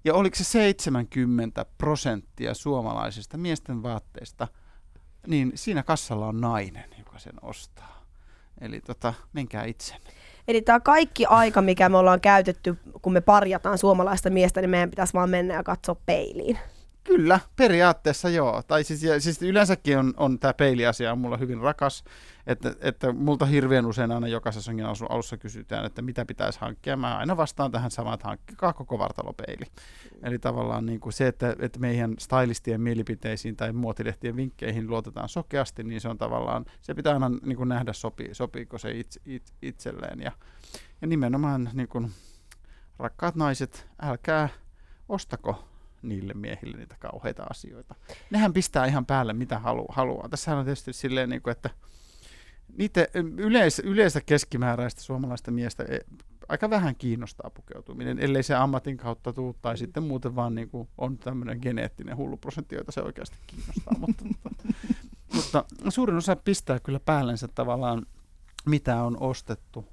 Ja 0.03 0.13
oliko 0.13 0.35
se 0.35 0.43
70 0.43 1.65
prosenttia 1.77 2.53
suomalaisista 2.53 3.37
miesten 3.37 3.83
vaatteista, 3.83 4.47
niin 5.27 5.51
siinä 5.55 5.83
kassalla 5.83 6.27
on 6.27 6.41
nainen, 6.41 6.89
joka 6.99 7.19
sen 7.19 7.35
ostaa. 7.41 8.05
Eli 8.61 8.81
tota, 8.81 9.13
menkää 9.33 9.65
itse. 9.65 9.95
Eli 10.47 10.61
tämä 10.61 10.79
kaikki 10.79 11.25
aika, 11.25 11.61
mikä 11.61 11.89
me 11.89 11.97
ollaan 11.97 12.21
käytetty, 12.21 12.77
kun 13.01 13.13
me 13.13 13.21
parjataan 13.21 13.77
suomalaista 13.77 14.29
miestä, 14.29 14.61
niin 14.61 14.69
meidän 14.69 14.89
pitäisi 14.89 15.13
vaan 15.13 15.29
mennä 15.29 15.53
ja 15.53 15.63
katsoa 15.63 15.95
peiliin. 16.05 16.57
Kyllä, 17.03 17.39
periaatteessa 17.55 18.29
joo. 18.29 18.63
Tai 18.67 18.83
siis, 18.83 19.03
ja, 19.03 19.21
siis 19.21 19.41
yleensäkin 19.41 19.97
on, 19.97 20.13
on 20.17 20.39
tämä 20.39 20.53
peiliasia 20.53 21.11
on 21.11 21.17
mulla 21.19 21.37
hyvin 21.37 21.59
rakas, 21.59 22.03
että, 22.47 22.75
että 22.82 23.13
multa 23.13 23.45
hirveän 23.45 23.86
usein 23.86 24.12
aina 24.12 24.27
jokaisessa 24.27 24.71
alussa 25.10 25.38
kysytään, 25.38 25.86
että 25.86 26.01
mitä 26.01 26.25
pitäisi 26.25 26.60
hankkia. 26.60 26.97
Mä 26.97 27.17
aina 27.17 27.38
vastaan 27.38 27.71
tähän 27.71 27.91
samaan, 27.91 28.13
että 28.13 28.27
hankkikaa 28.27 28.73
koko 28.73 28.99
vartalopeili. 28.99 29.65
Eli 30.23 30.39
tavallaan 30.39 30.86
niin 30.86 30.99
kuin 30.99 31.13
se, 31.13 31.27
että, 31.27 31.56
että 31.60 31.80
meidän 31.80 32.15
stylistien 32.19 32.82
mielipiteisiin 32.82 33.56
tai 33.56 33.73
muotilehtien 33.73 34.36
vinkkeihin 34.36 34.88
luotetaan 34.88 35.30
sokeasti, 35.30 35.84
niin 35.84 36.01
se 36.01 36.10
on 36.10 36.17
tavallaan, 36.17 36.65
se 36.82 36.93
pitää 36.93 37.13
aina 37.13 37.30
niin 37.30 37.58
kuin 37.58 37.69
nähdä, 37.69 37.93
sopi, 37.93 38.30
sopiiko 38.32 38.77
se 38.77 38.91
itse, 38.91 39.21
itse, 39.25 39.54
itselleen. 39.62 40.19
Ja, 40.19 40.32
ja 41.01 41.08
nimenomaan 41.08 41.69
niin 41.73 41.88
kuin, 41.88 42.12
rakkaat 42.99 43.36
naiset, 43.36 43.88
älkää 44.01 44.49
ostako 45.10 45.67
niille 46.01 46.34
miehille 46.34 46.77
niitä 46.77 46.95
kauheita 46.99 47.43
asioita. 47.49 47.95
Nehän 48.32 48.54
pistää 48.54 48.86
ihan 48.86 49.06
päälle 49.06 49.34
mitä 49.34 49.60
halu, 49.60 49.86
haluaa. 49.89 50.30
Tässä 50.30 50.58
on 50.58 50.65
tietysti 50.65 50.93
silleen, 50.93 51.30
niin 51.30 51.41
kuin, 51.41 51.51
että 51.51 51.69
niitä 52.77 53.07
yleis, 53.38 53.79
yleistä 53.79 54.21
keskimääräistä 54.21 55.01
suomalaista 55.01 55.51
miestä 55.51 55.84
e, 55.84 55.99
aika 56.49 56.69
vähän 56.69 56.95
kiinnostaa 56.95 57.49
pukeutuminen, 57.49 58.19
ellei 58.19 58.43
se 58.43 58.55
ammatin 58.55 58.97
kautta 58.97 59.34
tuu, 59.34 59.55
tai 59.62 59.77
sitten 59.77 60.03
muuten 60.03 60.36
vaan 60.36 60.55
niin 60.55 60.69
kuin 60.69 60.89
on 60.97 61.17
tämmöinen 61.17 61.60
geneettinen 61.62 62.17
hulluprosentti, 62.17 62.75
jota 62.75 62.91
se 62.91 63.01
oikeasti 63.01 63.38
kiinnostaa. 63.47 63.93
mutta, 63.99 64.23
mutta 65.36 65.65
suurin 65.89 66.17
osa 66.17 66.36
pistää 66.36 66.79
kyllä 66.79 66.99
päällensä 66.99 67.47
tavallaan, 67.47 68.05
mitä 68.65 69.03
on 69.03 69.17
ostettu 69.19 69.86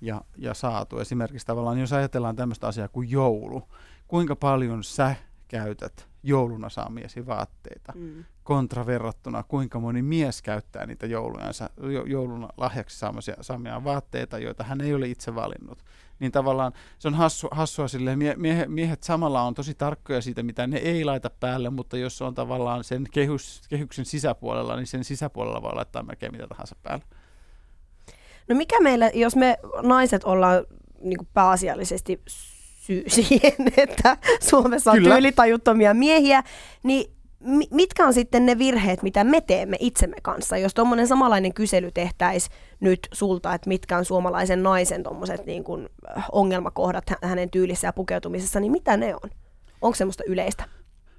ja, 0.00 0.20
ja 0.36 0.54
saatu. 0.54 0.98
Esimerkiksi 0.98 1.46
tavallaan, 1.46 1.78
jos 1.78 1.92
ajatellaan 1.92 2.36
tämmöistä 2.36 2.66
asiaa 2.66 2.88
kuin 2.88 3.10
joulu, 3.10 3.68
kuinka 4.08 4.36
paljon 4.36 4.84
sä 4.84 5.16
käytät 5.48 6.11
jouluna 6.22 6.68
saamiesi 6.68 7.26
vaatteita, 7.26 7.92
mm. 7.96 8.24
kontra 8.42 8.86
verrattuna 8.86 9.42
kuinka 9.42 9.80
moni 9.80 10.02
mies 10.02 10.42
käyttää 10.42 10.86
niitä 10.86 11.06
joulujansa, 11.06 11.70
jouluna 12.06 12.48
lahjaksi 12.56 12.98
saamia, 12.98 13.20
saamia 13.40 13.84
vaatteita, 13.84 14.38
joita 14.38 14.64
hän 14.64 14.80
ei 14.80 14.94
ole 14.94 15.08
itse 15.08 15.34
valinnut. 15.34 15.84
Niin 16.18 16.32
tavallaan 16.32 16.72
se 16.98 17.08
on 17.08 17.14
hassu, 17.14 17.48
hassua 17.50 17.88
silleen, 17.88 18.18
mie, 18.18 18.34
mie, 18.36 18.66
miehet 18.68 19.02
samalla 19.02 19.42
on 19.42 19.54
tosi 19.54 19.74
tarkkoja 19.74 20.20
siitä, 20.20 20.42
mitä 20.42 20.66
ne 20.66 20.76
ei 20.76 21.04
laita 21.04 21.30
päälle, 21.40 21.70
mutta 21.70 21.96
jos 21.96 22.22
on 22.22 22.34
tavallaan 22.34 22.84
sen 22.84 23.06
kehys, 23.12 23.62
kehyksen 23.68 24.04
sisäpuolella, 24.04 24.76
niin 24.76 24.86
sen 24.86 25.04
sisäpuolella 25.04 25.62
voi 25.62 25.74
laittaa 25.74 26.02
melkein 26.02 26.32
mitä 26.32 26.46
tahansa 26.46 26.76
päälle. 26.82 27.04
No 28.48 28.54
mikä 28.54 28.80
meillä, 28.80 29.10
jos 29.14 29.36
me 29.36 29.58
naiset 29.82 30.24
ollaan 30.24 30.64
niin 31.00 31.28
pääasiallisesti 31.34 32.22
syy 32.82 33.04
siihen, 33.20 33.52
että 33.76 34.16
Suomessa 34.40 34.90
on 34.90 34.96
Kyllä. 34.98 35.14
tyylitajuttomia 35.14 35.94
miehiä, 35.94 36.42
niin 36.82 37.12
mi- 37.40 37.68
mitkä 37.70 38.06
on 38.06 38.14
sitten 38.14 38.46
ne 38.46 38.58
virheet, 38.58 39.02
mitä 39.02 39.24
me 39.24 39.40
teemme 39.40 39.76
itsemme 39.80 40.16
kanssa? 40.22 40.56
Jos 40.56 40.74
tuommoinen 40.74 41.06
samanlainen 41.06 41.54
kysely 41.54 41.90
tehtäisiin 41.94 42.56
nyt 42.80 43.08
sulta, 43.12 43.54
että 43.54 43.68
mitkä 43.68 43.96
on 43.98 44.04
suomalaisen 44.04 44.62
naisen 44.62 45.02
tommoset 45.02 45.46
niin 45.46 45.64
kuin 45.64 45.88
ongelmakohdat 46.32 47.10
hä- 47.10 47.18
hänen 47.22 47.50
tyylissä 47.50 47.88
ja 47.88 47.92
pukeutumisessa, 47.92 48.60
niin 48.60 48.72
mitä 48.72 48.96
ne 48.96 49.14
on? 49.14 49.30
Onko 49.82 49.94
semmoista 49.94 50.24
yleistä? 50.26 50.64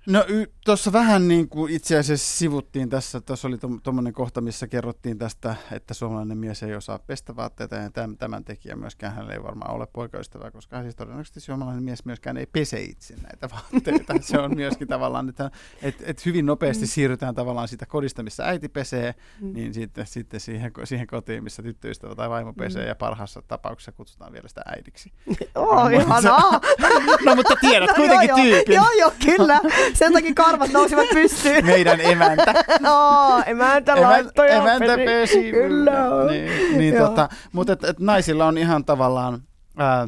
No 0.08 0.26
y- 0.28 0.48
tuossa 0.66 0.94
vähän 0.94 1.28
niin 1.28 1.50
kuin 1.50 1.74
itse 1.74 1.98
asiassa 1.98 2.38
sivuttiin 2.38 2.90
tässä, 2.90 3.22
tuossa 3.22 3.48
oli 3.48 3.58
tuommoinen 3.84 4.14
kohta, 4.14 4.42
missä 4.42 4.68
kerrottiin 4.68 5.18
tästä, 5.18 5.56
että 5.72 5.94
suomalainen 5.94 6.38
mies 6.38 6.64
ei 6.64 6.76
osaa 6.76 7.00
pestä 7.00 7.36
vaatteita 7.36 7.76
ja 7.76 7.90
tämän, 7.90 8.18
tämän 8.18 8.44
tekijä 8.44 8.76
myöskään 8.76 9.16
hän 9.16 9.32
ei 9.32 9.44
varmaan 9.44 9.76
ole 9.76 9.88
poikaystävä, 9.94 10.52
koska 10.52 10.82
siis 10.82 10.96
todennäköisesti 10.96 11.40
suomalainen 11.40 11.84
mies 11.84 12.06
myöskään 12.06 12.38
ei 12.38 12.46
pese 12.46 12.82
itse 12.82 13.16
näitä 13.16 13.50
vaatteita. 13.56 14.14
Se 14.22 14.40
on 14.40 14.56
myöskin 14.56 14.88
tavallaan, 14.88 15.30
että 15.30 15.52
et, 15.82 15.96
et 16.06 16.26
hyvin 16.26 16.46
nopeasti 16.46 16.88
siirrytään 16.88 17.36
tavallaan 17.36 17.68
siitä 17.68 17.86
kodista, 17.86 18.24
missä 18.24 18.46
äiti 18.46 18.70
pesee, 18.70 19.16
mm. 19.42 19.54
niin 19.54 19.74
sitten, 19.74 20.08
sitten 20.08 20.40
siihen, 20.40 20.72
siihen 20.84 21.08
kotiin, 21.08 21.44
missä 21.44 21.64
tyttöystävä 21.64 22.16
tai 22.16 22.30
vaimo 22.30 22.54
pesee 22.54 22.82
mm. 22.84 22.88
ja 22.88 22.96
parhaassa 22.96 23.42
tapauksessa 23.42 23.92
kutsutaan 23.92 24.34
vielä 24.34 24.48
sitä 24.48 24.62
äidiksi. 24.66 25.12
Oh, 25.56 25.92
ihanaa! 25.92 26.62
no 27.26 27.36
mutta 27.36 27.56
tiedät 27.62 27.90
kuitenkin 27.96 28.28
joo, 28.28 28.38
joo, 28.38 28.50
tyypin. 28.50 28.76
Joo, 28.76 28.92
joo, 29.00 29.12
kyllä. 29.26 29.60
Sen 29.94 30.14
takia 30.14 30.34
karvat 30.34 30.72
nousivat 30.72 31.10
pystyyn. 31.14 31.66
Meidän 31.66 32.02
emäntä. 32.02 32.54
oh, 32.94 33.44
emäntä 33.46 34.02
laittoi 34.02 34.52
emäntä 34.52 34.98
pesi. 34.98 35.52
Kyllä. 35.52 35.92
Niin, 36.32 36.78
niin 36.78 36.98
tota, 36.98 37.30
mutta 37.52 37.74
et, 37.74 37.84
et 37.84 38.00
naisilla 38.00 38.46
on 38.46 38.58
ihan 38.58 38.86
tavallaan, 38.86 39.42
ää, 39.78 40.08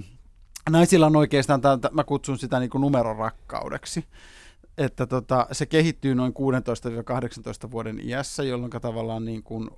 naisilla 0.69 1.05
on 1.05 1.15
oikeastaan, 1.15 1.61
tätä, 1.61 1.89
mä 1.93 2.03
kutsun 2.03 2.37
sitä 2.37 2.59
niin 2.59 2.69
numerorakkaudeksi. 2.73 4.05
Että 4.77 5.07
tota, 5.07 5.47
se 5.51 5.65
kehittyy 5.65 6.15
noin 6.15 6.33
16-18 7.67 7.71
vuoden 7.71 7.99
iässä, 8.03 8.43
jolloin 8.43 8.71
tavallaan 8.71 9.25
niin 9.25 9.43
kuin 9.43 9.69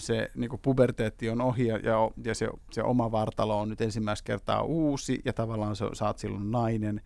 se 0.00 0.30
niin 0.34 0.50
kuin 0.50 0.60
puberteetti 0.62 1.30
on 1.30 1.40
ohi 1.40 1.66
ja, 1.66 1.76
ja, 1.76 2.10
ja 2.24 2.34
se, 2.34 2.48
se 2.70 2.82
oma 2.82 3.12
vartalo 3.12 3.60
on 3.60 3.68
nyt 3.68 3.80
ensimmäistä 3.80 4.26
kertaa 4.26 4.62
uusi 4.62 5.20
ja 5.24 5.32
tavallaan 5.32 5.76
se, 5.76 5.84
sä 5.92 6.06
oot 6.06 6.18
silloin 6.18 6.50
nainen 6.50 7.00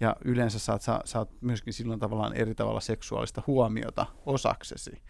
ja 0.00 0.16
yleensä 0.24 0.58
saat, 0.58 0.82
sa, 0.82 1.00
saat 1.04 1.30
myöskin 1.40 1.72
silloin 1.72 2.00
tavallaan 2.00 2.34
eri 2.34 2.54
tavalla 2.54 2.80
seksuaalista 2.80 3.42
huomiota 3.46 4.06
osaksesi. 4.26 5.02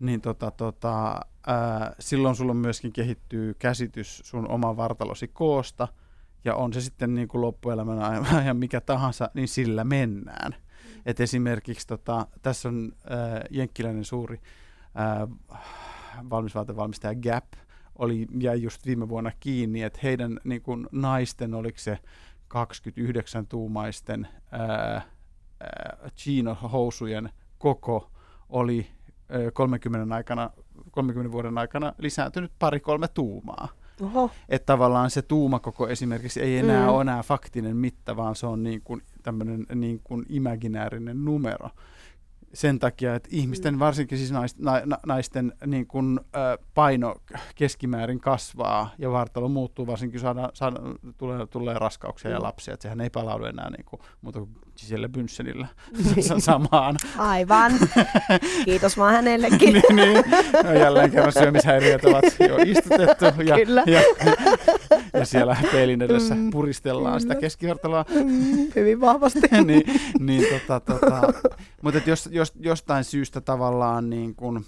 Niin 0.00 0.20
tota, 0.20 0.50
tota, 0.50 1.20
ää, 1.46 1.94
silloin 1.98 2.36
sulla 2.36 2.54
myöskin 2.54 2.92
kehittyy 2.92 3.54
käsitys 3.54 4.22
sun 4.24 4.50
oman 4.50 4.76
vartalosi 4.76 5.28
koosta, 5.28 5.88
ja 6.44 6.54
on 6.54 6.72
se 6.72 6.80
sitten 6.80 7.14
niin 7.14 7.28
kuin 7.28 7.40
loppuelämän 7.40 7.98
ajan 8.32 8.56
mikä 8.64 8.80
tahansa, 8.80 9.30
niin 9.34 9.48
sillä 9.48 9.84
mennään. 9.84 10.54
Et 11.06 11.20
esimerkiksi 11.20 11.86
tota, 11.86 12.26
tässä 12.42 12.68
on 12.68 12.92
ää, 13.10 13.44
jenkkiläinen 13.50 14.04
suuri 14.04 14.40
ää, 14.94 15.28
valmisvaatevalmistaja 16.30 17.14
Gap, 17.14 17.44
oli, 17.98 18.26
jäi 18.40 18.62
just 18.62 18.86
viime 18.86 19.08
vuonna 19.08 19.32
kiinni, 19.40 19.82
että 19.82 19.98
heidän 20.02 20.40
niin 20.44 20.62
kuin, 20.62 20.86
naisten, 20.92 21.54
oliko 21.54 21.78
se 21.78 21.98
29-tuumaisten 22.54 24.28
ää, 24.50 25.02
ää, 25.60 26.10
chino-housujen 26.16 27.30
koko 27.58 28.10
oli 28.48 28.86
ää, 29.28 29.50
30, 29.50 30.14
aikana, 30.14 30.50
30 30.90 31.32
vuoden 31.32 31.58
aikana 31.58 31.92
lisääntynyt 31.98 32.52
pari-kolme 32.58 33.08
tuumaa. 33.08 33.68
Oho. 34.02 34.30
Että 34.48 34.66
tavallaan 34.66 35.10
se 35.10 35.22
tuumakoko 35.22 35.88
esimerkiksi 35.88 36.40
ei 36.40 36.58
enää 36.58 36.82
Mm. 36.86 36.88
ole 36.88 37.00
enää 37.00 37.22
faktinen 37.22 37.76
mitta, 37.76 38.16
vaan 38.16 38.36
se 38.36 38.46
on 38.46 38.62
niin 38.62 38.80
kuin 38.84 39.02
tämmöinen 39.22 39.66
niin 39.74 40.00
kuin 40.04 40.26
imaginäärinen 40.28 41.24
numero. 41.24 41.70
Sen 42.56 42.78
takia, 42.78 43.14
että 43.14 43.28
ihmisten, 43.32 43.74
Mm. 43.74 43.78
varsinkin 43.78 44.18
siis 44.18 44.32
naisten, 44.32 44.64
na, 44.64 44.80
na- 44.84 44.98
naisten 45.06 45.52
niin 45.66 45.86
kuin, 45.86 46.20
ö, 46.36 46.58
paino 46.74 47.14
keskimäärin 47.54 48.20
kasvaa 48.20 48.90
ja 48.98 49.10
vartalo 49.12 49.48
muuttuu, 49.48 49.86
varsinkin 49.86 50.20
saada, 50.20 50.50
saada, 50.54 50.76
tulee, 51.18 51.46
tulee 51.46 51.74
raskauksia 51.78 52.30
ja 52.30 52.38
Mm. 52.38 52.42
lapsia. 52.42 52.74
Että 52.74 52.82
sehän 52.82 53.00
ei 53.00 53.10
palaudu 53.10 53.44
enää 53.44 53.70
niin 53.70 53.84
kuin, 53.84 54.00
muuta 54.20 54.38
kuin 54.38 54.50
Giselle 54.76 55.08
Bündchenillä 55.08 55.66
samaan. 56.38 56.96
Aivan. 57.18 57.72
Kiitos 58.64 58.98
vaan 58.98 59.14
hänellekin. 59.14 59.72
niin, 59.74 59.96
niin. 59.96 60.24
No, 60.64 60.72
jälleen 60.72 61.10
kerran 61.10 61.32
syömishäiriöt 61.32 62.04
ovat 62.04 62.24
jo 62.48 62.56
istutettu 62.66 63.24
ja, 63.44 63.56
Kyllä. 63.56 63.84
ja, 63.86 64.00
ja 65.18 65.26
siellä 65.26 65.56
peilin 65.72 66.02
edessä 66.02 66.34
Mm, 66.34 66.50
puristellaan 66.50 67.20
sitä 67.20 67.34
kyllä. 67.34 67.40
keskivartaloa. 67.40 68.04
Mm, 68.24 68.68
Hyvin 68.76 69.00
vahvasti. 69.00 69.40
niin, 69.66 69.82
niin 70.18 70.44
tota, 70.60 70.80
tota, 70.80 71.32
mutta 71.82 72.00
jos, 72.06 72.28
jos, 72.32 72.52
jostain 72.60 73.04
syystä 73.04 73.40
tavallaan 73.40 74.10
niin 74.10 74.34
kun, 74.34 74.64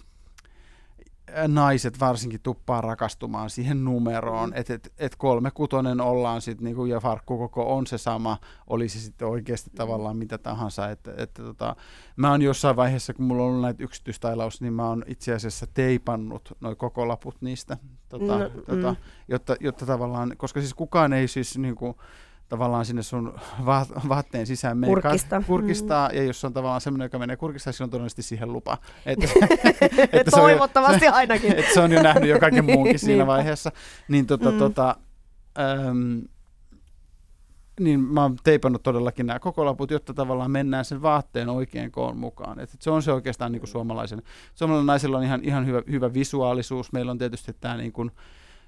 naiset 1.49 2.01
varsinkin 2.01 2.41
tuppaa 2.43 2.81
rakastumaan 2.81 3.51
siihen 3.51 3.85
numeroon, 3.85 4.53
että 4.55 4.75
et, 4.75 4.93
et 4.99 5.17
kolme 5.17 5.51
kutonen 5.51 6.01
ollaan 6.01 6.41
sitten 6.41 6.65
niinku, 6.65 6.85
ja 6.85 7.01
farkkukoko 7.01 7.77
on 7.77 7.87
se 7.87 7.99
sama, 7.99 8.39
oli 8.67 8.89
se 8.89 9.01
sitten 9.01 9.29
oikeasti 9.29 9.71
tavallaan 9.71 10.17
mitä 10.17 10.39
tahansa. 10.39 10.91
Että, 10.91 11.15
että 11.17 11.43
tota, 11.43 11.77
mä 12.17 12.31
oon 12.31 12.43
jossain 12.43 12.77
vaiheessa, 12.77 13.15
kun 13.15 13.25
mulla 13.25 13.43
on 13.43 13.49
ollut 13.49 13.63
näitä 13.63 13.85
yksityistailaus, 13.85 14.61
niin 14.61 14.73
mä 14.73 14.89
oon 14.89 15.05
itse 15.07 15.35
asiassa 15.35 15.67
teipannut 15.75 16.57
noin 16.61 16.77
koko 16.77 17.09
laput 17.09 17.37
niistä, 17.41 17.77
tota, 18.09 18.39
No, 18.39 18.49
tota, 18.49 18.91
mm. 18.91 18.97
jotta, 19.29 19.57
jotta 19.61 19.87
tavallaan, 19.87 20.35
koska 20.37 20.61
siis 20.61 20.75
kukaan 20.75 21.13
ei 21.13 21.29
siis 21.29 21.59
niinku, 21.59 21.97
tavallaan 22.49 22.85
sinne 22.85 23.03
sun 23.03 23.35
va- 23.67 23.87
vaatteen 24.09 24.47
sisään 24.47 24.79
mene 24.79 24.93
Kurkista. 24.93 25.43
kurkistaa, 25.47 26.11
ja 26.13 26.23
jos 26.23 26.45
on 26.45 26.53
tavallaan 26.53 26.81
semmoinen, 26.81 27.05
joka 27.07 27.19
menee 27.19 27.37
kurkistaa, 27.37 27.73
silloin 27.73 27.87
on 27.87 27.91
todennäköisesti 27.91 28.23
siihen 28.23 28.53
lupa. 28.53 28.79
Että, 29.07 29.27
että 30.13 30.31
se 30.31 30.41
on 30.41 30.51
jo- 30.51 30.57
Toivottavasti 30.57 31.07
ainakin. 31.09 31.53
että 31.59 31.75
se 31.75 31.81
on 31.81 31.93
jo 31.93 32.03
nähnyt 32.03 32.29
jo 32.31 32.39
kaiken 32.41 32.65
muunkin 32.75 32.99
siinä 32.99 33.27
vaiheessa. 33.27 33.73
Niin, 34.09 34.27
tota, 34.27 34.51
Mm. 34.51 34.59
tota, 34.59 34.97
äm, 35.89 36.23
niin 37.81 38.01
mä 38.01 38.23
oon 38.23 38.37
teipannut 38.45 38.83
todellakin 38.83 39.27
nämä 39.27 39.39
koko 39.39 39.65
laput, 39.65 39.91
jotta 39.91 40.15
tavallaan 40.15 40.51
mennään 40.51 40.85
sen 40.85 41.03
vaatteen 41.03 41.49
oikein 41.49 41.91
koon 41.93 42.17
mukaan. 42.17 42.61
Et 42.61 42.71
se 42.81 42.91
on 42.91 43.03
se 43.03 43.13
oikeastaan 43.13 43.53
niin 43.53 43.61
kuin 43.61 43.69
suomalaisen. 43.69 44.23
Suomalainen 44.55 44.87
naisella 44.87 45.19
on 45.19 45.25
ihan, 45.25 45.41
ihan 45.45 45.67
hyvä, 45.67 45.83
hyvä 45.91 46.15
visuaalisuus. 46.15 46.93
Meillä 46.93 47.11
on 47.13 47.19
tietysti 47.19 47.53
tämä 47.61 47.77
niin 47.77 47.93
kuin, 47.93 48.11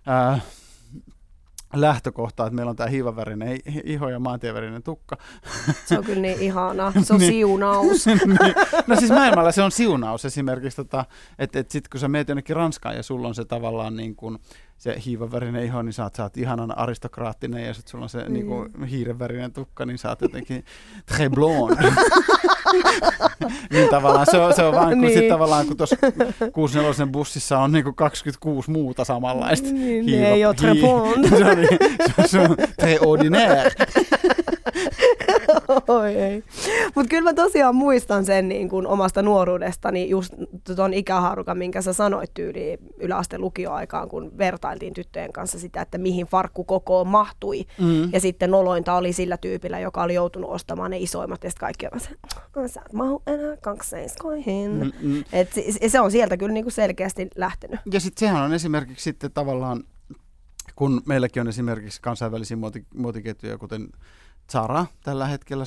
ää, 0.06 0.38
lähtökohta, 1.74 2.46
että 2.46 2.54
meillä 2.56 2.70
on 2.70 2.76
tämä 2.76 2.88
hiivavärinen 2.88 3.58
iho 3.84 4.08
ja 4.08 4.18
maantievärinen 4.18 4.82
tukka. 4.82 5.16
Se 5.86 5.98
on 5.98 6.04
kyllä 6.04 6.20
niin 6.22 6.40
ihanaa. 6.48 6.92
Se 7.02 7.12
on 7.14 7.20
Niin. 7.20 7.32
siunaus. 7.32 8.06
niin. 8.06 8.18
No 8.86 8.96
siis 8.96 9.10
maailmalla 9.10 9.52
se 9.52 9.62
on 9.62 9.70
siunaus 9.72 10.24
esimerkiksi, 10.24 10.76
tota, 10.76 11.04
että 11.38 11.58
et 11.58 11.70
sitten 11.70 11.90
kun 11.90 12.00
sä 12.00 12.08
meet 12.08 12.28
jonnekin 12.28 12.56
Ranskaan 12.56 12.96
ja 12.96 13.02
sulla 13.02 13.28
on 13.28 13.34
se 13.34 13.44
tavallaan 13.44 13.96
niin 13.96 14.16
kuin 14.16 14.38
se 14.80 14.96
hiivavärinen 15.06 15.64
iho, 15.64 15.82
niin 15.82 15.92
sä 15.92 16.02
oot, 16.02 16.14
sä 16.14 16.22
oot 16.22 16.36
ihanan 16.36 16.78
aristokraattinen 16.78 17.66
ja 17.66 17.74
sitten 17.74 17.90
sulla 17.90 18.04
on 18.04 18.08
se 18.08 18.24
Mm. 18.24 18.32
niin 18.32 18.46
kuin 18.46 18.84
hiirenvärinen 18.84 19.52
tukka, 19.52 19.86
niin 19.86 19.98
sä 19.98 20.08
oot 20.08 20.20
jotenkin 20.20 20.64
très 21.12 21.30
blonde. 21.34 21.82
niin 23.72 23.88
tavallaan 23.90 24.26
se 24.30 24.38
on, 24.38 24.54
se 24.54 24.62
on 24.62 24.74
vaan, 24.74 24.88
kun 24.88 25.00
Niin. 25.00 25.18
sit 25.18 25.28
tavallaan 25.28 25.66
kun 25.66 25.76
tuossa 25.76 25.96
64 26.52 27.06
bussissa 27.12 27.58
on 27.58 27.72
niin 27.72 27.84
kuin 27.84 27.94
26 27.94 28.70
muuta 28.70 29.04
samanlaista. 29.04 29.68
Niin, 29.72 30.06
ne 30.06 30.12
hiiva- 30.12 30.26
ei 30.26 30.44
ole 30.44 30.54
très 30.54 30.80
blonde. 30.80 31.28
se 31.38 31.44
on, 31.44 31.56
se 32.14 32.22
on, 32.22 32.28
se 32.28 32.40
on 32.40 32.56
très 32.82 32.98
ordinaire. 33.06 33.70
Oi 36.00 36.14
ei. 36.14 36.44
Mutta 36.94 37.10
kyllä 37.10 37.22
mä 37.22 37.34
tosiaan 37.34 37.74
muistan 37.74 38.24
sen 38.24 38.48
niin 38.48 38.68
kun 38.68 38.86
omasta 38.86 39.22
nuoruudestani 39.22 40.08
just 40.08 40.34
tuon 40.76 40.94
ikähaarukan, 40.94 41.58
minkä 41.58 41.82
sä 41.82 41.92
sanoit 41.92 42.34
tyyliin 42.34 42.78
yläasteen 42.98 43.42
lukioaikaan, 43.42 44.08
kun 44.08 44.38
vertailtiin 44.38 44.94
tyttöjen 44.94 45.32
kanssa 45.32 45.58
sitä, 45.58 45.82
että 45.82 45.98
mihin 45.98 46.26
farkkukokoon 46.26 47.06
mahtui. 47.06 47.64
Mm. 47.80 48.12
Ja 48.12 48.20
sitten 48.20 48.50
nolointa 48.50 48.94
oli 48.94 49.12
sillä 49.12 49.36
tyypillä, 49.36 49.80
joka 49.80 50.02
oli 50.02 50.14
joutunut 50.14 50.50
ostamaan 50.50 50.90
ne 50.90 50.98
isoimmat, 50.98 51.44
ja 51.44 51.50
sitten 51.50 51.60
kaikki 51.60 51.86
ovat 51.86 52.02
se, 52.02 52.10
"No, 52.56 52.68
sä 52.68 52.80
et 52.86 52.92
mahu 52.92 53.22
enää 53.26 53.56
kakseiskoihin. 53.56 54.70
Mm, 54.70 55.08
mm. 55.08 55.24
Et 55.32 55.52
se, 55.52 55.88
se 55.88 56.00
on 56.00 56.10
sieltä 56.10 56.36
kyllä 56.36 56.52
niinku 56.52 56.70
selkeästi 56.70 57.28
lähtenyt. 57.36 57.80
Ja 57.92 58.00
sitten 58.00 58.20
sehän 58.28 58.42
on 58.42 58.52
esimerkiksi 58.52 59.04
sitten 59.04 59.30
tavallaan, 59.32 59.84
kun 60.76 61.02
meilläkin 61.06 61.40
on 61.40 61.48
esimerkiksi 61.48 62.00
kansainvälisiä 62.02 62.56
muoti, 62.56 62.86
muotiketjuja, 62.94 63.58
kuten 63.58 63.88
Zara 64.50 64.86
tällä 65.02 65.26
hetkellä 65.26 65.64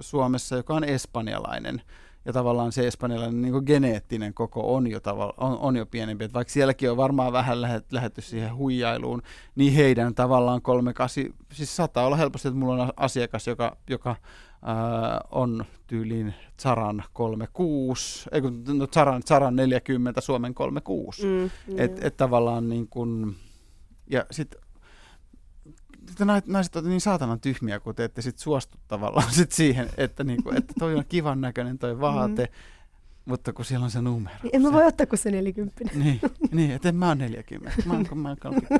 Suomessa, 0.00 0.56
joka 0.56 0.74
on 0.74 0.84
espanjalainen. 0.84 1.82
Ja 2.24 2.32
tavallaan 2.32 2.72
se 2.72 2.86
espanjalainen 2.86 3.42
niin 3.42 3.62
geneettinen 3.66 4.34
koko 4.34 4.74
on 4.74 4.86
jo, 4.86 5.00
tavalla, 5.00 5.34
on, 5.36 5.58
on 5.58 5.76
jo 5.76 5.86
pienempi. 5.86 6.24
Et 6.24 6.34
vaikka 6.34 6.52
sielläkin 6.52 6.90
on 6.90 6.96
varmaan 6.96 7.32
vähän 7.32 7.60
lähet, 7.60 7.92
lähetty 7.92 8.20
siihen 8.20 8.56
huijailuun, 8.56 9.22
niin 9.54 9.72
heidän 9.72 10.14
tavallaan 10.14 10.62
38, 10.62 11.24
siis 11.52 11.76
saattaa 11.76 12.06
olla 12.06 12.16
helposti, 12.16 12.48
että 12.48 12.60
mulla 12.60 12.82
on 12.82 12.92
asiakas, 12.96 13.46
joka, 13.46 13.76
joka 13.90 14.16
ää, 14.62 15.20
on 15.30 15.64
tyyliin 15.86 16.34
Zaran 16.62 17.04
36, 17.12 18.28
ei 18.32 18.40
kun 18.40 18.64
no 18.66 18.86
Zaran, 18.86 19.22
Zaran 19.22 19.56
40, 19.56 20.20
Suomen 20.20 20.54
36. 20.54 21.26
Mm, 21.26 21.50
Et, 21.76 22.04
et 22.04 22.16
tavallaan 22.16 22.68
niin 22.68 22.88
kuin, 22.88 23.36
ja 24.10 24.26
sitten 24.30 24.60
naiset 26.46 26.76
ovat 26.76 26.88
niin 26.88 27.00
saatanan 27.00 27.40
tyhmiä, 27.40 27.80
kun 27.80 27.94
te 27.94 28.04
ette 28.04 28.22
sit 28.22 28.38
suostu 28.38 28.78
tavallaan 28.88 29.32
sit 29.32 29.52
siihen, 29.52 29.90
että, 29.96 30.24
niinku, 30.24 30.50
että 30.50 30.74
toi 30.78 30.94
on 30.94 31.04
kivan 31.08 31.40
näköinen 31.40 31.78
toi 31.78 32.00
vaate, 32.00 32.50
mutta 33.24 33.52
kun 33.52 33.64
siellä 33.64 33.84
on 33.84 33.90
se 33.90 34.02
numero. 34.02 34.36
Niin 34.42 34.56
en 34.56 34.62
mä 34.62 34.72
voi 34.72 34.86
ottaa 34.86 35.06
kuin 35.06 35.18
se 35.18 35.30
40. 35.30 35.84
Niin, 35.94 36.20
niin 36.52 36.70
että 36.70 36.92
mä 36.92 37.08
oon 37.08 37.18
40. 37.18 37.82
Mä 37.86 37.92
oon, 37.92 38.06
mä 38.14 38.28
oon 38.28 38.36
36, 38.38 38.74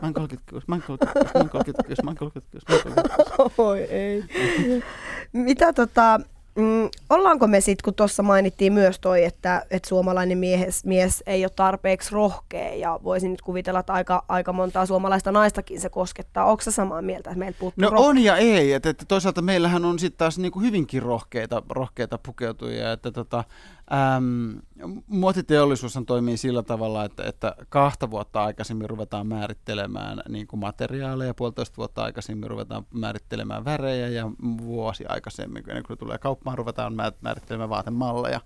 mä 0.00 0.06
oon 0.06 0.14
36, 0.14 0.66
mä 0.68 0.74
oon 0.74 0.82
36, 0.82 1.32
mä 1.34 1.40
oon 1.40 1.48
36, 1.48 2.02
mä 2.02 2.10
oon 2.10 2.16
36, 2.16 2.66
mä 2.68 2.74
oon 2.74 2.94
36. 2.94 3.54
Oi 3.58 3.80
ei. 3.80 4.24
Mitä 5.32 5.72
tota, 5.72 6.20
mm, 6.56 6.88
ollaanko 7.10 7.46
me 7.46 7.60
sitten, 7.60 7.84
kun 7.84 7.94
tuossa 7.94 8.22
mainittiin 8.22 8.72
myös 8.72 8.98
toi, 9.00 9.24
että, 9.24 9.66
että 9.70 9.88
suomalainen 9.88 10.38
mies, 10.38 10.84
mies 10.84 11.22
ei 11.26 11.44
ole 11.44 11.52
tarpeeksi 11.56 12.14
rohkea 12.14 12.74
ja 12.74 13.00
voisin 13.04 13.30
nyt 13.30 13.42
kuvitella, 13.42 13.80
että 13.80 13.92
aika, 13.92 14.24
aika 14.28 14.52
montaa 14.52 14.86
suomalaista 14.86 15.32
naistakin 15.32 15.80
se 15.80 15.88
koskettaa. 15.88 16.44
Onko 16.44 16.62
samaa 16.70 17.02
mieltä, 17.02 17.30
että 17.30 17.38
meiltä 17.38 17.58
puuttuu 17.58 17.82
No 17.82 17.90
rohkeutta? 17.90 18.10
on 18.10 18.18
ja 18.18 18.36
ei, 18.36 18.72
että, 18.72 18.90
että 18.90 19.04
toisaalta 19.08 19.42
meillähän 19.42 19.84
on 19.84 19.98
sitten 19.98 20.18
taas 20.18 20.38
niinku 20.38 20.60
hyvinkin 20.60 21.02
rohkeita, 21.02 21.62
rohkeita 21.68 22.18
pukeutujia, 22.18 22.92
että 22.92 23.10
tota, 23.10 23.44
äm, 23.92 24.60
muotiteollisuushan 25.06 26.06
toimii 26.06 26.36
sillä 26.36 26.62
tavalla, 26.62 27.04
että, 27.04 27.24
että 27.24 27.54
kahta 27.68 28.10
vuotta 28.10 28.44
aikaisemmin 28.44 28.90
ruvetaan 28.90 29.26
määrittelemään 29.26 30.22
niin 30.28 30.46
kuin 30.46 30.60
materiaaleja, 30.60 31.34
puolitoista 31.34 31.76
vuotta 31.76 32.02
aikaisemmin 32.02 32.50
ruvetaan 32.50 32.86
määrittelemään 32.94 33.64
värejä 33.64 34.08
ja 34.08 34.30
vuosi 34.62 35.04
aikaisemmin, 35.08 35.64
kun 35.64 35.74
ne 35.74 35.96
tulee 35.98 36.18
kauppaan, 36.18 36.58
ruvetaan 36.58 36.94
mä- 36.94 37.12
määrittelemään 37.20 37.70
vaatemalleja. 37.70 38.40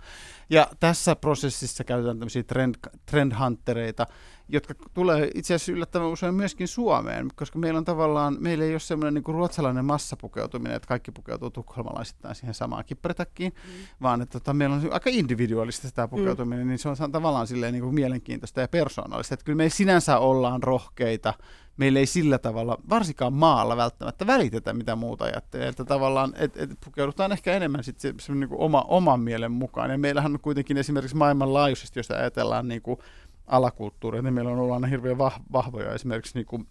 Ja 0.50 0.68
tässä 0.80 1.16
prosessissa 1.16 1.84
käytetään 1.84 2.18
tämmöisiä 2.18 2.42
trend, 2.42 2.74
trendhuntereita, 3.06 4.06
jotka 4.52 4.74
tulee 4.94 5.30
itse 5.34 5.54
asiassa 5.54 5.72
yllättävän 5.72 6.08
usein 6.08 6.34
myöskin 6.34 6.68
Suomeen, 6.68 7.28
koska 7.34 7.58
meillä 7.58 7.78
on 7.78 7.84
tavallaan, 7.84 8.36
meillä 8.40 8.64
ei 8.64 8.72
ole 8.72 8.80
semmoinen 8.80 9.14
niin 9.14 9.34
ruotsalainen 9.34 9.84
massapukeutuminen, 9.84 10.76
että 10.76 10.88
kaikki 10.88 11.12
pukeutuu 11.12 11.50
tukholmalaisittain 11.50 12.34
siihen 12.34 12.54
samaan 12.54 12.84
kippretakkiin, 12.84 13.52
mm. 13.52 13.70
vaan 14.02 14.22
että 14.22 14.38
tota, 14.38 14.54
meillä 14.54 14.76
on 14.76 14.92
aika 14.92 15.10
individuaalista 15.12 15.90
tämä 15.90 16.08
pukeutuminen, 16.08 16.66
mm. 16.66 16.68
niin 16.68 16.78
se 16.78 16.88
on 16.88 17.12
tavallaan 17.12 17.46
silleen 17.46 17.72
niin 17.72 17.82
kuin 17.82 17.94
mielenkiintoista 17.94 18.60
ja 18.60 18.68
persoonallista, 18.68 19.34
että 19.34 19.44
kyllä 19.44 19.56
me 19.56 19.68
sinänsä 19.68 20.18
ollaan 20.18 20.62
rohkeita, 20.62 21.34
meillä 21.80 21.98
ei 21.98 22.06
sillä 22.06 22.38
tavalla, 22.38 22.78
varsinkaan 22.88 23.32
maalla 23.32 23.76
välttämättä 23.76 24.26
välitetä, 24.26 24.72
mitä 24.72 24.96
muuta 24.96 25.24
ajattelee, 25.24 25.68
että 25.68 25.84
tavallaan 25.84 26.32
et, 26.36 26.56
et 26.56 26.70
pukeudutaan 26.84 27.32
ehkä 27.32 27.52
enemmän 27.52 27.84
sit 27.84 28.00
se, 28.00 28.14
se, 28.20 28.34
niin 28.34 28.48
kuin 28.48 28.60
oma, 28.60 28.84
oman 28.88 29.20
mielen 29.20 29.52
mukaan, 29.52 29.90
ja 29.90 29.98
meillähän 29.98 30.32
on 30.32 30.40
kuitenkin 30.40 30.76
esimerkiksi 30.76 31.16
maailmanlaajuisesti, 31.16 31.98
jos 31.98 32.10
ajatellaan 32.10 32.68
niin 32.68 32.82
kuin 32.82 32.98
alakulttuuria, 33.50 34.22
niin 34.22 34.34
meillä 34.34 34.50
on 34.50 34.58
ollut 34.58 34.74
aina 34.74 34.86
hirveän 34.86 35.18
vah, 35.18 35.40
vahvoja. 35.52 35.94
Esimerkiksi 35.94 36.38
niin 36.38 36.46
kuin, 36.46 36.66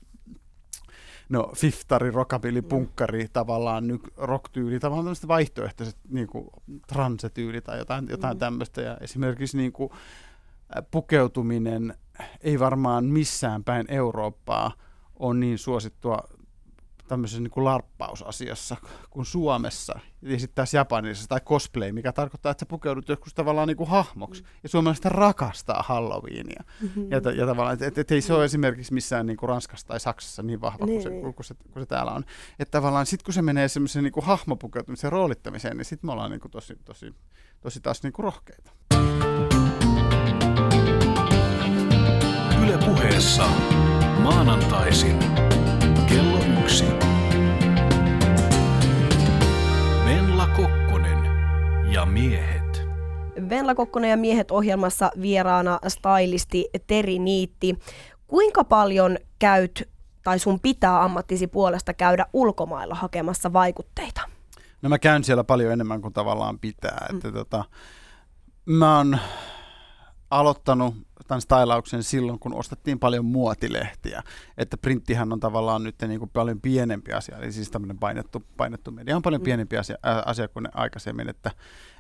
no, 1.30 1.52
fiftari, 1.56 2.12
rockabilly, 2.12 2.62
punkkari, 2.62 3.28
tavallaan 3.34 3.88
nyt 3.88 4.02
rock-tyyli, 4.18 4.80
tavallaan 4.80 5.06
tämmöiset 5.06 5.28
vaihtoehtoiset 5.28 5.98
niin 6.10 6.28
kuin 6.28 6.50
transetyyli 6.88 7.62
tai 7.62 7.78
jotain, 7.78 8.08
jotain 8.10 8.38
mm. 8.38 8.40
tämmöistä, 8.40 8.82
ja 8.82 8.98
esimerkiksi 9.02 9.58
niin 9.58 9.72
kuin, 9.72 9.90
äh, 10.78 10.84
pukeutuminen 10.92 11.94
ei 12.42 12.60
varmaan 12.60 13.06
missään 13.06 13.64
päin 13.64 13.86
Eurooppaa 13.90 14.72
on 15.16 15.40
niin 15.40 15.58
suosittua 15.58 16.20
tämmöisessä 17.10 17.42
niin 17.42 17.52
kuin 17.52 17.66
larppausasiassa 17.66 18.78
kuin 19.10 19.26
Suomessa. 19.26 20.00
Ja 20.22 20.40
sitten 20.40 20.56
taas 20.56 20.74
Japanissa 20.74 21.28
tai 21.28 21.40
cosplay, 21.40 21.92
mikä 21.92 22.12
tarkoittaa, 22.12 22.52
että 22.52 22.62
sä 22.62 22.66
pukeudut 22.66 23.10
joskus 23.10 23.34
tavallaan 23.34 23.68
niin 23.68 23.78
kuin 23.78 23.90
hahmoksi. 23.90 24.44
Ja 24.64 24.70
suomalaiset 24.70 25.06
rakastaa 25.06 25.84
Halloweenia. 25.88 26.64
Mm-hmm. 26.82 27.12
Ja, 27.12 27.32
ja 27.32 27.46
tavallaan, 27.46 27.74
että 27.74 27.86
et, 27.86 27.98
et 27.98 28.12
ei 28.12 28.22
se 28.22 28.34
ole 28.34 28.46
esimerkiksi 28.46 28.94
missään 28.94 29.26
niin 29.26 29.38
kuin 29.38 29.50
Ranskassa 29.50 29.88
tai 29.88 30.00
Saksassa 30.00 30.44
niin 30.44 30.62
vahva 30.62 30.86
niin. 30.86 31.04
kuin, 31.04 31.14
se, 31.14 31.34
kun, 31.36 31.46
se, 31.46 31.56
kun 31.74 31.82
se 31.82 31.86
täällä 31.86 32.12
on. 32.12 32.24
Että 32.60 32.72
tavallaan 32.72 33.06
sitten 33.06 33.26
kun 33.26 33.34
se 33.34 33.42
menee 33.42 33.68
semmoiseen 33.68 34.04
niin 34.04 34.14
kuin 34.14 34.26
hahmopukeutumiseen 34.26 35.12
roolittamiseen, 35.12 35.78
niin 35.78 35.86
sitten 35.86 36.08
me 36.08 36.12
ollaan 36.12 36.32
niin 36.32 36.42
kuin 36.42 36.52
tosi, 36.52 36.76
tosi, 36.86 37.14
tosi 37.62 37.80
taas 37.82 38.04
niin 38.04 38.14
kuin 38.14 38.24
rohkeita. 38.24 38.72
Yle 42.64 42.78
puheessa 42.86 43.48
maanantaisin 44.20 45.20
yksi. 46.70 46.86
Venla 50.06 50.48
Kokkonen 50.48 51.26
ja 51.92 52.06
miehet. 52.06 52.82
Venla 53.50 53.76
Kokkonen 53.76 54.10
ja 54.10 54.18
miehet 54.18 54.52
ohjelmassa 54.52 55.12
vieraana 55.22 55.80
stylisti 55.88 56.70
Teri 56.88 57.20
Niitti. 57.20 57.80
Kuinka 58.28 58.64
paljon 58.64 59.18
käyt 59.40 59.90
tai 60.24 60.40
sun 60.40 60.60
pitää 60.60 61.04
ammattisi 61.04 61.48
puolesta 61.48 61.94
käydä 61.94 62.26
ulkomailla 62.34 62.96
hakemassa 62.96 63.54
vaikutteita? 63.54 64.22
No 64.82 64.90
mä 64.90 65.00
käyn 65.00 65.24
siellä 65.24 65.44
paljon 65.44 65.74
enemmän 65.74 66.02
kuin 66.02 66.14
tavallaan 66.14 66.60
pitää. 66.60 67.08
Mm. 67.10 67.16
Että 67.16 67.32
tota, 67.32 67.64
mä 68.66 68.98
oon 68.98 69.18
aloittanut 70.32 70.96
tämän 71.30 71.42
stylauksen 71.42 72.04
silloin, 72.04 72.40
kun 72.40 72.54
ostettiin 72.54 73.00
paljon 73.00 73.26
muotilehtiä. 73.26 74.24
Että 74.58 74.78
printtihän 74.78 75.34
on 75.34 75.40
tavallaan 75.40 75.84
nyt 75.84 75.96
niin 76.08 76.20
kuin 76.20 76.32
paljon 76.34 76.62
pienempi 76.62 77.14
asia, 77.14 77.38
eli 77.38 77.52
siis 77.52 77.72
tämmöinen 77.72 77.98
painettu, 77.98 78.44
painettu 78.58 78.92
media 78.92 79.16
on 79.16 79.22
paljon 79.22 79.42
pienempi 79.42 79.78
asia, 79.78 79.98
asia 80.26 80.48
kuin 80.48 80.68
aikaisemmin, 80.74 81.30
että, 81.30 81.52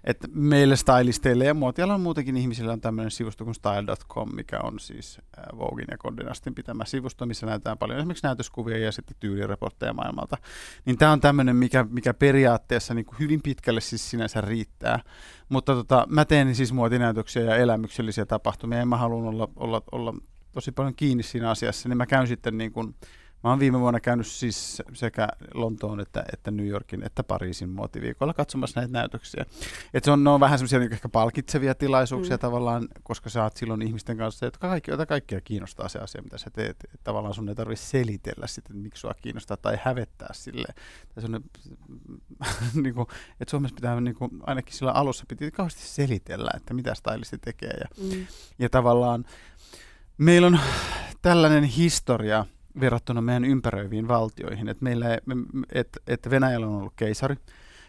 että 0.04 0.28
meille 0.34 0.76
stylisteille 0.76 1.45
ja 1.45 1.54
muotialan 1.54 2.02
muutenkin 2.02 2.38
ihmisillä 2.38 2.74
on 2.74 2.82
tämmöinen 2.82 3.12
sivusto 3.12 3.43
kuin 3.43 3.56
style.com, 3.56 4.36
mikä 4.36 4.60
on 4.64 4.80
siis 4.80 5.22
Voguein 5.58 5.88
ja 5.91 5.97
Condé 5.97 6.54
pitämä 6.56 6.86
sivusto, 6.86 7.26
missä 7.26 7.45
näytetään 7.45 7.78
paljon 7.78 8.00
esimerkiksi 8.00 8.28
näytöskuvia 8.28 8.78
ja 8.78 8.91
sitten 8.91 9.18
tyylireportteja 9.20 9.93
maailmalta. 9.93 10.38
Niin 10.86 10.97
tämä 10.97 11.12
on 11.12 11.22
tämmöinen, 11.22 11.56
mikä, 11.56 11.86
mikä 11.89 12.14
periaatteessa 12.14 12.93
niin 12.93 13.06
kuin 13.06 13.20
hyvin 13.20 13.41
pitkälle 13.41 13.82
siis 13.82 14.10
sinänsä 14.10 14.41
riittää. 14.41 15.00
Mutta 15.50 15.76
tota, 15.76 16.06
mä 16.10 16.26
teen 16.26 16.56
siis 16.56 16.74
muotinäytöksiä 16.74 17.43
ja 17.43 17.56
elämyksellisiä 17.56 18.26
tapahtumia, 18.26 18.82
en 18.82 18.88
mä 18.88 18.97
halua 18.97 19.30
olla, 19.30 19.50
olla, 19.56 19.82
olla 19.91 20.14
tosi 20.52 20.72
paljon 20.72 20.95
kiinni 20.95 21.24
siinä 21.24 21.50
asiassa, 21.50 21.89
niin 21.89 21.97
mä 21.97 22.06
käyn 22.06 22.28
sitten 22.28 22.58
niin 22.58 22.72
kuin, 22.72 22.95
Mä 23.44 23.50
oon 23.50 23.60
viime 23.60 23.80
vuonna 23.80 24.00
käynyt 24.00 24.28
siis 24.28 24.82
sekä 24.94 25.28
Lontoon 25.54 26.00
että, 26.00 26.24
että 26.34 26.52
New 26.52 26.68
Yorkin 26.68 27.04
että 27.04 27.24
Pariisin 27.24 27.70
muotiviikolla 27.70 28.34
katsomassa 28.34 28.80
näitä 28.80 28.94
näytöksiä. 28.94 29.46
Et 29.94 30.04
se 30.04 30.12
on, 30.12 30.24
ne 30.24 30.30
on 30.30 30.40
vähän 30.40 30.60
semmoisia 30.60 30.80
niin 30.80 30.94
ehkä 30.94 31.10
palkitsevia 31.10 31.76
tilaisuuksia 31.76 32.36
mm. 32.36 32.40
tavallaan, 32.40 32.88
koska 33.04 33.30
sä 33.30 33.44
oot 33.44 33.58
silloin 33.58 33.82
ihmisten 33.82 34.18
kanssa, 34.18 34.46
jotka 34.46 34.68
kaikki, 34.68 34.92
joita 34.92 35.06
kaikkia 35.06 35.42
kiinnostaa 35.42 35.90
se 35.90 36.00
asia, 36.00 36.22
mitä 36.22 36.38
sä 36.38 36.50
teet. 36.50 36.78
Et 36.94 37.00
tavallaan 37.04 37.34
sun 37.34 37.50
ei 37.50 37.56
tarvitse 37.56 37.86
selitellä 37.86 38.48
sitten, 38.48 38.76
että 38.76 38.84
miksi 38.84 39.02
sua 39.02 39.14
kiinnostaa 39.22 39.58
tai 39.58 39.78
hävettää 39.84 40.30
sille. 40.34 40.68
Niin 42.84 42.96
kuin, 42.96 43.08
että 43.40 43.52
Suomessa 43.52 43.76
pitää 43.76 44.02
niin 44.02 44.16
kuin, 44.16 44.32
ainakin 44.44 44.74
sillä 44.74 44.92
alussa 44.92 45.26
piti 45.28 45.52
kauheasti 45.52 45.82
selitellä, 45.82 46.52
että 46.56 46.74
mitä 46.74 46.96
stylisti 46.96 47.38
tekee. 47.38 47.74
Ja, 47.80 47.86
mm. 48.04 48.28
ja 48.60 48.70
tavallaan 48.70 49.26
meillä 50.18 50.48
on 50.48 50.60
tällainen 51.22 51.64
historia, 51.64 52.46
verrattuna 52.80 53.21
meidän 53.21 53.45
ympäröiviin 53.45 54.07
valtioihin. 54.07 54.69
Et 54.69 54.82
meillä, 54.82 55.05
et, 55.73 55.97
et 56.07 56.30
Venäjällä 56.30 56.67
on 56.67 56.75
ollut 56.75 56.93
keisari 56.95 57.36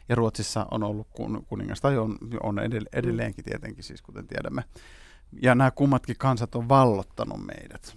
ja 0.08 0.14
Ruotsissa 0.14 0.66
on 0.70 0.82
ollut 0.82 1.08
kun, 1.10 1.44
kuningas, 1.48 1.80
tai 1.80 1.98
on, 1.98 2.18
on 2.42 2.58
edelleenkin 2.92 3.44
tietenkin, 3.44 3.84
siis 3.84 4.02
kuten 4.02 4.26
tiedämme. 4.26 4.64
Ja 5.42 5.54
nämä 5.54 5.70
kummatkin 5.70 6.16
kansat 6.18 6.54
on 6.54 6.68
vallottanut 6.68 7.46
meidät. 7.46 7.96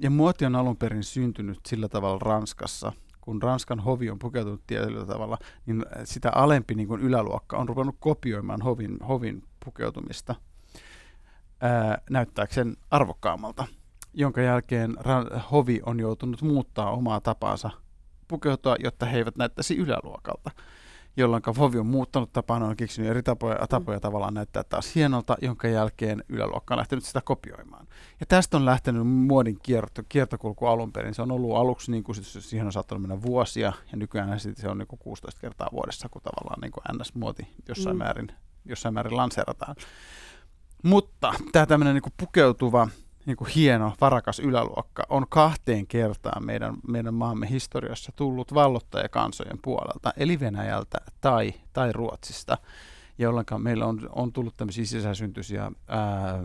Ja 0.00 0.10
muoti 0.10 0.44
on 0.44 0.56
alun 0.56 0.76
perin 0.76 1.04
syntynyt 1.04 1.60
sillä 1.66 1.88
tavalla 1.88 2.18
Ranskassa, 2.18 2.92
kun 3.20 3.42
Ranskan 3.42 3.80
hovi 3.80 4.10
on 4.10 4.18
pukeutunut 4.18 4.66
tietyllä 4.66 5.06
tavalla, 5.06 5.38
niin 5.66 5.86
sitä 6.04 6.30
alempi 6.34 6.74
niin 6.74 6.88
kuin 6.88 7.00
yläluokka 7.00 7.56
on 7.56 7.68
ruvennut 7.68 7.96
kopioimaan 8.00 8.62
hovin, 8.62 8.96
hovin 9.08 9.42
pukeutumista 9.64 10.34
ää, 11.60 11.98
näyttääkseen 12.10 12.76
arvokkaammalta 12.90 13.66
jonka 14.18 14.40
jälkeen 14.40 14.96
hovi 15.52 15.80
on 15.86 16.00
joutunut 16.00 16.42
muuttaa 16.42 16.90
omaa 16.90 17.20
tapaansa 17.20 17.70
pukeutua, 18.28 18.76
jotta 18.84 19.06
he 19.06 19.18
eivät 19.18 19.36
näyttäisi 19.36 19.76
yläluokalta. 19.76 20.50
Jolloin 21.16 21.42
hovi 21.58 21.78
on 21.78 21.86
muuttanut 21.86 22.32
tapaan, 22.32 22.62
on 22.62 22.76
keksinyt 22.76 23.10
eri 23.10 23.22
tapoja, 23.22 23.66
tapoja 23.68 24.00
tavallaan 24.00 24.34
näyttää 24.34 24.64
taas 24.64 24.94
hienolta, 24.94 25.36
jonka 25.42 25.68
jälkeen 25.68 26.24
yläluokka 26.28 26.74
on 26.74 26.78
lähtenyt 26.78 27.04
sitä 27.04 27.20
kopioimaan. 27.24 27.86
Ja 28.20 28.26
tästä 28.26 28.56
on 28.56 28.64
lähtenyt 28.64 29.06
muodin 29.06 29.58
kierto, 29.62 30.02
kiertokulku 30.08 30.66
alun 30.66 30.92
perin. 30.92 31.14
Se 31.14 31.22
on 31.22 31.32
ollut 31.32 31.56
aluksi, 31.56 31.90
niin 31.90 32.04
kuin 32.04 32.16
siihen 32.24 32.66
on 32.66 32.72
saattanut 32.72 33.02
mennä 33.02 33.22
vuosia, 33.22 33.72
ja 33.92 33.98
nykyään 33.98 34.40
se 34.40 34.68
on 34.68 34.78
niin 34.78 34.88
kuin 34.88 34.98
16 34.98 35.40
kertaa 35.40 35.68
vuodessa, 35.72 36.08
kun 36.08 36.22
tavallaan 36.22 36.60
niin 36.60 36.72
kuin 36.72 36.84
NS-muoti 36.98 37.48
jossain, 37.68 37.96
mm. 37.96 37.98
määrin, 37.98 38.28
jossain 38.64 38.94
määrin 38.94 39.16
lanseerataan. 39.16 39.76
Mutta 40.82 41.34
tämä 41.52 41.66
tämmöinen 41.66 41.94
niin 41.94 42.12
pukeutuva 42.16 42.88
niin 43.28 43.36
kuin 43.36 43.50
hieno, 43.50 43.92
varakas 44.00 44.38
yläluokka 44.38 45.02
on 45.08 45.26
kahteen 45.28 45.86
kertaan 45.86 46.46
meidän, 46.46 46.74
meidän 46.88 47.14
maamme 47.14 47.50
historiassa 47.50 48.12
tullut 48.16 48.54
vallottajakansojen 48.54 49.58
puolelta, 49.62 50.12
eli 50.16 50.40
Venäjältä 50.40 50.98
tai, 51.20 51.54
tai 51.72 51.92
Ruotsista, 51.92 52.58
jolloin 53.18 53.46
meillä 53.58 53.86
on, 53.86 54.08
on 54.12 54.32
tullut 54.32 54.56
tämmöisiä 54.56 54.84
sisäsyntyisiä 54.84 55.72
ää, 55.88 56.40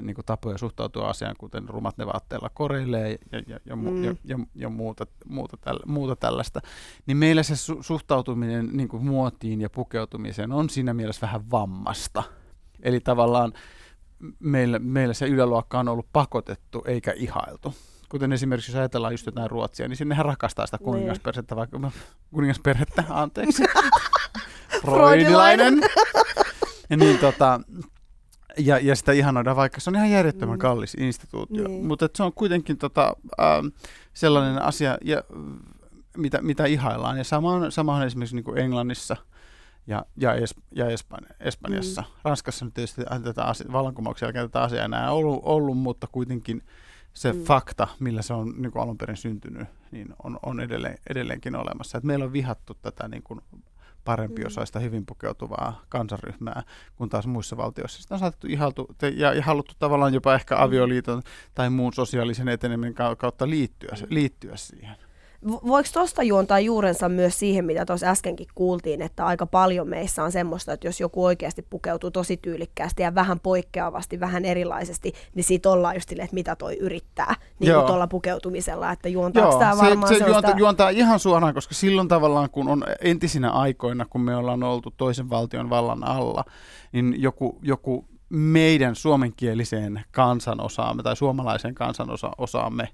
niin 0.00 0.14
kuin 0.14 0.24
tapoja 0.24 0.58
suhtautua 0.58 1.08
asiaan, 1.08 1.36
kuten 1.38 1.68
rumat 1.68 1.98
ne 1.98 2.06
vaatteilla 2.06 2.50
koreilee 2.54 3.18
ja, 3.32 3.42
ja, 3.46 3.60
ja, 3.66 3.76
mm. 3.76 4.04
ja, 4.04 4.14
ja, 4.24 4.38
ja 4.54 4.68
muuta, 4.68 5.06
muuta, 5.24 5.56
tällä, 5.56 5.82
muuta 5.86 6.16
tällaista, 6.16 6.60
niin 7.06 7.16
meillä 7.16 7.42
se 7.42 7.54
su- 7.54 7.82
suhtautuminen 7.82 8.70
niin 8.72 8.88
kuin 8.88 9.04
muotiin 9.04 9.60
ja 9.60 9.70
pukeutumiseen 9.70 10.52
on 10.52 10.70
siinä 10.70 10.94
mielessä 10.94 11.26
vähän 11.26 11.50
vammasta 11.50 12.22
Eli 12.84 13.00
tavallaan 13.00 13.52
meillä, 14.38 14.78
meillä 14.78 15.14
se 15.14 15.26
yläluokka 15.26 15.78
on 15.78 15.88
ollut 15.88 16.06
pakotettu 16.12 16.84
eikä 16.86 17.12
ihailtu. 17.16 17.74
Kuten 18.08 18.32
esimerkiksi 18.32 18.70
jos 18.70 18.76
ajatellaan 18.76 19.14
just 19.14 19.26
jotain 19.26 19.50
Ruotsia, 19.50 19.88
niin 19.88 19.96
sinnehän 19.96 20.26
rakastaa 20.26 20.66
sitä 20.66 20.78
kuningasperhettä, 20.78 21.56
vaikka 21.56 21.90
kuningasperhettä, 22.30 23.04
anteeksi. 23.08 23.64
Freudilainen. 24.86 25.80
ja 26.90 26.96
niin 26.96 27.18
tota, 27.18 27.60
ja, 28.58 28.78
ja 28.78 28.96
sitä 28.96 29.12
ihanoidaan, 29.12 29.56
vaikka 29.56 29.80
se 29.80 29.90
on 29.90 29.96
ihan 29.96 30.10
järjettömän 30.10 30.58
kallis 30.58 30.94
instituutio. 30.94 31.68
Niin. 31.68 31.86
Mutta 31.86 32.08
se 32.14 32.22
on 32.22 32.32
kuitenkin 32.32 32.78
tota, 32.78 33.16
ähm, 33.40 33.66
sellainen 34.14 34.62
asia, 34.62 34.98
ja, 35.02 35.22
mitä, 36.16 36.42
mitä 36.42 36.66
ihaillaan. 36.66 37.18
Ja 37.18 37.24
sama 37.24 37.52
on, 37.52 37.72
sama 37.72 37.96
on 37.96 38.02
esimerkiksi 38.02 38.36
niin 38.36 38.44
kuin 38.44 38.58
Englannissa 38.58 39.16
ja, 39.86 40.04
ja, 40.16 40.34
es, 40.34 40.54
ja 40.70 40.88
Espanja, 40.88 41.28
Espanjassa. 41.40 42.02
Mm. 42.02 42.20
Ranskassa 42.24 42.64
nyt 42.64 42.74
tietysti 42.74 43.02
tätä 43.24 43.44
asia, 43.44 43.72
vallankumouksen 43.72 44.26
jälkeen 44.26 44.50
tätä 44.50 44.62
asiaa 44.62 44.84
enää 44.84 45.12
ollut, 45.12 45.40
ollut 45.42 45.78
mutta 45.78 46.06
kuitenkin 46.12 46.62
se 47.12 47.32
mm. 47.32 47.44
fakta, 47.44 47.88
millä 47.98 48.22
se 48.22 48.34
on 48.34 48.54
niin 48.56 48.72
alun 48.74 48.98
perin 48.98 49.16
syntynyt, 49.16 49.68
niin 49.90 50.08
on, 50.24 50.38
on 50.42 50.60
edelleen, 50.60 50.98
edelleenkin 51.10 51.56
olemassa. 51.56 51.98
Et 51.98 52.04
meillä 52.04 52.24
on 52.24 52.32
vihattu 52.32 52.74
tätä 52.74 53.08
niin 53.08 53.22
kuin 53.22 53.40
parempiosaista, 54.04 54.78
hyvin 54.78 55.06
pukeutuvaa 55.06 55.82
kansanryhmää, 55.88 56.62
kun 56.96 57.08
taas 57.08 57.26
muissa 57.26 57.56
valtioissa 57.56 58.02
sitä 58.02 58.14
on 58.14 58.18
saatettu 58.18 58.46
ihaltu 58.46 58.86
ja, 59.16 59.34
ja 59.34 59.42
haluttu 59.42 59.74
tavallaan 59.78 60.14
jopa 60.14 60.34
ehkä 60.34 60.62
avioliiton 60.62 61.22
tai 61.54 61.70
muun 61.70 61.92
sosiaalisen 61.92 62.48
etenemisen 62.48 62.94
kau- 62.94 63.16
kautta 63.16 63.48
liittyä, 63.48 63.96
liittyä 64.08 64.56
siihen. 64.56 64.96
Vo- 65.48 65.60
Voiko 65.66 65.88
tuosta 65.92 66.22
juontaa 66.22 66.60
juurensa 66.60 67.08
myös 67.08 67.38
siihen, 67.38 67.64
mitä 67.64 67.86
tuossa 67.86 68.06
äskenkin 68.06 68.46
kuultiin, 68.54 69.02
että 69.02 69.26
aika 69.26 69.46
paljon 69.46 69.88
meissä 69.88 70.24
on 70.24 70.32
semmoista, 70.32 70.72
että 70.72 70.86
jos 70.86 71.00
joku 71.00 71.24
oikeasti 71.24 71.66
pukeutuu 71.70 72.10
tosi 72.10 72.36
tyylikkäästi 72.36 73.02
ja 73.02 73.14
vähän 73.14 73.40
poikkeavasti, 73.40 74.20
vähän 74.20 74.44
erilaisesti, 74.44 75.12
niin 75.34 75.44
siitä 75.44 75.70
ollaan 75.70 75.96
just 75.96 76.08
silleen, 76.08 76.24
että 76.24 76.34
mitä 76.34 76.56
toi 76.56 76.76
yrittää 76.76 77.34
niin 77.58 77.74
kuin 77.74 77.86
tuolla 77.86 78.06
pukeutumisella, 78.06 78.92
että 78.92 79.08
juontaako 79.08 79.58
tämä 79.58 79.74
se, 79.74 79.82
varmaan 79.82 80.08
se 80.08 80.18
sellaista... 80.18 80.48
juontaa, 80.48 80.58
juontaa 80.58 80.88
ihan 80.88 81.18
suoraan, 81.18 81.54
koska 81.54 81.74
silloin 81.74 82.08
tavallaan, 82.08 82.50
kun 82.50 82.68
on 82.68 82.84
entisinä 83.00 83.50
aikoina, 83.50 84.04
kun 84.04 84.20
me 84.20 84.36
ollaan 84.36 84.62
oltu 84.62 84.94
toisen 84.96 85.30
valtion 85.30 85.70
vallan 85.70 86.04
alla, 86.04 86.44
niin 86.92 87.14
joku, 87.22 87.58
joku 87.62 88.04
meidän 88.28 88.96
suomenkieliseen 88.96 90.04
kansanosaamme 90.10 91.02
tai 91.02 91.16
suomalaiseen 91.16 91.74
kansanosaamme 91.74 92.88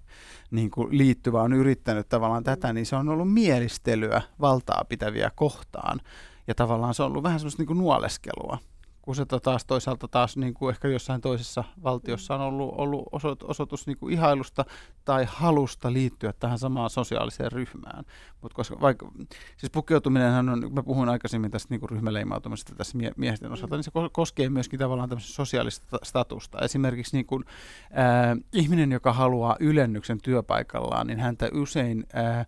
niin 0.51 0.71
kuin 0.71 0.99
liittyvä 0.99 1.43
on 1.43 1.53
yrittänyt 1.53 2.09
tavallaan 2.09 2.45
tätä, 2.45 2.73
niin 2.73 2.87
se 2.87 2.97
on 2.97 3.09
ollut 3.09 3.33
mielistelyä 3.33 4.23
valtaa 4.41 4.85
pitäviä 4.89 5.31
kohtaan. 5.35 6.01
Ja 6.47 6.55
tavallaan 6.55 6.95
se 6.95 7.03
on 7.03 7.11
ollut 7.11 7.23
vähän 7.23 7.41
semmoista 7.41 7.61
niin 7.61 7.67
kuin 7.67 7.79
nuoleskelua 7.79 8.59
kun 9.03 9.17
se 9.17 9.25
taas 9.43 9.65
toisaalta 9.65 10.09
taas 10.09 10.37
niin 10.37 10.55
kuin 10.55 10.71
ehkä 10.71 10.89
jossain 10.89 11.21
toisessa 11.21 11.65
valtiossa 11.83 12.35
on 12.35 12.41
ollut, 12.41 12.75
ollut 13.13 13.43
osoitus, 13.43 13.87
niin 13.87 13.99
kuin 13.99 14.13
ihailusta 14.13 14.65
tai 15.05 15.27
halusta 15.29 15.93
liittyä 15.93 16.33
tähän 16.33 16.59
samaan 16.59 16.91
sosiaaliseen 16.91 17.53
ryhmään. 17.53 18.05
Mutta 18.41 18.57
koska 18.57 18.81
vaikka, 18.81 19.13
siis 19.57 19.71
pukeutuminenhan 19.71 20.49
on, 20.49 20.73
mä 20.73 20.83
puhuin 20.83 21.09
aikaisemmin 21.09 21.51
tästä 21.51 21.75
niin 21.75 21.81
kuin 21.81 21.91
ryhmäleimautumisesta 21.91 22.75
tässä 22.75 22.97
mie- 22.99 23.13
miesten 23.17 23.53
osalta, 23.53 23.77
niin 23.77 23.85
se 23.85 23.91
ko- 23.91 24.11
koskee 24.13 24.49
myöskin 24.49 24.79
tavallaan 24.79 25.09
tämmöistä 25.09 25.33
sosiaalista 25.33 25.99
statusta. 26.03 26.59
Esimerkiksi 26.59 27.17
niin 27.17 27.27
kuin, 27.27 27.45
äh, 27.85 28.39
ihminen, 28.53 28.93
joka 28.93 29.13
haluaa 29.13 29.57
ylennyksen 29.61 30.19
työpaikallaan, 30.23 31.07
niin 31.07 31.21
häntä 31.21 31.51
usein 31.53 32.07
äh, 32.17 32.47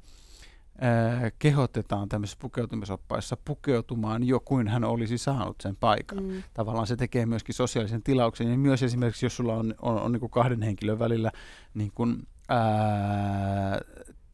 kehotetaan 1.39 2.09
tämmöisissä 2.09 2.39
pukeutumisoppaissa 2.41 3.37
pukeutumaan 3.45 4.25
jo 4.25 4.41
kuin 4.41 4.69
hän 4.69 4.85
olisi 4.85 5.19
saanut 5.19 5.57
sen 5.61 5.77
paikan. 5.77 6.25
Mm. 6.25 6.43
Tavallaan 6.55 6.87
se 6.87 6.97
tekee 6.97 7.27
myöskin 7.27 7.55
sosiaalisen 7.55 8.03
tilauksen 8.03 8.51
ja 8.51 8.59
myös 8.59 8.83
esimerkiksi 8.83 9.27
jos 9.27 9.37
sulla 9.37 9.55
on, 9.55 9.75
on, 9.83 10.01
on 10.01 10.13
niin 10.13 10.21
kuin 10.21 10.31
kahden 10.31 10.63
henkilön 10.63 10.99
välillä 10.99 11.31
niin 11.75 11.91
kuin, 11.95 12.29
ää, 12.49 13.81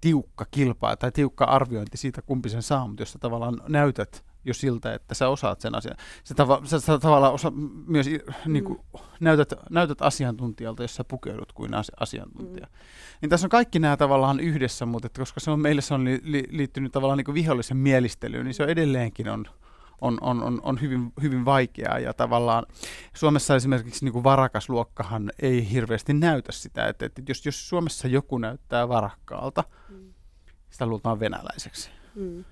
tiukka 0.01 0.46
kilpaa 0.51 0.96
tai 0.96 1.12
tiukka 1.12 1.44
arviointi 1.44 1.96
siitä, 1.96 2.22
kumpi 2.22 2.49
sen 2.49 2.62
saa, 2.62 2.86
mutta 2.86 3.03
jos 3.03 3.12
sä 3.12 3.18
tavallaan 3.18 3.61
näytät 3.68 4.24
jo 4.45 4.55
siltä, 4.55 4.95
että 4.95 5.14
sä 5.14 5.28
osaat 5.28 5.61
sen 5.61 5.74
asian. 5.74 5.97
Sä, 6.24 6.34
tava, 6.34 6.61
sä, 6.64 6.80
sä 6.80 6.99
tavallaan 6.99 7.32
osa, 7.32 7.53
myös 7.86 8.07
niin 8.47 8.64
kuin, 8.64 8.80
näytät, 9.20 9.53
näytät 9.70 10.03
asiantuntijalta, 10.03 10.82
jos 10.82 10.97
sä 10.97 11.05
pukeudut 11.05 11.53
kuin 11.53 11.74
asi, 11.74 11.93
asiantuntija. 12.01 12.66
Mm. 12.66 12.72
Niin 13.20 13.30
tässä 13.30 13.47
on 13.47 13.51
kaikki 13.51 13.78
nämä 13.78 13.97
tavallaan 13.97 14.41
yhdessä, 14.41 14.86
mutta 14.86 15.07
että 15.07 15.20
koska 15.20 15.41
se 15.41 15.51
on, 15.51 15.61
meille 15.61 15.80
se 15.80 15.95
on 15.95 16.05
li, 16.05 16.20
li, 16.22 16.45
liittynyt 16.51 16.93
tavallaan 16.93 17.16
niin 17.16 17.24
kuin 17.24 17.34
vihollisen 17.34 17.76
mielistelyyn, 17.76 18.45
niin 18.45 18.55
se 18.55 18.62
on 18.62 18.68
edelleenkin 18.68 19.28
on, 19.28 19.45
on, 20.01 20.18
on, 20.20 20.43
on, 20.43 20.61
on 20.62 20.80
hyvin, 20.80 21.12
hyvin 21.22 21.45
vaikeaa 21.45 21.99
ja 21.99 22.14
tavallaan 22.14 22.66
Suomessa 23.14 23.57
esimerkiksi 23.57 24.05
niin 24.05 24.12
kuin 24.12 24.24
varakasluokkahan 24.24 25.32
ei 25.43 25.70
hirveästi 25.70 26.14
näytä 26.14 26.53
sitä, 26.53 26.89
että, 26.89 27.07
että 27.07 27.22
jos, 27.28 27.47
jos 27.47 27.68
Suomessa 27.68 28.09
joku 28.09 28.39
näyttää 28.39 28.89
varakkaalta, 28.89 29.64
mm. 29.89 30.14
sitä 30.70 30.86
luultaan 30.86 31.20
venäläiseksi. 31.20 31.91
Mm. 32.14 32.45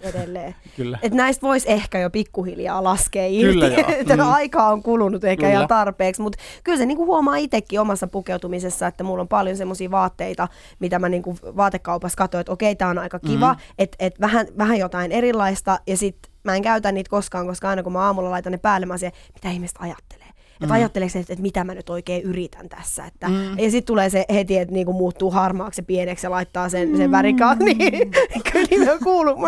Edelleen. 0.00 0.54
Kyllä. 0.76 0.98
Et 1.02 1.12
näistä 1.12 1.42
voisi 1.46 1.70
ehkä 1.72 1.98
jo 1.98 2.10
pikkuhiljaa 2.10 2.84
laskea 2.84 3.26
irti. 3.26 3.52
Kyllä 3.54 3.66
joo. 3.66 3.84
että 4.00 4.16
Mm. 4.16 4.32
Aikaa 4.32 4.72
on 4.72 4.82
kulunut 4.82 5.24
ehkä 5.24 5.40
Kyllä. 5.40 5.52
ihan 5.52 5.68
tarpeeksi, 5.68 6.22
mutta 6.22 6.38
kyllä 6.64 6.78
se 6.78 6.86
niinku 6.86 7.06
huomaa 7.06 7.36
itsekin 7.36 7.80
omassa 7.80 8.06
pukeutumisessa, 8.06 8.86
että 8.86 9.04
mulla 9.04 9.20
on 9.20 9.28
paljon 9.28 9.56
semmoisia 9.56 9.90
vaatteita, 9.90 10.48
mitä 10.78 10.98
mä 10.98 11.08
niinku 11.08 11.36
vaatekaupassa 11.42 12.16
katsoin, 12.16 12.40
että 12.40 12.52
okei, 12.52 12.76
tää 12.76 12.88
on 12.88 12.98
aika 12.98 13.18
kiva, 13.18 13.52
Mhm. 13.52 13.60
mm-hmm. 13.60 13.74
että 13.78 13.96
et 14.00 14.20
vähän, 14.20 14.46
vähän 14.58 14.78
jotain 14.78 15.12
erilaista, 15.12 15.78
ja 15.86 15.96
sitten 15.96 16.32
mä 16.44 16.54
en 16.56 16.62
käytä 16.62 16.92
niitä 16.92 17.10
koskaan, 17.10 17.46
koska 17.46 17.68
aina 17.68 17.82
kun 17.82 17.92
mä 17.92 18.00
aamulla 18.00 18.30
laitan 18.30 18.52
ne 18.52 18.58
päälle, 18.58 18.86
mä 18.86 18.98
siellä, 18.98 19.16
mitä 19.34 19.50
ihmiset 19.50 19.76
ajattelee. 19.80 20.13
Että 20.64 20.74
Mm. 20.74 20.78
mm. 20.78 20.82
ajatteleeko 20.82 21.18
että, 21.18 21.32
että 21.32 21.42
mitä 21.42 21.64
mä 21.64 21.74
nyt 21.74 21.90
oikein 21.90 22.22
yritän 22.22 22.68
tässä. 22.68 23.04
Että, 23.06 23.28
Mm. 23.28 23.34
mm. 23.34 23.58
Ja 23.58 23.70
sitten 23.70 23.86
tulee 23.86 24.10
se 24.10 24.24
heti, 24.34 24.58
että 24.58 24.74
niinku 24.74 24.92
muuttuu 24.92 25.30
harmaaksi 25.30 25.80
ja 25.80 25.84
pieneksi 25.84 26.26
ja 26.26 26.30
laittaa 26.30 26.68
sen, 26.68 26.96
sen 26.96 27.10
värikaan. 27.10 27.58
Niin 27.58 28.10
kyllä 28.70 28.98
kuuluu. 29.04 29.36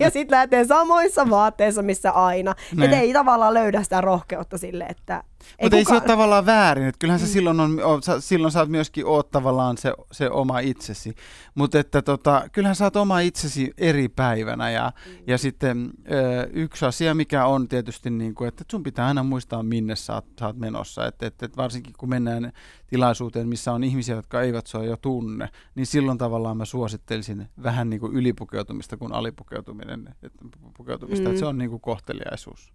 ja 0.00 0.10
sitten 0.10 0.36
lähtee 0.38 0.64
samoissa 0.64 1.30
vaatteissa, 1.30 1.82
missä 1.82 2.10
aina. 2.10 2.54
Että 2.84 3.00
ei 3.00 3.12
tavallaan 3.12 3.54
löydä 3.54 3.82
sitä 3.82 4.00
rohkeutta 4.00 4.58
sille, 4.58 4.84
että... 4.84 5.22
Mutta 5.62 5.76
ei 5.76 5.84
se 5.84 5.88
kukaan- 5.88 6.02
ole 6.02 6.08
tavallaan 6.08 6.46
väärin, 6.46 6.86
että 6.86 6.98
kyllähän 6.98 7.20
se 7.20 7.26
silloin 7.26 7.60
on, 7.60 8.02
sä, 8.02 8.20
silloin 8.20 8.52
sä 8.52 8.60
oot 8.60 8.68
myöskin 8.68 9.06
oot 9.06 9.30
tavallaan 9.30 9.78
se, 9.78 9.92
se 10.12 10.30
oma 10.30 10.58
itsesi. 10.58 11.14
Mutta 11.54 11.78
että 11.78 12.02
tota, 12.02 12.48
kyllähän 12.52 12.76
sä 12.76 12.84
oot 12.84 12.96
oma 12.96 13.20
itsesi 13.20 13.74
eri 13.78 14.08
päivänä 14.08 14.70
ja, 14.70 14.92
ja 15.26 15.38
sitten 15.38 15.90
ö, 16.10 16.48
yksi 16.52 16.84
asia, 16.84 17.14
mikä 17.14 17.46
on 17.46 17.68
tietysti 17.68 18.10
niin 18.10 18.34
kuin, 18.34 18.48
että 18.48 18.64
sun 18.70 18.82
pitää 18.82 19.06
aina 19.06 19.22
muistaa 19.22 19.62
minne 19.62 19.96
sä 19.96 20.14
oot, 20.14 20.24
sä 20.40 20.46
oot 20.46 20.56
menossa. 20.56 21.06
Että 21.06 21.26
et, 21.26 21.42
et 21.42 21.56
varsinkin 21.56 21.94
kun 21.98 22.08
mennään 22.08 22.52
tilaisuuteen, 22.86 23.48
missä 23.48 23.72
on 23.72 23.84
ihmisiä, 23.84 24.16
jotka 24.16 24.42
eivät 24.42 24.66
sua 24.66 24.84
jo 24.84 24.96
tunne, 24.96 25.48
niin 25.74 25.86
silloin 25.86 26.18
tavallaan 26.18 26.56
mä 26.56 26.64
suosittelisin 26.64 27.48
vähän 27.62 27.90
niin 27.90 28.00
kuin 28.00 28.12
ylipukeutumista 28.12 28.96
kuin 28.96 29.12
alipukeutuminen, 29.12 30.14
et, 30.22 30.32
pukeutumista, 30.76 31.24
mm. 31.24 31.30
että 31.30 31.40
se 31.40 31.46
on 31.46 31.58
niin 31.58 31.70
kuin 31.70 31.80
kohteliaisuus 31.80 32.72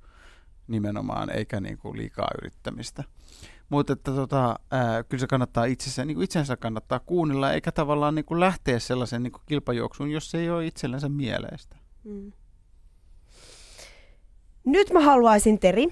nimenomaan, 0.67 1.29
eikä 1.29 1.59
niin 1.59 1.77
kuin 1.77 1.97
liikaa 1.97 2.27
yrittämistä. 2.41 3.03
Mutta 3.69 3.93
että 3.93 4.11
tota, 4.11 4.59
ää, 4.71 5.03
kyllä 5.03 5.21
se 5.21 5.27
kannattaa 5.27 5.65
itsensä, 5.65 6.05
niin 6.05 6.15
kuin 6.15 6.23
itsensä 6.23 6.57
kannattaa 6.57 6.99
kuunnella, 6.99 7.53
eikä 7.53 7.71
tavallaan 7.71 8.15
niin 8.15 8.25
kuin 8.25 8.39
lähteä 8.39 8.79
sellaisen 8.79 9.23
niin 9.23 9.31
kuin 9.31 9.41
kilpajuoksuun, 9.45 10.11
jos 10.11 10.31
se 10.31 10.37
ei 10.37 10.49
ole 10.49 10.65
itsellensä 10.65 11.09
mieleistä. 11.09 11.75
Mm. 12.03 12.31
Nyt 14.65 14.93
mä 14.93 14.99
haluaisin, 14.99 15.59
Teri, 15.59 15.87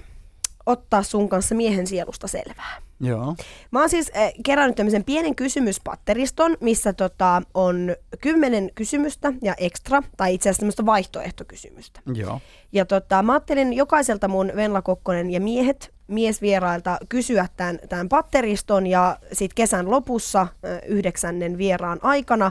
ottaa 0.66 1.02
sun 1.02 1.28
kanssa 1.28 1.54
miehen 1.54 1.86
sielusta 1.86 2.28
selvää. 2.28 2.89
Joo. 3.00 3.34
Mä 3.70 3.80
oon 3.80 3.88
siis 3.88 4.10
äh, 4.16 4.32
kerännyt 4.44 4.76
tämmöisen 4.76 5.04
pienen 5.04 5.34
kysymyspatteriston, 5.34 6.56
missä 6.60 6.92
tota, 6.92 7.42
on 7.54 7.96
kymmenen 8.20 8.70
kysymystä 8.74 9.32
ja 9.42 9.54
ekstra, 9.58 10.02
tai 10.16 10.34
itse 10.34 10.48
asiassa 10.48 10.60
tämmöistä 10.60 10.86
vaihtoehtokysymystä. 10.86 12.00
Joo. 12.14 12.40
Ja 12.72 12.84
tota, 12.84 13.22
mä 13.22 13.32
ajattelin 13.32 13.72
jokaiselta 13.72 14.28
mun 14.28 14.52
Venla 14.56 14.82
Kokkonen 14.82 15.30
ja 15.30 15.40
miehet, 15.40 15.94
miesvierailta 16.06 16.98
kysyä 17.08 17.46
tämän, 17.56 17.78
tämän 17.88 18.08
patteriston 18.08 18.86
ja 18.86 19.18
sitten 19.32 19.54
kesän 19.54 19.90
lopussa 19.90 20.46
ö, 20.64 20.78
yhdeksännen 20.86 21.58
vieraan 21.58 21.98
aikana 22.02 22.50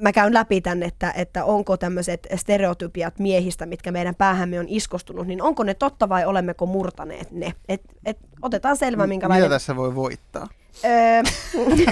mä 0.00 0.12
käyn 0.12 0.34
läpi 0.34 0.60
tän, 0.60 0.82
että, 0.82 1.12
että 1.16 1.44
onko 1.44 1.76
tämmöiset 1.76 2.26
stereotypiat 2.36 3.18
miehistä, 3.18 3.66
mitkä 3.66 3.92
meidän 3.92 4.14
päähämme 4.14 4.60
on 4.60 4.68
iskostunut, 4.68 5.26
niin 5.26 5.42
onko 5.42 5.64
ne 5.64 5.74
totta 5.74 6.08
vai 6.08 6.24
olemmeko 6.24 6.66
murtaneet 6.66 7.30
ne? 7.30 7.54
Et, 7.68 7.82
et, 8.04 8.18
otetaan 8.42 8.76
selvä, 8.76 9.06
minkälainen... 9.06 9.44
Mitä 9.44 9.54
tässä 9.54 9.76
voi 9.76 9.94
voittaa? 9.94 10.48
Öö, 10.84 11.22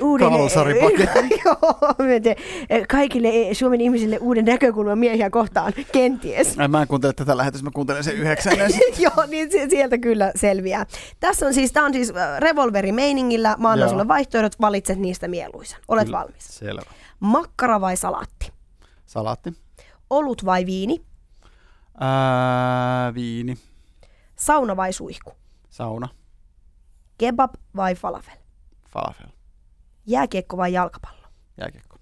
uuden. 0.00 0.28
Joo, 1.44 1.58
kaikille 2.88 3.28
Suomen 3.54 3.80
ihmisille 3.80 4.18
uuden 4.18 4.44
näkökulman 4.44 4.98
miehiä 4.98 5.30
kohtaan, 5.30 5.72
kenties. 5.92 6.56
Mä 6.68 6.82
en 6.82 6.88
kuuntele 6.88 7.12
tätä 7.12 7.36
lähetystä, 7.36 7.64
mä 7.64 7.70
kuuntelen 7.74 8.04
sen 8.04 8.14
yhdeksännen. 8.16 8.70
Joo, 8.98 9.26
niin 9.28 9.52
si- 9.52 9.70
sieltä 9.70 9.98
kyllä 9.98 10.32
selviää. 10.34 10.86
Tässä 11.20 11.46
on 11.46 11.54
siis, 11.54 11.72
tämä 11.72 11.86
on 11.86 11.92
siis 11.92 12.12
revolverimeiningillä. 12.38 13.56
Mä 13.58 13.70
annan 13.70 13.78
Joo. 13.78 13.88
sulle 13.88 14.08
vaihtoehdot, 14.08 14.60
valitset 14.60 14.98
niistä 14.98 15.28
mieluisan. 15.28 15.80
Olet 15.88 16.04
Kyllä. 16.04 16.18
valmis. 16.18 16.44
Selvä. 16.48 16.82
Makkara 17.20 17.80
vai 17.80 17.96
salaatti? 17.96 18.52
Salaatti. 19.06 19.52
Olut 20.10 20.44
vai 20.44 20.66
viini? 20.66 21.02
Ää, 22.00 23.14
viini, 23.14 23.58
Sauna 24.36 24.76
vai 24.76 24.92
suihku? 24.92 25.32
sauna, 25.70 26.08
Kebab 27.18 27.54
vai 27.76 27.94
falafel? 27.94 28.36
falafel, 28.88 29.26
Jääkiekko 30.06 30.56
vai 30.56 30.72
jalkapallo? 30.72 31.28
jääkiekko, 31.56 31.96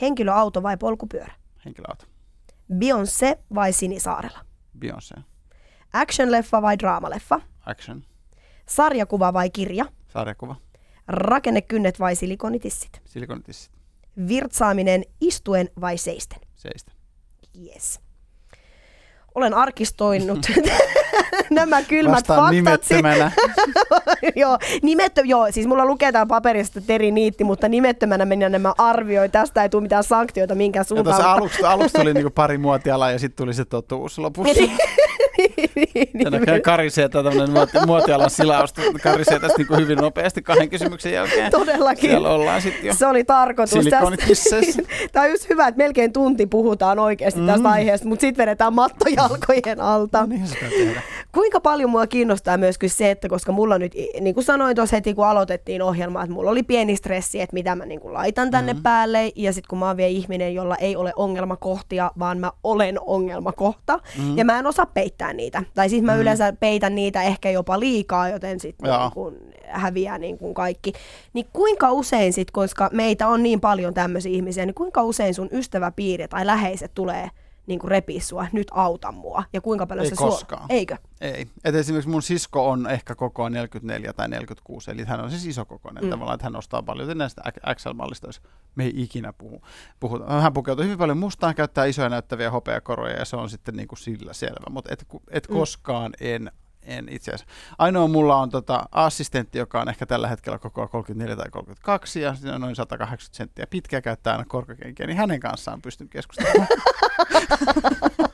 Henkilöauto 0.00 0.62
vai 0.62 0.76
polkupyörä? 0.76 1.32
henkilöauto, 1.64 2.04
Beyoncé 2.74 3.38
vai 3.54 3.72
Sinisaarella? 3.72 4.44
Beyoncé, 4.78 5.20
Action-leffa 5.92 6.62
vai 6.62 6.78
draamaleffa? 6.78 7.40
action, 7.66 8.04
Sarjakuva 8.66 9.32
vai 9.32 9.50
kirja? 9.50 9.84
sarjakuva, 10.08 10.56
Rakennekynnet 11.08 12.00
vai 12.00 12.16
silikonitissit? 12.16 13.02
silikonitissit, 13.04 13.72
Virtsaaminen 14.28 15.04
istuen 15.20 15.70
vai 15.80 15.98
seisten? 15.98 16.40
seistä. 16.54 16.92
Yes. 17.66 18.00
Olen 19.34 19.54
arkistoinut 19.54 20.46
nämä 21.50 21.82
kylmät 21.82 22.14
Vastaan 22.14 22.38
faktat. 22.38 22.50
nimettömänä. 22.52 23.30
joo, 24.36 24.58
nimettö, 24.82 25.22
joo, 25.24 25.46
siis 25.50 25.66
mulla 25.66 25.86
lukee 25.86 26.12
täällä 26.12 26.26
paperista 26.28 26.80
Teri 26.80 27.10
Niitti, 27.10 27.44
mutta 27.44 27.68
nimettömänä 27.68 28.24
minä 28.24 28.48
nämä 28.48 28.74
arvioi. 28.78 29.28
Tästä 29.28 29.62
ei 29.62 29.68
tule 29.68 29.82
mitään 29.82 30.04
sanktioita 30.04 30.54
minkään 30.54 30.80
Ja 30.80 30.84
suuntaan. 30.84 31.16
mutta- 31.16 31.32
aluksi, 31.32 31.62
aluksi 31.62 31.98
tuli 31.98 32.14
niinku 32.14 32.30
pari 32.30 32.58
muotialaa 32.58 33.10
ja 33.10 33.18
sitten 33.18 33.44
tuli 33.44 33.54
se 33.54 33.64
totuus 33.64 34.18
lopussa. 34.18 34.54
Niin, 35.94 36.22
Se 36.22 36.30
näköjään 36.30 36.62
karisee 36.62 37.08
tätä 37.08 37.28
tämmöinen 37.28 37.50
muoti, 37.54 37.78
muotialan 37.86 38.30
silaus, 38.30 38.74
karisee 39.02 39.38
tästä 39.38 39.58
niinku 39.58 39.76
hyvin 39.76 39.98
nopeasti 39.98 40.42
kahden 40.42 40.70
kysymyksen 40.70 41.12
jälkeen. 41.12 41.50
Todellakin. 41.50 42.10
Siellä 42.10 42.28
ollaan 42.28 42.62
sitten 42.62 42.86
jo. 42.86 42.94
Se 42.94 43.06
oli 43.06 43.24
tarkoitus. 43.24 43.84
Silikonitisseissä. 43.84 44.82
Tämä 45.12 45.24
on 45.24 45.30
just 45.30 45.48
hyvä, 45.50 45.68
että 45.68 45.78
melkein 45.78 46.12
tunti 46.12 46.46
puhutaan 46.46 46.98
oikeasti 46.98 47.40
tästä 47.40 47.58
Mm. 47.58 47.66
aiheesta, 47.66 48.08
mutta 48.08 48.20
sitten 48.20 48.42
vedetään 48.42 48.74
matto 48.74 49.04
jalkojen 49.16 49.80
alta. 49.80 50.26
Niin 50.26 50.46
se 50.46 50.54
pitää 50.54 50.68
tehdä. 50.70 51.02
Kuinka 51.34 51.60
paljon 51.60 51.90
mua 51.90 52.06
kiinnostaa 52.06 52.56
myöskin 52.56 52.90
se, 52.90 53.10
että 53.10 53.28
koska 53.28 53.52
mulla 53.52 53.78
nyt, 53.78 53.92
niin 54.20 54.34
kuin 54.34 54.44
sanoin 54.44 54.76
tuossa 54.76 54.96
heti, 54.96 55.14
kun 55.14 55.26
aloitettiin 55.26 55.82
ohjelmaa, 55.82 56.22
että 56.22 56.34
mulla 56.34 56.50
oli 56.50 56.62
pieni 56.62 56.96
stressi, 56.96 57.40
että 57.40 57.54
mitä 57.54 57.74
mä 57.76 57.86
niin 57.86 58.00
kuin 58.00 58.14
laitan 58.14 58.50
tänne 58.50 58.72
mm. 58.72 58.82
päälle, 58.82 59.32
ja 59.36 59.52
sitten 59.52 59.68
kun 59.68 59.78
mä 59.78 59.86
oon 59.86 59.96
vielä 59.96 60.08
ihminen, 60.08 60.54
jolla 60.54 60.76
ei 60.76 60.96
ole 60.96 61.12
ongelmakohtia, 61.16 62.10
vaan 62.18 62.38
mä 62.38 62.52
olen 62.64 62.98
ongelmakohta, 63.06 64.00
mm. 64.18 64.38
ja 64.38 64.44
mä 64.44 64.58
en 64.58 64.66
osaa 64.66 64.86
peittää 64.86 65.27
niitä. 65.32 65.62
Tai 65.74 65.88
siis 65.88 66.02
mä 66.02 66.14
mm. 66.14 66.20
yleensä 66.20 66.52
peitän 66.52 66.94
niitä 66.94 67.22
ehkä 67.22 67.50
jopa 67.50 67.80
liikaa, 67.80 68.28
joten 68.28 68.60
sitten 68.60 68.90
niin 68.90 69.12
kuin 69.12 69.34
häviää 69.68 70.18
niin 70.18 70.38
kuin 70.38 70.54
kaikki. 70.54 70.92
Niin 71.32 71.46
kuinka 71.52 71.92
usein 71.92 72.32
sitten, 72.32 72.52
koska 72.52 72.90
meitä 72.92 73.28
on 73.28 73.42
niin 73.42 73.60
paljon 73.60 73.94
tämmöisiä 73.94 74.32
ihmisiä, 74.32 74.66
niin 74.66 74.74
kuinka 74.74 75.02
usein 75.02 75.34
sun 75.34 75.48
ystäväpiiri 75.52 76.28
tai 76.28 76.46
läheiset 76.46 76.90
tulee 76.94 77.30
niin 77.68 77.78
kuin 77.80 77.90
repii 77.90 78.20
sua, 78.20 78.46
nyt 78.52 78.66
auta 78.70 79.12
mua, 79.12 79.44
ja 79.52 79.60
kuinka 79.60 79.86
paljon 79.86 80.04
Ei 80.04 80.10
se 80.10 80.16
koskaan. 80.16 80.62
Suo... 80.62 80.76
Eikö? 80.76 80.96
Ei. 81.20 81.46
Et 81.64 81.74
esimerkiksi 81.74 82.10
mun 82.10 82.22
sisko 82.22 82.70
on 82.70 82.90
ehkä 82.90 83.14
koko 83.14 83.48
44 83.48 84.12
tai 84.12 84.28
46, 84.28 84.90
eli 84.90 85.04
hän 85.04 85.20
on 85.20 85.30
siis 85.30 85.46
isokokoinen 85.46 86.04
mm. 86.04 86.10
tavallaan, 86.10 86.34
että 86.34 86.46
hän 86.46 86.56
ostaa 86.56 86.82
paljon 86.82 87.04
joten 87.04 87.18
näistä 87.18 87.42
XL-mallista, 87.74 88.26
jos 88.28 88.42
me 88.74 88.84
ei 88.84 88.92
ikinä 88.94 89.32
puhu. 89.32 89.62
puhuta. 90.00 90.40
Hän 90.40 90.52
pukeutuu 90.52 90.84
hyvin 90.84 90.98
paljon 90.98 91.18
mustaan, 91.18 91.54
käyttää 91.54 91.84
isoja 91.84 92.08
näyttäviä 92.08 92.50
hopeakoroja 92.50 93.16
ja 93.16 93.24
se 93.24 93.36
on 93.36 93.50
sitten 93.50 93.76
niin 93.76 93.88
kuin 93.88 93.98
sillä 93.98 94.32
selvä, 94.32 94.70
mutta 94.70 94.92
et, 94.92 95.06
et 95.30 95.48
Mm. 95.48 95.54
koskaan 95.54 96.12
en 96.20 96.52
en 96.88 97.08
itse 97.10 97.30
asiassa. 97.30 97.54
Ainoa 97.78 98.08
mulla 98.08 98.36
on 98.36 98.50
tota 98.50 98.84
assistentti, 98.92 99.58
joka 99.58 99.80
on 99.80 99.88
ehkä 99.88 100.06
tällä 100.06 100.28
hetkellä 100.28 100.58
koko 100.58 100.88
34 100.88 101.36
tai 101.36 101.50
32 101.50 102.20
ja 102.20 102.34
siinä 102.34 102.54
on 102.54 102.60
noin 102.60 102.76
180 102.76 103.36
senttiä 103.36 103.66
pitkä, 103.70 104.00
käyttää 104.00 104.32
aina 104.32 104.44
korkokenkiä, 104.48 105.06
niin 105.06 105.16
hänen 105.16 105.40
kanssaan 105.40 105.82
pystyn 105.82 106.08
keskustelemaan. 106.08 106.68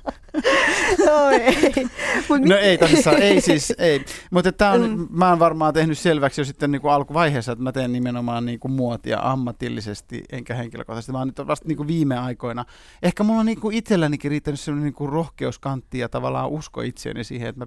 No 1.07 1.31
ei. 1.31 1.73
Mut 2.29 2.41
No 2.41 2.57
ei 2.57 2.79
tosissaan, 2.79 3.23
ei 3.23 3.41
siis, 3.41 3.73
ei. 3.79 4.05
Mutta 4.31 4.53
tää 4.53 4.73
on, 4.73 4.91
Mm. 4.91 5.07
mä 5.11 5.29
oon 5.31 5.39
varmaan 5.39 5.75
tehnyt 5.75 5.99
selväksi 5.99 6.41
jo 6.41 6.45
sitten 6.45 6.71
niinku 6.73 6.89
alkuvaiheessa, 6.89 7.53
että 7.53 7.65
mä 7.65 7.73
teen 7.73 7.93
nimenomaan 7.93 8.45
niinku 8.47 8.69
muotia 8.69 9.19
ammatillisesti 9.23 10.25
enkä 10.33 10.55
henkilökohtaisesti, 10.55 11.13
vaan 11.13 11.27
nyt 11.29 11.47
vasta 11.47 11.69
niinku 11.69 11.87
viime 11.87 12.19
aikoina. 12.19 12.65
Ehkä 13.03 13.23
mulla 13.25 13.41
on 13.41 13.47
niinku 13.47 13.71
itsellänikin 13.71 14.31
riittänyt 14.31 14.61
sellainen 14.61 14.85
niinku 14.85 15.07
rohkeuskantti 15.07 15.99
ja 15.99 16.09
tavallaan 16.09 16.49
usko 16.51 16.81
itseäni 16.81 17.25
siihen, 17.25 17.49
että 17.49 17.59
mä, 17.59 17.67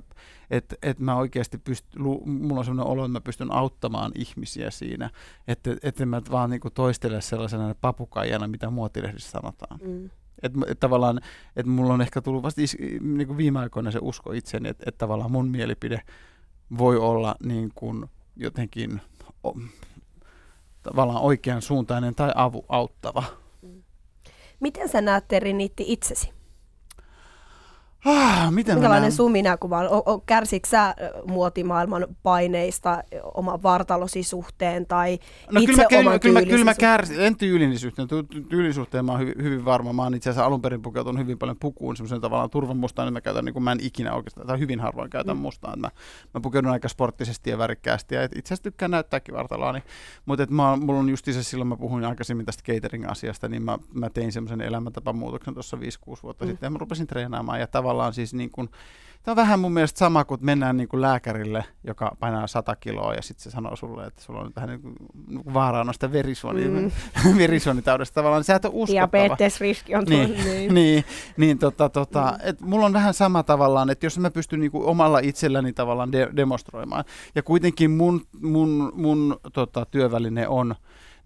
et, 0.50 0.76
et 0.84 1.00
mä 1.00 1.16
oikeasti 1.16 1.58
pyst, 1.58 1.86
lu, 1.96 2.24
mulla 2.26 2.60
on 2.60 2.66
sellainen 2.66 2.92
olo, 2.92 3.06
että 3.06 3.12
mä 3.12 3.22
pystyn 3.22 3.52
auttamaan 3.54 4.12
ihmisiä 4.16 4.72
siinä, 4.72 5.10
että 5.48 5.76
et 5.84 6.00
mä 6.00 6.22
vaan 6.32 6.50
niinku 6.50 6.70
toistele 6.70 7.22
sellaisena 7.22 7.76
papukaijana, 7.82 8.48
mitä 8.48 8.70
muotilehdissä 8.70 9.32
sanotaan. 9.32 9.80
Mm. 9.84 10.10
Että 10.44 10.60
et 10.68 10.80
tavallaan, 10.80 11.20
että 11.56 11.72
mulla 11.72 11.94
on 11.94 12.02
ehkä 12.02 12.22
tullut 12.22 12.44
vasta 12.44 12.62
is, 12.62 12.78
niin 13.02 13.28
kuin 13.28 13.38
viime 13.38 13.60
aikoina 13.60 13.92
se 13.92 14.00
usko 14.02 14.32
itseni, 14.32 14.70
että 14.70 14.84
et 14.88 14.98
tavallaan 14.98 15.32
mun 15.32 15.48
mielipide 15.48 16.02
voi 16.78 16.98
olla 16.98 17.36
niin 17.44 17.72
kuin 17.76 18.06
jotenkin 18.36 19.02
o, 19.44 19.54
tavallaan 20.84 21.22
oikean 21.22 21.62
suuntainen 21.62 22.16
tai 22.16 22.32
avu, 22.36 22.66
auttava. 22.70 23.24
Miten 24.60 24.90
sä 24.90 25.02
näet 25.02 25.28
Teri 25.28 25.54
Niitti 25.54 25.84
itsesi? 25.88 26.37
Ah, 28.06 28.52
miten 28.52 28.76
Minkälainen 28.76 29.12
sun 29.12 29.32
minäkuva 29.32 29.80
on? 29.80 29.88
O- 29.90 30.04
o- 30.14 30.20
Kärsitkö 30.26 30.70
sä 30.70 30.96
muotimaailman 31.26 32.08
paineista 32.24 33.04
oman 33.34 33.64
vartalosi 33.64 34.24
suhteen 34.24 34.86
tai 34.86 35.20
No 35.52 35.60
itse 35.62 35.74
kyllä 35.74 35.88
mä, 35.92 36.00
oman 36.10 36.20
kyllä, 36.20 36.42
kyllä 36.42 36.66
mä 36.66 36.74
kärsin, 36.74 37.20
en 37.22 37.38
tyylin 37.38 37.80
suhteen, 37.80 38.08
ty- 38.08 38.36
ty- 38.38 38.46
tyylin 38.50 38.74
suhteen 38.74 39.06
mä 39.06 39.12
oon 39.12 39.22
hyvin, 39.22 39.36
hyvin 39.44 39.66
varma. 39.66 39.94
Mä 39.94 40.04
oon 40.04 40.14
itse 40.16 40.30
asiassa 40.30 40.46
alun 40.46 40.62
perin 40.62 40.82
pukeutunut 40.82 41.22
hyvin 41.22 41.38
paljon 41.38 41.58
pukuun, 41.60 41.98
semmoisen 41.98 42.22
tavallaan 42.22 42.50
turvan 42.50 42.78
mustaan, 42.78 43.06
niin 43.06 43.14
mä 43.14 43.22
käytän, 43.22 43.46
niin 43.46 43.54
kuin 43.54 43.64
mä 43.64 43.72
en 43.72 43.80
ikinä 43.82 44.14
oikeastaan, 44.14 44.48
tai 44.48 44.60
hyvin 44.60 44.80
harvoin 44.80 45.10
käytän 45.10 45.36
Mm. 45.38 45.42
mustaan. 45.42 45.80
Mä, 45.80 45.90
mä 46.34 46.42
pukeudun 46.42 46.72
aika 46.72 46.88
sporttisesti 46.88 47.50
ja 47.50 47.58
värikkäästi, 47.58 48.16
ja 48.16 48.24
itse 48.24 48.40
asiassa 48.48 48.64
tykkään 48.64 48.92
näyttääkin 48.92 49.36
vartaloani. 49.36 49.84
Mutta 50.26 50.44
et 50.44 50.50
mä, 50.50 50.70
oon- 50.70 50.86
mulla 50.86 51.00
on 51.00 51.10
justiinsa 51.10 51.44
silloin, 51.44 51.68
mä 51.68 51.76
puhuin 51.76 52.06
aikaisemmin 52.06 52.46
tästä 52.46 52.64
catering-asiasta, 52.64 53.48
niin 53.48 53.62
mä, 53.64 53.78
mä 53.94 54.10
tein 54.10 54.32
semmoisen 54.32 54.62
elämäntapamuutoksen 54.62 55.54
tuossa 55.54 55.78
5-6 55.78 56.24
vuotta 56.24 56.46
Mm. 56.46 56.50
sitten, 56.52 56.68
ja 56.68 56.72
mä 56.72 56.78
rupesin 56.78 57.08
treenaamaan, 57.08 57.60
ja 57.60 57.68
tavallaan 57.68 57.87
siis 58.14 58.34
niin 58.34 58.52
kuin, 58.52 58.70
Tämä 59.24 59.34
on 59.34 59.36
vähän 59.36 59.60
mun 59.60 59.74
mielestä 59.74 60.00
sama, 60.00 60.26
kun 60.26 60.38
mennään 60.42 60.78
niin 60.78 60.88
kuin 60.88 61.02
lääkärille, 61.02 61.66
joka 61.84 62.16
painaa 62.20 62.48
100 62.48 62.76
kiloa 62.76 63.14
ja 63.14 63.22
sitten 63.22 63.44
se 63.44 63.50
sanoo 63.50 63.76
sulle, 63.76 64.06
että 64.06 64.22
sulla 64.22 64.40
on 64.40 64.52
vähän 64.56 64.70
niin 64.70 64.82
kuin 64.82 64.96
vaaraa 65.54 65.84
noista 65.84 66.12
verisuoni, 66.12 66.68
Mm. 66.68 66.92
verisuonitaudesta 67.38 68.14
tavallaan. 68.16 68.44
Sä 68.44 68.56
et 68.56 68.66
ole 68.66 68.74
uskottava. 68.76 69.12
Diabetesriski 69.12 69.96
on 69.96 70.06
tullut. 70.06 70.30
Niin, 70.30 70.44
Niin. 70.46 70.74
niin, 70.74 71.06
niin 71.38 71.60
tota, 71.60 71.90
tota, 71.90 72.22
mm. 72.22 72.50
et 72.50 72.62
mulla 72.62 72.86
on 72.86 72.94
vähän 72.94 73.14
sama 73.14 73.44
tavallaan, 73.44 73.90
että 73.90 74.06
jos 74.06 74.20
mä 74.20 74.32
pystyn 74.32 74.60
niinku 74.60 74.90
omalla 74.90 75.20
itselläni 75.20 75.74
tavallaan 75.74 76.12
de- 76.12 76.30
demonstroimaan, 76.36 77.04
ja 77.36 77.44
kuitenkin 77.44 77.92
mun, 77.92 78.22
mun, 78.42 78.92
mun 78.96 79.40
tota, 79.54 79.86
työväline 79.86 80.48
on 80.48 80.76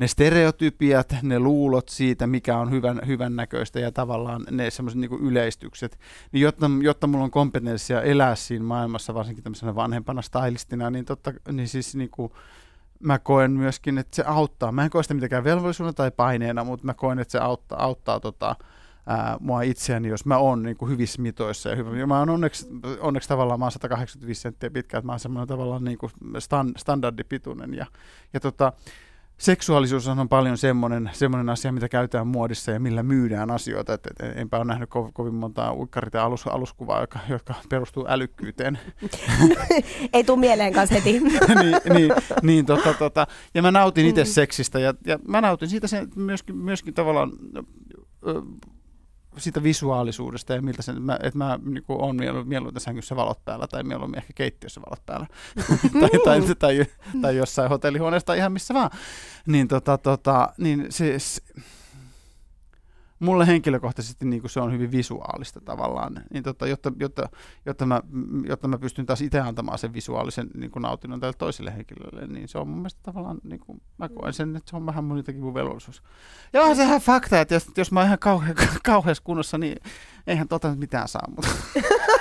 ne 0.01 0.07
stereotypiat, 0.07 1.15
ne 1.21 1.39
luulot 1.39 1.89
siitä, 1.89 2.27
mikä 2.27 2.57
on 2.57 2.71
hyvän, 2.71 3.01
hyvän 3.07 3.35
näköistä 3.35 3.79
ja 3.79 3.91
tavallaan 3.91 4.45
ne 4.51 4.69
semmoiset 4.69 4.99
niinku 4.99 5.17
yleistykset, 5.17 5.99
niin 6.31 6.41
jotta, 6.41 6.69
jotta 6.81 7.07
mulla 7.07 7.23
on 7.23 7.31
kompetenssia 7.31 8.01
elää 8.01 8.35
siinä 8.35 8.65
maailmassa, 8.65 9.13
varsinkin 9.13 9.43
tämmöisenä 9.43 9.75
vanhempana 9.75 10.21
stylistina, 10.21 10.89
niin, 10.89 11.05
totta, 11.05 11.33
niin 11.51 11.67
siis 11.67 11.95
niinku, 11.95 12.35
mä 12.99 13.19
koen 13.19 13.51
myöskin, 13.51 13.97
että 13.97 14.15
se 14.15 14.23
auttaa. 14.27 14.71
Mä 14.71 14.83
en 14.83 14.89
koe 14.89 15.03
sitä 15.03 15.13
mitenkään 15.13 15.43
velvollisuudena 15.43 15.93
tai 15.93 16.11
paineena, 16.11 16.63
mutta 16.63 16.85
mä 16.85 16.93
koen, 16.93 17.19
että 17.19 17.31
se 17.31 17.39
auttaa, 17.39 17.83
auttaa 17.83 18.19
tota, 18.19 18.55
ää, 19.07 19.37
mua 19.39 19.61
itseäni, 19.61 20.07
jos 20.07 20.25
mä 20.25 20.37
oon 20.37 20.63
niin 20.63 20.77
kuin 20.77 20.91
hyvissä 20.91 21.21
mitoissa. 21.21 21.69
Ja 21.69 21.75
hyvä. 21.75 22.07
Mä 22.07 22.19
oon 22.19 22.29
onneksi, 22.29 22.67
onneksi 22.99 23.29
tavallaan, 23.29 23.59
mä 23.59 23.65
oon 23.65 23.71
185 23.71 24.41
senttiä 24.41 24.69
pitkä, 24.69 24.97
että 24.97 25.05
mä 25.05 25.11
oon 25.11 25.19
semmoinen 25.19 25.47
tavallaan 25.47 25.83
niin 25.83 25.97
kuin 25.97 26.11
stan, 26.39 26.71
standardipituinen. 26.77 27.73
Ja, 27.73 27.85
ja 28.33 28.39
tota, 28.39 28.73
seksuaalisuus 29.41 30.07
on 30.07 30.29
paljon 30.29 30.57
semmoinen, 30.57 31.09
semmoinen 31.13 31.49
asia, 31.49 31.71
mitä 31.71 31.89
käytetään 31.89 32.27
muodissa 32.27 32.71
ja 32.71 32.79
millä 32.79 33.03
myydään 33.03 33.51
asioita. 33.51 33.93
Et, 33.93 34.07
et, 34.07 34.37
enpä 34.37 34.57
ole 34.57 34.65
nähnyt 34.65 34.89
ko- 34.89 35.11
kovin 35.13 35.33
montaa 35.33 35.73
uikkarit 35.73 36.13
ja 36.13 36.25
alus, 36.25 36.47
aluskuvaa, 36.47 37.01
jotka, 37.01 37.19
jotka 37.29 37.53
perustuu 37.69 38.05
älykkyyteen. 38.07 38.79
Ei 40.13 40.23
tuu 40.23 40.37
mieleen 40.37 40.73
kanssa 40.73 40.95
heti. 40.95 41.19
niin, 41.61 41.93
niin, 41.93 42.11
niin 42.41 42.65
tota, 42.65 42.93
tota. 42.93 43.27
Ja 43.53 43.61
mä 43.61 43.71
nautin 43.71 44.05
itse 44.05 44.23
Mm. 44.23 44.27
seksistä 44.27 44.79
ja, 44.79 44.93
ja 45.05 45.19
mä 45.27 45.41
nautin 45.41 45.69
siitä 45.69 45.87
se, 45.87 46.07
myöskin, 46.15 46.55
myöskin 46.57 46.93
tavallaan 46.93 47.31
ö, 48.27 48.41
siitä 49.37 49.63
visuaalisuudesta 49.63 50.53
ja 50.53 50.61
miltä 50.61 50.81
se, 50.81 50.91
mä, 50.91 51.19
että 51.23 51.37
mä 51.37 51.59
niin 51.65 51.83
on 51.87 52.15
mielu, 52.15 52.43
mieluiten 52.45 52.81
sängyssä 52.81 53.15
valot 53.15 53.45
päällä 53.45 53.67
tai 53.67 53.83
mieluummin 53.83 54.17
ehkä 54.17 54.33
keittiössä 54.35 54.81
valot 54.81 55.05
päällä 55.05 55.27
tai, 55.99 56.09
tai, 56.09 56.41
tai, 56.41 56.55
tai, 56.55 56.85
tai, 57.21 57.35
jossain 57.35 57.69
hotellihuoneessa 57.69 58.25
tai 58.25 58.37
ihan 58.37 58.51
missä 58.51 58.73
vaan. 58.73 58.89
Niin, 59.45 59.67
tota, 59.67 59.97
tota, 59.97 60.53
niin 60.57 60.85
se, 60.89 61.19
se, 61.19 61.41
mulle 63.21 63.47
henkilökohtaisesti 63.47 64.25
niin 64.25 64.41
kuin 64.41 64.51
se 64.51 64.59
on 64.59 64.71
hyvin 64.71 64.91
visuaalista 64.91 65.61
tavallaan, 65.61 66.23
niin 66.33 66.43
tota, 66.43 66.67
jotta, 66.67 66.91
jotta, 66.99 67.29
jotta, 67.65 67.85
mä, 67.85 68.01
jotta 68.47 68.67
mä 68.67 68.77
pystyn 68.77 69.05
taas 69.05 69.21
itse 69.21 69.39
antamaan 69.39 69.77
sen 69.77 69.93
visuaalisen 69.93 70.49
niin 70.57 70.71
kuin 70.71 70.81
nautinnon 70.83 71.19
tälle 71.19 71.33
toiselle 71.37 71.73
henkilölle, 71.77 72.27
niin 72.27 72.47
se 72.47 72.57
on 72.57 72.67
mun 72.67 72.77
mielestä 72.77 72.99
tavallaan, 73.03 73.37
niin 73.43 73.59
kuin, 73.59 73.81
mä 73.97 74.09
koen 74.09 74.33
sen, 74.33 74.55
että 74.55 74.69
se 74.69 74.75
on 74.75 74.85
vähän 74.85 75.03
mun 75.03 75.17
jotenkin 75.17 75.43
mun 75.43 75.53
velvollisuus. 75.53 76.03
Ja 76.53 76.61
on 76.61 76.75
sehän 76.75 77.01
fakta, 77.01 77.41
että 77.41 77.53
jos, 77.53 77.67
jos 77.77 77.91
mä 77.91 77.99
oon 77.99 78.07
ihan 78.07 78.19
kauhe, 78.19 78.55
kauheassa 78.83 79.23
kunnossa, 79.23 79.57
niin 79.57 79.77
eihän 80.27 80.47
tota 80.47 80.75
mitään 80.75 81.07
saa, 81.07 81.27
mutta 81.35 81.49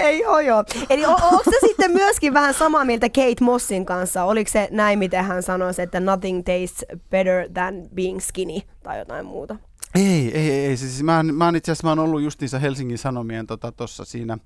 Ei 0.00 0.20
joo 0.20 0.40
joo. 0.40 0.64
Eli 0.90 1.06
o- 1.06 1.10
onko 1.22 1.42
se 1.44 1.56
sitten 1.66 1.90
myöskin 1.90 2.34
vähän 2.34 2.54
samaa 2.54 2.84
mieltä 2.84 3.08
Kate 3.08 3.34
Mossin 3.44 3.86
kanssa? 3.86 4.24
Oliko 4.24 4.50
se 4.50 4.68
näin, 4.70 4.98
miten 4.98 5.24
hän 5.24 5.42
sanoi, 5.42 5.72
että 5.78 6.00
nothing 6.00 6.38
tastes 6.44 6.84
better 7.10 7.48
than 7.54 7.74
being 7.94 8.20
skinny 8.20 8.60
tai 8.82 8.98
jotain 8.98 9.26
muuta? 9.26 9.56
Ei, 9.94 10.30
ei, 10.38 10.50
ei. 10.50 10.76
Siis 10.76 11.02
mä, 11.02 11.22
mä 11.22 11.52
itse 11.56 11.72
asiassa 11.72 11.86
mä 11.86 11.90
oon 11.90 11.98
ollut 11.98 12.22
justiinsa 12.22 12.58
Helsingin 12.58 12.98
Sanomien 12.98 13.46
tuossa 13.46 13.72
tota, 13.72 14.04
siinä 14.04 14.38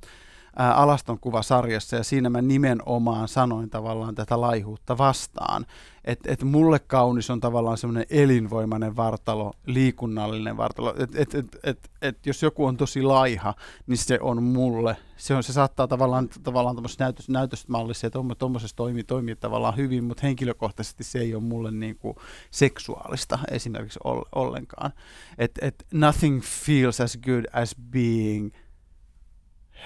alaston 0.57 1.19
kuvasarjassa 1.21 1.97
ja 1.97 2.05
siinä 2.05 2.31
mä 2.31 2.43
nimenomaan 2.43 3.29
sanoin 3.29 3.71
tavallaan 3.71 4.15
tätä 4.15 4.41
laihuutta 4.41 4.99
vastaan. 4.99 5.67
Että 6.05 6.33
et 6.33 6.43
mulle 6.43 6.79
kaunis 6.79 7.31
on 7.31 7.41
tavallaan 7.41 7.79
semmoinen 7.79 8.07
elinvoimainen 8.11 8.97
vartalo, 8.97 9.53
liikunnallinen 9.67 10.57
vartalo. 10.57 10.95
Että 10.99 11.19
et, 11.23 11.35
et, 11.35 11.59
et, 11.65 11.91
et, 12.03 12.27
jos 12.27 12.43
joku 12.43 12.65
on 12.65 12.77
tosi 12.77 13.03
laiha, 13.03 13.55
niin 13.87 13.99
se 13.99 14.19
on 14.21 14.43
mulle. 14.43 14.97
Se, 15.17 15.35
on, 15.35 15.43
se 15.43 15.53
saattaa 15.53 15.89
tavallaan, 15.89 16.29
tavallaan 16.43 16.77
näytös, 16.99 17.29
näytösmallissa 17.29 18.07
ja 18.07 18.11
tuommoisessa 18.39 18.77
toimii, 18.77 19.05
toimii 19.05 19.37
tavallaan 19.37 19.77
hyvin, 19.77 20.05
mutta 20.05 20.27
henkilökohtaisesti 20.27 21.05
se 21.05 21.19
ei 21.19 21.35
ole 21.35 21.43
mulle 21.43 21.71
niin 21.71 21.97
kuin 21.97 22.17
seksuaalista 22.51 23.39
esimerkiksi 23.51 24.01
ol- 24.05 24.25
ollenkaan. 24.35 24.93
Että 25.39 25.67
et 25.67 25.87
nothing 25.93 26.43
feels 26.43 27.01
as 27.01 27.17
good 27.17 27.45
as 27.53 27.77
being 27.91 28.51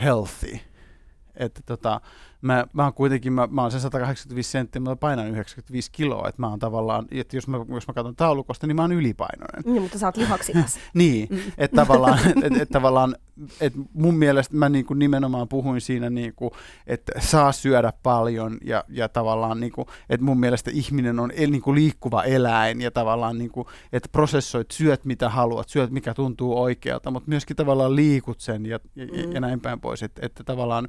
healthy. 0.00 0.58
Että 1.36 1.60
tota, 1.66 2.00
mä, 2.40 2.66
mä 2.72 2.82
oon 2.84 2.94
kuitenkin, 2.94 3.32
mä, 3.32 3.48
mä 3.50 3.62
oon 3.62 3.70
sen 3.70 3.80
185 3.80 4.50
senttiä, 4.50 4.80
mä 4.80 4.96
painan 4.96 5.28
95 5.28 5.90
kiloa, 5.92 6.28
että 6.28 6.42
mä 6.42 6.48
oon 6.48 6.58
tavallaan, 6.58 7.06
että 7.10 7.36
jos 7.36 7.48
mä, 7.48 7.58
jos 7.74 7.88
mä 7.88 7.94
katson 7.94 8.16
taulukosta, 8.16 8.66
niin 8.66 8.76
mä 8.76 8.82
oon 8.82 8.92
ylipainoinen. 8.92 9.62
Niin, 9.72 9.82
mutta 9.82 9.98
sä 9.98 10.06
oot 10.06 10.16
lihaksikas. 10.16 10.78
Niin, 10.94 11.28
Mm. 11.30 11.38
että 11.58 11.76
tavallaan, 11.76 12.18
et, 12.42 12.56
et 12.60 12.68
tavallaan 12.68 13.16
et 13.60 13.72
mun 13.92 14.14
mielestä 14.18 14.56
mä 14.56 14.68
niinku 14.68 14.94
nimenomaan 14.94 15.48
puhuin 15.48 15.80
siinä, 15.80 16.10
niinku, 16.10 16.50
että 16.86 17.12
saa 17.18 17.52
syödä 17.52 17.92
paljon 18.02 18.58
ja, 18.64 18.84
ja 18.88 19.08
tavallaan, 19.08 19.60
niinku, 19.60 19.86
että 20.10 20.24
mun 20.24 20.40
mielestä 20.40 20.70
ihminen 20.74 21.20
on 21.20 21.30
el, 21.36 21.50
niinku 21.50 21.74
liikkuva 21.74 22.22
eläin 22.24 22.80
ja 22.80 22.90
tavallaan, 22.90 23.38
niinku, 23.38 23.68
että 23.92 24.08
prosessoit, 24.12 24.70
syöt 24.70 25.04
mitä 25.04 25.28
haluat, 25.28 25.68
syöt 25.68 25.90
mikä 25.90 26.14
tuntuu 26.14 26.60
oikealta, 26.62 27.10
mutta 27.10 27.28
myöskin 27.28 27.56
tavallaan 27.56 27.96
liikut 27.96 28.40
sen 28.40 28.66
ja, 28.66 28.80
ja, 28.96 29.06
Mm. 29.06 29.32
ja 29.32 29.40
näin 29.40 29.60
päin 29.60 29.80
pois, 29.80 30.02
että, 30.02 30.26
että 30.26 30.44
tavallaan 30.44 30.88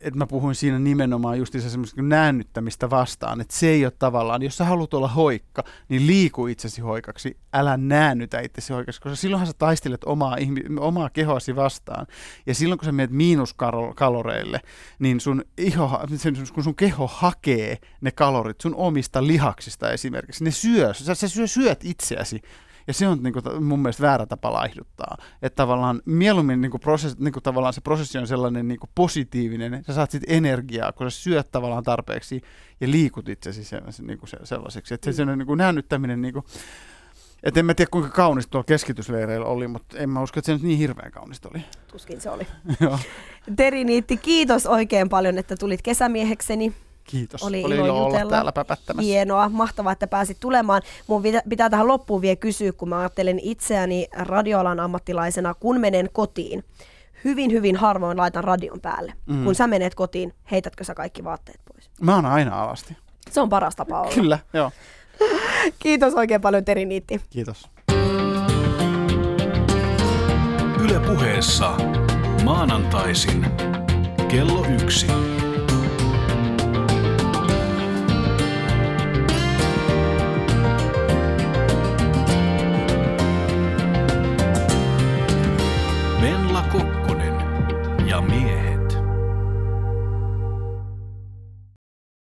että 0.00 0.18
mä 0.18 0.26
puhuin 0.26 0.54
siinä 0.54 0.78
nimenomaan 0.78 1.38
justiinsa 1.38 1.70
semmoista 1.70 2.02
näännyttämistä 2.02 2.90
vastaan, 2.90 3.40
että 3.40 3.56
se 3.56 3.68
ei 3.68 3.84
ole 3.84 3.92
tavallaan, 3.98 4.42
jos 4.42 4.56
sä 4.56 4.64
haluat 4.64 4.94
olla 4.94 5.08
hoikka, 5.08 5.64
niin 5.88 6.06
liiku 6.06 6.46
itsesi 6.46 6.80
hoikaksi, 6.80 7.36
älä 7.52 7.76
näännytä 7.76 8.40
itsesi 8.40 8.72
hoikaksi, 8.72 9.00
koska 9.00 9.16
silloinhan 9.16 9.46
sä 9.46 9.52
taistelet 9.58 10.04
omaa, 10.04 10.36
ihmi- 10.36 10.64
omaa 10.80 11.10
kehoasi 11.10 11.56
vastaan. 11.56 12.06
Ja 12.46 12.54
silloin 12.54 12.78
kun 12.78 12.86
sä 12.86 12.92
menet 12.92 13.10
miinuskaloreille, 13.10 14.60
niin 14.98 15.20
sun, 15.20 15.44
iho, 15.58 16.00
kun 16.54 16.64
sun 16.64 16.74
keho 16.74 17.06
hakee 17.06 17.78
ne 18.00 18.10
kalorit 18.10 18.60
sun 18.60 18.74
omista 18.74 19.26
lihaksista 19.26 19.90
esimerkiksi, 19.90 20.44
ne 20.44 20.50
syö, 20.50 20.94
sä, 20.94 21.14
sä 21.14 21.28
syö, 21.28 21.46
syöt 21.46 21.80
itseäsi 21.84 22.42
ja 22.88 22.94
se 22.94 23.08
on 23.08 23.22
niinku, 23.22 23.42
ta- 23.42 23.60
mun 23.60 23.78
mielestä 23.78 24.02
väärä 24.02 24.26
tapa 24.26 24.52
laihduttaa. 24.52 25.16
Että 25.42 25.56
tavallaan 25.56 26.02
mieluummin 26.04 26.60
niinku 26.60 26.78
prosess, 26.78 27.18
niinku 27.18 27.40
tavallaan 27.40 27.72
se 27.72 27.80
prosessi 27.80 28.18
on 28.18 28.26
sellainen 28.26 28.68
niinku 28.68 28.88
positiivinen, 28.94 29.84
sä 29.86 29.94
saat 29.94 30.10
sit 30.10 30.22
energiaa, 30.26 30.92
kun 30.92 31.10
sä 31.10 31.22
syöt 31.22 31.50
tavallaan 31.50 31.82
tarpeeksi 31.82 32.42
ja 32.80 32.90
liikut 32.90 33.28
itsesi 33.28 33.64
sellaisen, 33.64 34.06
niinku 34.06 34.26
se, 34.26 34.36
sellaiseksi. 34.44 34.94
Että 34.94 35.12
se, 35.12 35.16
se 35.16 35.36
niinku 35.36 35.54
näännyttäminen, 35.54 36.22
niinku, 36.22 36.44
et 37.42 37.56
en 37.56 37.66
mä 37.66 37.74
tiedä 37.74 37.88
kuinka 37.90 38.10
kaunista 38.10 38.50
tuolla 38.50 38.64
keskitysleireillä 38.64 39.46
oli, 39.46 39.68
mutta 39.68 39.98
en 39.98 40.10
mä 40.10 40.22
usko, 40.22 40.40
että 40.40 40.46
se 40.46 40.52
nyt 40.52 40.62
niin 40.62 40.78
hirveän 40.78 41.12
kaunista 41.12 41.48
oli. 41.54 41.64
Tuskin 41.92 42.20
se 42.20 42.30
oli. 42.30 42.46
Joo, 42.80 42.98
Teri 43.56 43.84
Niitti, 43.84 44.16
kiitos 44.16 44.66
oikein 44.66 45.08
paljon, 45.08 45.38
että 45.38 45.56
tulit 45.56 45.82
kesämiehekseni. 45.82 46.72
Kiitos. 47.10 47.42
Oli 47.42 47.64
oli 47.64 47.74
ilo 47.74 47.84
ilo 47.86 47.96
olla 48.04 48.08
jutella. 48.14 48.30
täällä 48.30 48.52
päpättämässä. 48.52 49.06
Hienoa, 49.06 49.48
mahtavaa, 49.48 49.92
että 49.92 50.06
pääsit 50.06 50.36
tulemaan. 50.40 50.82
Mun 51.06 51.22
pitä- 51.22 51.42
pitää 51.48 51.70
tähän 51.70 51.88
loppuun 51.88 52.22
vielä 52.22 52.36
kysyä, 52.36 52.72
kun 52.72 52.88
mä 52.88 52.98
ajattelen 52.98 53.38
itseäni 53.42 54.06
radioalan 54.18 54.80
ammattilaisena, 54.80 55.54
kun 55.54 55.80
menen 55.80 56.08
kotiin. 56.12 56.64
Hyvin, 57.24 57.52
hyvin 57.52 57.76
harvoin 57.76 58.16
laitan 58.18 58.44
radion 58.44 58.80
päälle. 58.80 59.12
Mm. 59.26 59.44
Kun 59.44 59.54
sä 59.54 59.66
menet 59.66 59.94
kotiin, 59.94 60.34
heitätkö 60.50 60.84
sä 60.84 60.94
kaikki 60.94 61.24
vaatteet 61.24 61.60
pois? 61.72 61.90
Mä 62.00 62.14
oon 62.14 62.26
aina 62.26 62.62
alasti. 62.62 62.96
Se 63.30 63.40
on 63.40 63.48
paras 63.48 63.76
tapa 63.76 64.00
olla. 64.00 64.14
Kyllä, 64.14 64.38
joo. 64.52 64.70
Kiitos 65.78 66.14
oikein 66.14 66.40
paljon 66.40 66.64
Teri 66.64 66.84
Niitti. 66.84 67.20
Kiitos. 67.30 67.68
Yle 70.84 71.00
puheessa 71.00 71.70
maanantaisin 72.44 73.46
kello 74.28 74.64
yksi. 74.82 75.06